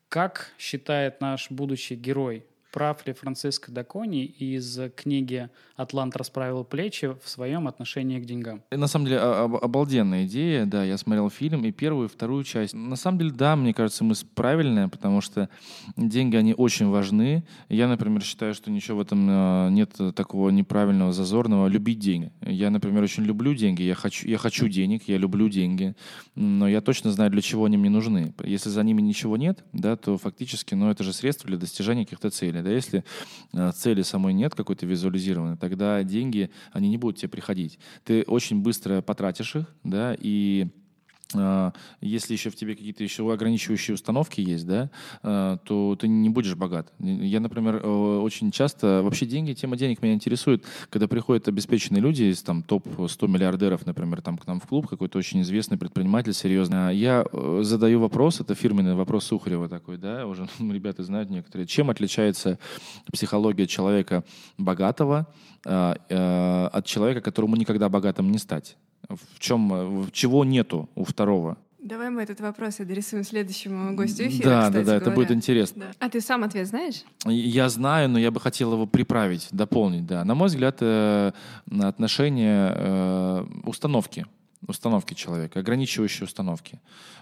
Как 0.09 0.53
считает 0.59 1.21
наш 1.21 1.51
будущий 1.51 1.97
герой 1.97 2.45
прав 2.73 3.07
ли 3.07 3.13
Франциско 3.13 3.71
Дакони 3.71 4.25
из 4.25 4.81
книги 4.97 5.51
«Атлант 5.77 6.17
расправил 6.17 6.65
плечи» 6.65 7.15
в 7.23 7.29
своем 7.29 7.69
отношении 7.69 8.19
к 8.19 8.25
деньгам? 8.25 8.63
На 8.71 8.87
самом 8.87 9.07
деле 9.07 9.19
обалденная 9.19 10.25
идея, 10.25 10.65
да, 10.65 10.83
я 10.83 10.97
смотрел 10.97 11.29
фильм 11.31 11.65
и 11.65 11.71
первую, 11.71 12.09
и 12.09 12.11
вторую 12.11 12.45
часть. 12.45 12.75
На 12.75 12.97
самом 12.97 13.19
деле, 13.19 13.31
да, 13.31 13.55
мне 13.55 13.75
кажется, 13.75 14.03
мы 14.05 14.15
правильная, 14.35 14.89
потому 14.89 15.21
что 15.21 15.49
деньги, 15.97 16.37
они 16.37 16.55
очень 16.55 16.89
важны. 16.89 17.45
Я, 17.69 17.89
например, 17.89 18.23
считаю, 18.23 18.55
что 18.55 18.71
ничего 18.71 18.99
в 18.99 19.01
этом 19.03 19.27
а, 19.29 19.69
нет 19.69 19.91
такого 20.17 20.49
неправильного, 20.51 21.13
зазорного. 21.13 21.69
Любить 21.69 21.99
деньги. 21.99 22.33
Я, 22.41 22.71
например, 22.71 23.03
очень 23.03 23.25
люблю 23.25 23.55
деньги, 23.55 23.83
я 23.83 23.95
хочу, 23.95 24.27
я 24.27 24.39
хочу 24.39 24.69
денег, 24.69 25.09
я 25.09 25.19
люблю 25.19 25.49
деньги, 25.49 25.95
но 26.35 26.67
я 26.69 26.81
точно 26.81 27.13
знаю, 27.13 27.31
для 27.31 27.43
чего 27.43 27.67
они 27.67 27.77
мне 27.77 27.91
нужны. 27.91 28.35
Если 28.43 28.71
за 28.71 28.83
ними 28.83 29.03
ничего 29.03 29.37
нет, 29.37 29.65
да, 29.73 29.97
то 29.97 30.17
фактически, 30.17 30.75
ну, 30.75 30.91
это 30.91 31.05
же 31.05 31.13
средство 31.13 31.49
для 31.49 31.59
достижения 31.59 32.05
каких-то 32.05 32.31
целей 32.31 32.62
да, 32.63 32.71
если 32.71 33.05
э, 33.53 33.73
цели 33.75 34.03
самой 34.03 34.33
нет 34.33 34.55
какой-то 34.55 34.87
визуализированной, 34.87 35.57
тогда 35.57 36.03
деньги, 36.03 36.51
они 36.73 36.89
не 36.89 36.97
будут 36.97 37.19
тебе 37.19 37.29
приходить. 37.29 37.79
Ты 38.05 38.23
очень 38.23 38.63
быстро 38.63 39.03
потратишь 39.03 39.57
их, 39.57 39.67
да, 39.85 40.17
и 40.19 40.67
а, 40.67 40.82
если 42.01 42.33
еще 42.33 42.51
в 42.51 42.57
тебе 42.57 42.75
какие-то 42.75 43.03
еще 43.03 43.31
ограничивающие 43.33 43.95
установки 43.95 44.41
есть, 44.41 44.67
да, 44.67 44.91
а, 45.23 45.59
то 45.59 45.97
ты 45.99 46.09
не 46.09 46.29
будешь 46.29 46.55
богат. 46.55 46.93
Я, 46.99 47.41
например, 47.41 47.85
очень 47.87 48.51
часто, 48.51 49.03
вообще 49.03 49.27
деньги, 49.27 49.53
тема 49.53 49.77
денег 49.77 50.03
меня 50.03 50.15
интересует, 50.15 50.65
когда 50.91 51.09
приходят 51.09 51.49
обеспеченные 51.49 52.01
люди 52.01 52.25
из 52.25 52.43
там 52.43 52.63
топ-100 52.63 53.29
миллиардеров, 53.29 53.87
например, 53.87 54.23
там 54.23 54.39
к 54.39 54.47
нам 54.47 54.61
в 54.61 54.67
клуб, 54.67 54.89
какой-то 54.89 55.19
очень 55.19 55.43
известный 55.43 55.79
предприниматель, 55.79 56.33
серьезно. 56.33 56.93
Я 56.93 57.25
э, 57.33 57.61
задаю 57.63 58.01
вопрос, 58.01 58.41
это 58.41 58.55
фирменный 58.55 58.95
вопрос 58.95 59.25
Сухарева 59.25 59.69
такой, 59.69 59.99
да, 59.99 60.27
уже 60.27 60.49
ребята 60.59 61.03
знают 61.03 61.31
некоторые, 61.31 61.67
чем 61.67 61.91
отличается 61.91 62.59
психология 63.13 63.67
человека 63.67 64.25
богатого 64.59 65.27
а, 65.65 65.97
э, 66.09 66.67
от 66.67 66.87
человека, 66.87 67.21
которому 67.21 67.57
никогда 67.57 67.89
богатым 67.89 68.31
не 68.31 68.39
стать? 68.39 68.77
В 69.09 69.39
чем, 69.39 70.09
чего 70.13 70.45
нету 70.45 70.89
у 70.95 71.05
второго? 71.05 71.57
Давай 71.83 72.11
мы 72.11 72.23
этот 72.23 72.41
вопрос 72.41 72.79
адресуем 72.79 73.25
следующему 73.25 73.97
гостю 73.97 74.29
эфира. 74.29 74.45
Да, 74.45 74.71
да, 74.71 74.85
да, 74.85 74.97
это 74.97 75.11
будет 75.11 75.33
интересно. 75.33 75.87
Да. 75.87 76.07
А 76.07 76.09
ты 76.09 76.21
сам 76.21 76.45
ответ 76.45 76.69
знаешь? 76.69 77.03
Я 77.27 77.69
знаю, 77.69 78.09
но 78.09 78.21
я 78.21 78.31
бы 78.31 78.39
хотел 78.39 78.73
его 78.73 78.87
приправить, 78.87 79.49
дополнить, 79.51 80.07
да. 80.07 80.25
На 80.25 80.37
мой 80.37 80.47
взгляд, 80.47 80.77
э, 80.81 81.33
отношение 81.81 82.73
э, 82.77 83.45
установки 83.65 84.27
установки 84.67 85.15
человека, 85.15 85.61
ограничивающие 85.61 86.25
установки. 86.25 86.81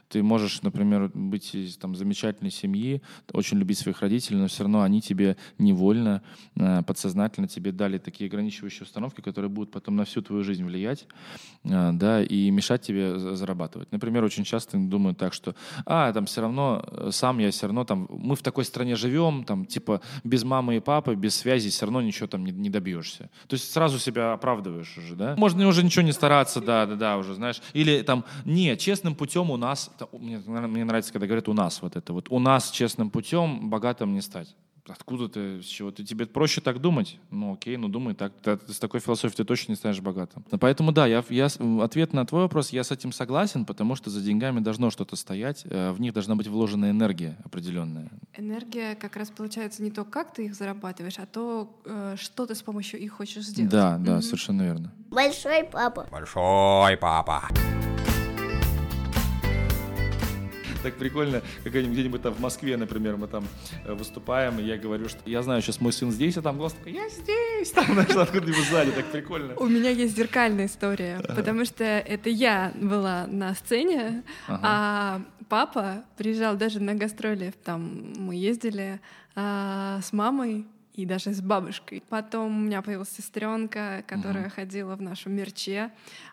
Ты 0.09 0.23
можешь, 0.23 0.63
например, 0.63 1.11
быть 1.15 1.55
из 1.55 1.77
там, 1.77 1.95
замечательной 1.95 2.51
семьи, 2.51 3.01
очень 3.33 3.59
любить 3.59 3.79
своих 3.79 4.01
родителей, 4.01 4.39
но 4.39 4.49
все 4.49 4.65
равно 4.65 4.83
они 4.83 5.01
тебе 5.01 5.37
невольно, 5.59 6.23
э, 6.57 6.83
подсознательно 6.83 7.47
тебе 7.47 7.71
дали 7.71 7.99
такие 7.99 8.29
ограничивающие 8.29 8.83
установки, 8.83 9.21
которые 9.21 9.49
будут 9.51 9.71
потом 9.71 9.97
на 9.97 10.05
всю 10.05 10.21
твою 10.21 10.43
жизнь 10.43 10.65
влиять, 10.65 11.07
э, 11.65 11.91
да, 11.93 12.23
и 12.23 12.51
мешать 12.51 12.83
тебе 12.83 13.19
зарабатывать. 13.19 13.93
Например, 13.93 14.25
очень 14.25 14.45
часто 14.45 14.79
думают 14.79 15.19
так, 15.19 15.33
что, 15.33 15.55
а, 15.87 16.13
там 16.13 16.27
все 16.27 16.41
равно, 16.41 16.85
э, 16.87 17.11
сам 17.13 17.39
я 17.39 17.51
все 17.51 17.67
равно, 17.67 17.85
там, 17.85 18.09
мы 18.11 18.35
в 18.35 18.43
такой 18.43 18.65
стране 18.65 18.97
живем, 18.97 19.45
там, 19.45 19.65
типа, 19.65 20.01
без 20.25 20.43
мамы 20.43 20.77
и 20.77 20.81
папы, 20.81 21.15
без 21.15 21.37
связи 21.37 21.71
все 21.71 21.87
равно 21.87 22.03
ничего 22.03 22.27
там 22.27 22.45
не, 22.45 22.53
не 22.53 22.69
добьешься. 22.71 23.31
То 23.47 23.55
есть 23.55 23.73
сразу 23.73 23.99
себя 23.99 24.33
оправдываешь 24.33 24.99
уже, 24.99 25.15
да? 25.15 25.37
Можно 25.37 25.69
уже 25.69 25.85
ничего 25.85 26.03
не 26.03 26.13
стараться, 26.13 26.61
да, 26.61 26.87
да, 26.87 26.97
да, 26.97 27.17
уже, 27.31 27.37
знаешь. 27.37 27.63
Или 27.73 28.03
там, 28.03 28.25
не, 28.45 28.77
честным 28.77 29.15
путем 29.15 29.51
у 29.51 29.57
нас, 29.57 29.91
мне, 30.13 30.39
мне 30.39 30.85
нравится, 30.85 31.13
когда 31.13 31.27
говорят 31.27 31.49
у 31.49 31.55
нас 31.55 31.81
вот 31.83 31.97
это 31.97 32.13
вот, 32.13 32.27
у 32.31 32.39
нас 32.39 32.71
честным 32.71 33.11
путем 33.11 33.71
богатым 33.71 34.13
не 34.15 34.21
стать. 34.21 34.55
Откуда 34.91 35.29
ты, 35.29 35.63
с 35.63 35.67
чего 35.67 35.91
ты? 35.91 36.05
Тебе 36.05 36.27
проще 36.27 36.61
так 36.61 36.81
думать? 36.81 37.19
Ну 37.31 37.55
окей, 37.55 37.77
ну 37.77 37.89
думай 37.89 38.15
так. 38.15 38.33
Ты, 38.43 38.59
с 38.73 38.79
такой 38.79 39.01
философией 39.01 39.37
ты 39.37 39.45
точно 39.45 39.73
не 39.73 39.77
станешь 39.77 40.01
богатым. 40.01 40.45
Но 40.51 40.59
поэтому 40.59 40.93
да, 40.93 41.07
я, 41.07 41.25
я, 41.29 41.49
ответ 41.81 42.13
на 42.13 42.27
твой 42.27 42.43
вопрос, 42.43 42.71
я 42.71 42.85
с 42.85 42.91
этим 42.91 43.13
согласен, 43.13 43.65
потому 43.65 43.97
что 43.97 44.11
за 44.11 44.21
деньгами 44.21 44.61
должно 44.61 44.91
что-то 44.91 45.17
стоять, 45.17 45.63
э, 45.65 45.93
в 45.93 46.01
них 46.01 46.13
должна 46.13 46.35
быть 46.35 46.47
вложена 46.47 46.91
энергия 46.91 47.37
определенная. 47.45 48.11
Энергия 48.37 48.95
как 48.95 49.17
раз 49.17 49.31
получается 49.31 49.83
не 49.83 49.91
то, 49.91 50.05
как 50.05 50.33
ты 50.33 50.47
их 50.47 50.55
зарабатываешь, 50.55 51.19
а 51.19 51.27
то, 51.27 51.81
э, 51.85 52.17
что 52.19 52.47
ты 52.47 52.55
с 52.55 52.63
помощью 52.63 53.01
их 53.01 53.13
хочешь 53.13 53.45
сделать. 53.45 53.71
Да, 53.71 53.99
да, 53.99 54.19
mm-hmm. 54.19 54.23
совершенно 54.23 54.63
верно. 54.63 54.93
Большой 55.11 55.65
папа. 55.65 56.07
Большой 56.11 56.97
папа. 56.97 57.49
так 60.83 60.95
прикольно, 60.95 61.43
как 61.65 61.73
где-нибудь 61.73 62.23
там 62.23 62.35
в 62.35 62.41
Москве, 62.41 62.77
например, 62.77 63.17
мы 63.17 63.27
там 63.27 63.47
э, 63.85 63.93
выступаем, 63.93 64.59
и 64.59 64.63
я 64.63 64.77
говорю, 64.77 65.09
что 65.09 65.19
я 65.27 65.43
знаю, 65.43 65.63
сейчас 65.63 65.81
мой 65.81 65.93
сын 65.93 66.11
здесь, 66.11 66.37
а 66.37 66.43
там 66.43 66.57
голос 66.57 66.73
такой, 66.73 66.93
я 66.93 67.09
здесь, 67.09 67.71
там, 67.75 67.87
знаешь, 67.87 68.11
откуда-нибудь 68.11 68.69
сзади, 68.69 68.91
так 68.93 69.07
прикольно. 69.07 69.55
У 69.57 69.67
меня 69.67 69.91
есть 69.91 70.17
зеркальная 70.17 70.67
история, 70.67 71.21
потому 71.21 71.65
что 71.65 71.85
это 71.85 72.31
я 72.31 72.73
была 72.75 73.27
на 73.27 73.55
сцене, 73.55 74.23
а 74.49 75.23
папа 75.49 76.05
приезжал 76.17 76.57
даже 76.57 76.81
на 76.81 76.95
гастроли, 76.95 77.53
там 77.65 78.13
мы 78.17 78.37
ездили 78.37 79.01
а, 79.35 80.01
с 80.03 80.13
мамой, 80.13 80.67
и 80.95 81.07
даже 81.07 81.33
с 81.33 81.41
бабушкой. 81.41 82.03
Потом 82.09 82.57
у 82.57 82.61
меня 82.61 82.83
появилась 82.83 83.11
сестренка, 83.11 84.05
которая 84.07 84.47
угу. 84.47 84.55
ходила 84.55 84.97
в 84.97 85.03
нашем 85.03 85.33
мерче. 85.33 85.91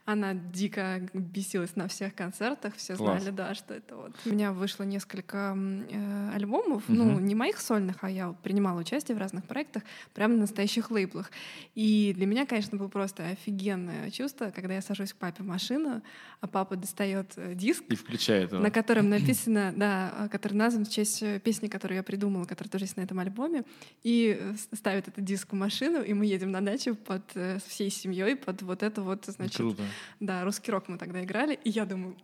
Она 0.10 0.34
дико 0.34 1.02
бесилась 1.14 1.76
на 1.76 1.90
всех 1.90 2.16
концертах, 2.16 2.76
все 2.78 2.96
Класс. 2.96 3.22
знали, 3.22 3.36
да, 3.36 3.54
что 3.54 3.74
это 3.74 3.98
вот. 3.98 4.14
У 4.26 4.30
меня 4.30 4.54
вышло 4.54 4.84
несколько 4.84 5.54
э, 5.58 6.32
альбомов, 6.34 6.88
угу. 6.88 6.98
ну, 6.98 7.20
не 7.20 7.36
моих 7.36 7.60
сольных, 7.60 7.98
а 8.00 8.10
я 8.10 8.32
принимала 8.42 8.80
участие 8.80 9.18
в 9.18 9.20
разных 9.20 9.44
проектах, 9.44 9.84
прямо 10.14 10.36
на 10.36 10.40
настоящих 10.42 10.92
лейблах. 10.92 11.30
И 11.76 12.14
для 12.16 12.26
меня, 12.26 12.46
конечно, 12.46 12.78
было 12.78 12.88
просто 12.88 13.28
офигенное 13.28 14.10
чувство, 14.10 14.50
когда 14.56 14.76
я 14.76 14.82
сажусь 14.82 15.12
к 15.12 15.18
папе 15.18 15.44
в 15.44 15.46
машину, 15.46 16.02
а 16.40 16.48
папа 16.48 16.78
достает 16.78 17.34
э, 17.36 17.54
диск, 17.54 17.84
и 17.90 17.96
включает 17.96 18.54
его. 18.54 18.62
на 18.62 18.72
котором 18.72 19.10
написано, 19.10 19.74
да, 19.76 20.30
который 20.32 20.54
назван 20.54 20.86
в 20.86 20.90
честь 20.90 21.22
э, 21.22 21.42
песни, 21.42 21.68
которую 21.68 21.98
я 21.98 22.04
придумала, 22.04 22.46
которая 22.46 22.72
тоже 22.72 22.86
есть 22.86 22.96
на 22.96 23.02
этом 23.02 23.20
альбоме, 23.20 23.66
и 24.04 24.54
ставит 24.72 25.10
этот 25.10 25.26
диск 25.26 25.52
в 25.52 25.56
машину, 25.56 26.02
и 26.02 26.14
мы 26.14 26.26
едем 26.28 26.52
на 26.52 26.62
дачу 26.62 26.96
под 26.96 27.24
э, 27.36 27.60
всей 27.68 27.90
семьей 27.90 28.38
под 28.38 28.62
вот 28.62 28.84
это 28.84 29.02
вот, 29.02 29.26
значит, 29.26 29.58
Круто. 29.58 29.84
Да, 30.20 30.44
русский 30.44 30.72
рок 30.72 30.88
мы 30.88 30.98
тогда 30.98 31.24
играли, 31.24 31.60
и 31.64 31.70
я 31.70 31.86
думаю, 31.86 32.16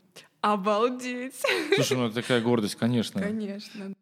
обалдеть. 0.41 1.41
Слушай, 1.75 1.97
ну 1.97 2.07
это 2.07 2.15
такая 2.15 2.41
гордость, 2.41 2.75
конечно. 2.75 3.21
Конечно. 3.21 3.93